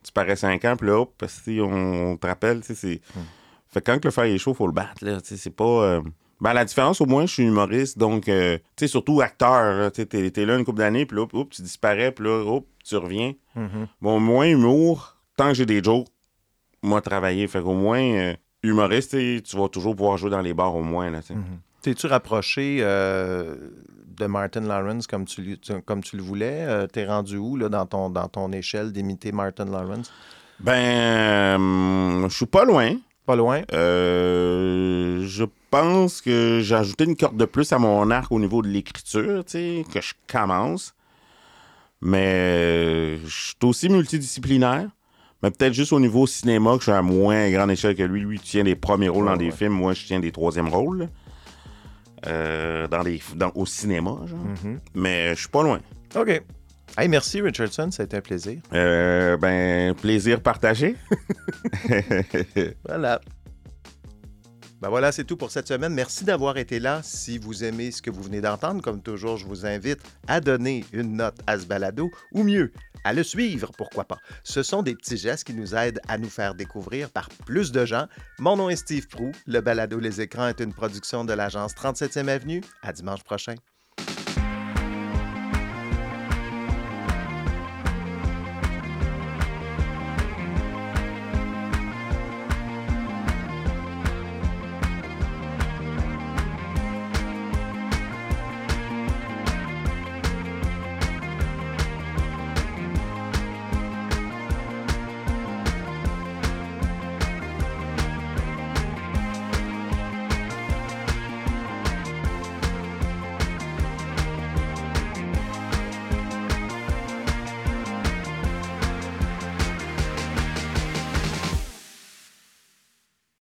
tu 0.01 0.13
parais 0.13 0.37
5 0.37 0.63
ans, 0.63 0.77
puis 0.77 0.87
là, 0.87 1.01
hop, 1.01 1.13
que 1.17 1.59
on, 1.59 2.11
on 2.11 2.15
te 2.15 2.25
rappelle, 2.25 2.61
tu 2.61 2.67
sais, 2.67 2.75
c'est... 2.75 3.01
Fait 3.69 3.81
que 3.81 3.91
quand 3.91 4.03
le 4.05 4.11
fer 4.11 4.23
est 4.25 4.37
chaud, 4.37 4.53
faut 4.53 4.67
le 4.67 4.73
battre, 4.73 5.03
là. 5.05 5.17
C'est 5.23 5.49
pas... 5.55 5.63
euh, 5.65 6.01
Ben, 6.39 6.53
la 6.53 6.65
différence, 6.65 7.01
au 7.01 7.05
moins, 7.05 7.25
je 7.25 7.33
suis 7.33 7.43
humoriste, 7.43 7.97
donc, 7.97 8.29
euh, 8.29 8.57
tu 8.75 8.85
sais, 8.85 8.87
surtout 8.87 9.21
acteur. 9.21 9.91
Tu 9.91 10.05
t'es 10.05 10.29
t'es 10.31 10.45
là 10.45 10.55
une 10.57 10.63
couple 10.65 10.77
d'années, 10.79 11.05
puis 11.05 11.17
là, 11.17 11.25
hop, 11.33 11.49
tu 11.49 11.61
disparais, 11.61 12.11
puis 12.11 12.25
là, 12.25 12.43
hop, 12.45 12.65
tu 12.85 12.95
reviens. 12.95 13.33
Bon, 14.01 14.19
moins 14.19 14.45
humour, 14.47 15.17
tant 15.35 15.47
que 15.49 15.55
j'ai 15.55 15.65
des 15.65 15.83
jokes, 15.83 16.07
moi, 16.83 17.01
travailler. 17.01 17.47
Fait 17.47 17.61
qu'au 17.61 17.73
moins, 17.73 17.99
euh, 18.01 18.33
humoriste, 18.63 19.11
tu 19.43 19.57
vas 19.57 19.67
toujours 19.67 19.95
pouvoir 19.95 20.17
jouer 20.17 20.29
dans 20.29 20.41
les 20.41 20.53
bars, 20.53 20.75
au 20.75 20.83
moins, 20.83 21.09
là, 21.09 21.21
tu 21.21 21.33
sais. 21.33 21.33
T'es-tu 21.81 22.07
rapproché 22.07 22.79
euh, 22.81 23.55
de 24.17 24.25
Martin 24.25 24.61
Lawrence 24.61 25.07
comme 25.07 25.25
tu, 25.25 25.57
comme 25.85 26.03
tu 26.03 26.17
le 26.17 26.23
voulais? 26.23 26.65
Euh, 26.67 26.87
T'es 26.87 27.05
rendu 27.05 27.37
où 27.37 27.55
là, 27.55 27.69
dans, 27.69 27.85
ton, 27.85 28.09
dans 28.09 28.27
ton 28.27 28.51
échelle 28.51 28.91
d'imiter 28.91 29.31
Martin 29.31 29.65
Lawrence? 29.65 30.11
Ben, 30.59 32.27
je 32.27 32.35
suis 32.35 32.45
pas 32.45 32.65
loin. 32.65 32.95
Pas 33.27 33.35
loin? 33.35 33.61
Euh, 33.73 35.21
je 35.27 35.43
pense 35.69 36.21
que 36.21 36.61
j'ai 36.63 36.75
ajouté 36.75 37.03
une 37.03 37.15
corde 37.17 37.35
de 37.37 37.43
plus 37.45 37.71
à 37.73 37.77
mon 37.77 38.09
arc 38.09 38.31
au 38.31 38.39
niveau 38.39 38.61
de 38.61 38.69
l'écriture, 38.69 39.43
tu 39.45 39.51
sais, 39.51 39.85
que 39.93 39.99
je 40.01 40.13
commence. 40.31 40.95
Mais 42.01 42.25
euh, 42.25 43.17
je 43.25 43.29
suis 43.47 43.55
aussi 43.63 43.89
multidisciplinaire. 43.89 44.87
Mais 45.43 45.51
peut-être 45.51 45.73
juste 45.73 45.91
au 45.93 45.99
niveau 45.99 46.25
cinéma, 46.25 46.71
que 46.73 46.77
je 46.79 46.83
suis 46.83 46.91
à 46.91 47.01
moins 47.01 47.51
grande 47.51 47.69
échelle 47.69 47.95
que 47.95 48.03
lui. 48.03 48.21
Lui, 48.21 48.39
tient 48.39 48.63
des 48.63 48.75
premiers 48.75 49.09
rôles 49.09 49.25
Ouais, 49.25 49.31
dans 49.31 49.37
des 49.37 49.45
ouais. 49.47 49.51
films. 49.51 49.73
Moi, 49.73 49.93
je 49.93 50.05
tiens 50.05 50.19
des 50.21 50.31
troisièmes 50.31 50.69
rôles. 50.69 51.09
Euh, 52.25 52.87
dans 52.87 53.03
des, 53.03 53.21
dans- 53.35 53.51
au 53.53 53.65
cinéma, 53.65 54.15
genre. 54.25 54.39
Mhm. 54.39 54.79
Mais 54.95 55.35
je 55.35 55.41
suis 55.41 55.49
pas 55.49 55.61
loin. 55.63 55.79
OK. 56.15 56.41
Hey, 56.97 57.07
merci 57.07 57.41
Richardson, 57.41 57.89
ça 57.91 58.03
a 58.03 58.05
été 58.05 58.17
un 58.17 58.21
plaisir. 58.21 58.61
Euh, 58.73 59.37
ben, 59.37 59.93
plaisir 59.95 60.41
partagé. 60.41 60.95
Voilà. 62.85 63.21
Ben 64.79 64.89
voilà, 64.89 65.11
c'est 65.11 65.23
tout 65.23 65.37
pour 65.37 65.49
cette 65.49 65.67
semaine. 65.67 65.93
Merci 65.93 66.23
d'avoir 66.23 66.57
été 66.57 66.79
là. 66.79 67.01
Si 67.03 67.39
vous 67.39 67.63
aimez 67.63 67.91
ce 67.91 68.01
que 68.01 68.11
vous 68.11 68.21
venez 68.21 68.41
d'entendre, 68.41 68.83
comme 68.83 69.01
toujours, 69.01 69.37
je 69.37 69.45
vous 69.45 69.65
invite 69.65 69.99
à 70.27 70.39
donner 70.39 70.85
une 70.93 71.17
note 71.17 71.39
à 71.47 71.57
ce 71.57 71.65
balado, 71.65 72.11
ou 72.31 72.43
mieux, 72.43 72.71
à 73.03 73.13
le 73.13 73.23
suivre, 73.23 73.71
pourquoi 73.75 74.05
pas. 74.05 74.19
Ce 74.43 74.61
sont 74.61 74.83
des 74.83 74.93
petits 74.93 75.17
gestes 75.17 75.45
qui 75.45 75.55
nous 75.55 75.73
aident 75.73 75.99
à 76.07 76.19
nous 76.19 76.29
faire 76.29 76.53
découvrir 76.53 77.09
par 77.09 77.29
plus 77.47 77.71
de 77.71 77.85
gens. 77.85 78.05
Mon 78.37 78.55
nom 78.55 78.69
est 78.69 78.75
Steve 78.75 79.07
Prou. 79.07 79.31
Le 79.47 79.61
balado 79.61 79.99
Les 79.99 80.21
Écrans 80.21 80.47
est 80.47 80.59
une 80.59 80.73
production 80.73 81.25
de 81.25 81.33
l'agence 81.33 81.73
37e 81.73 82.27
Avenue. 82.27 82.61
À 82.83 82.93
dimanche 82.93 83.23
prochain. 83.23 83.55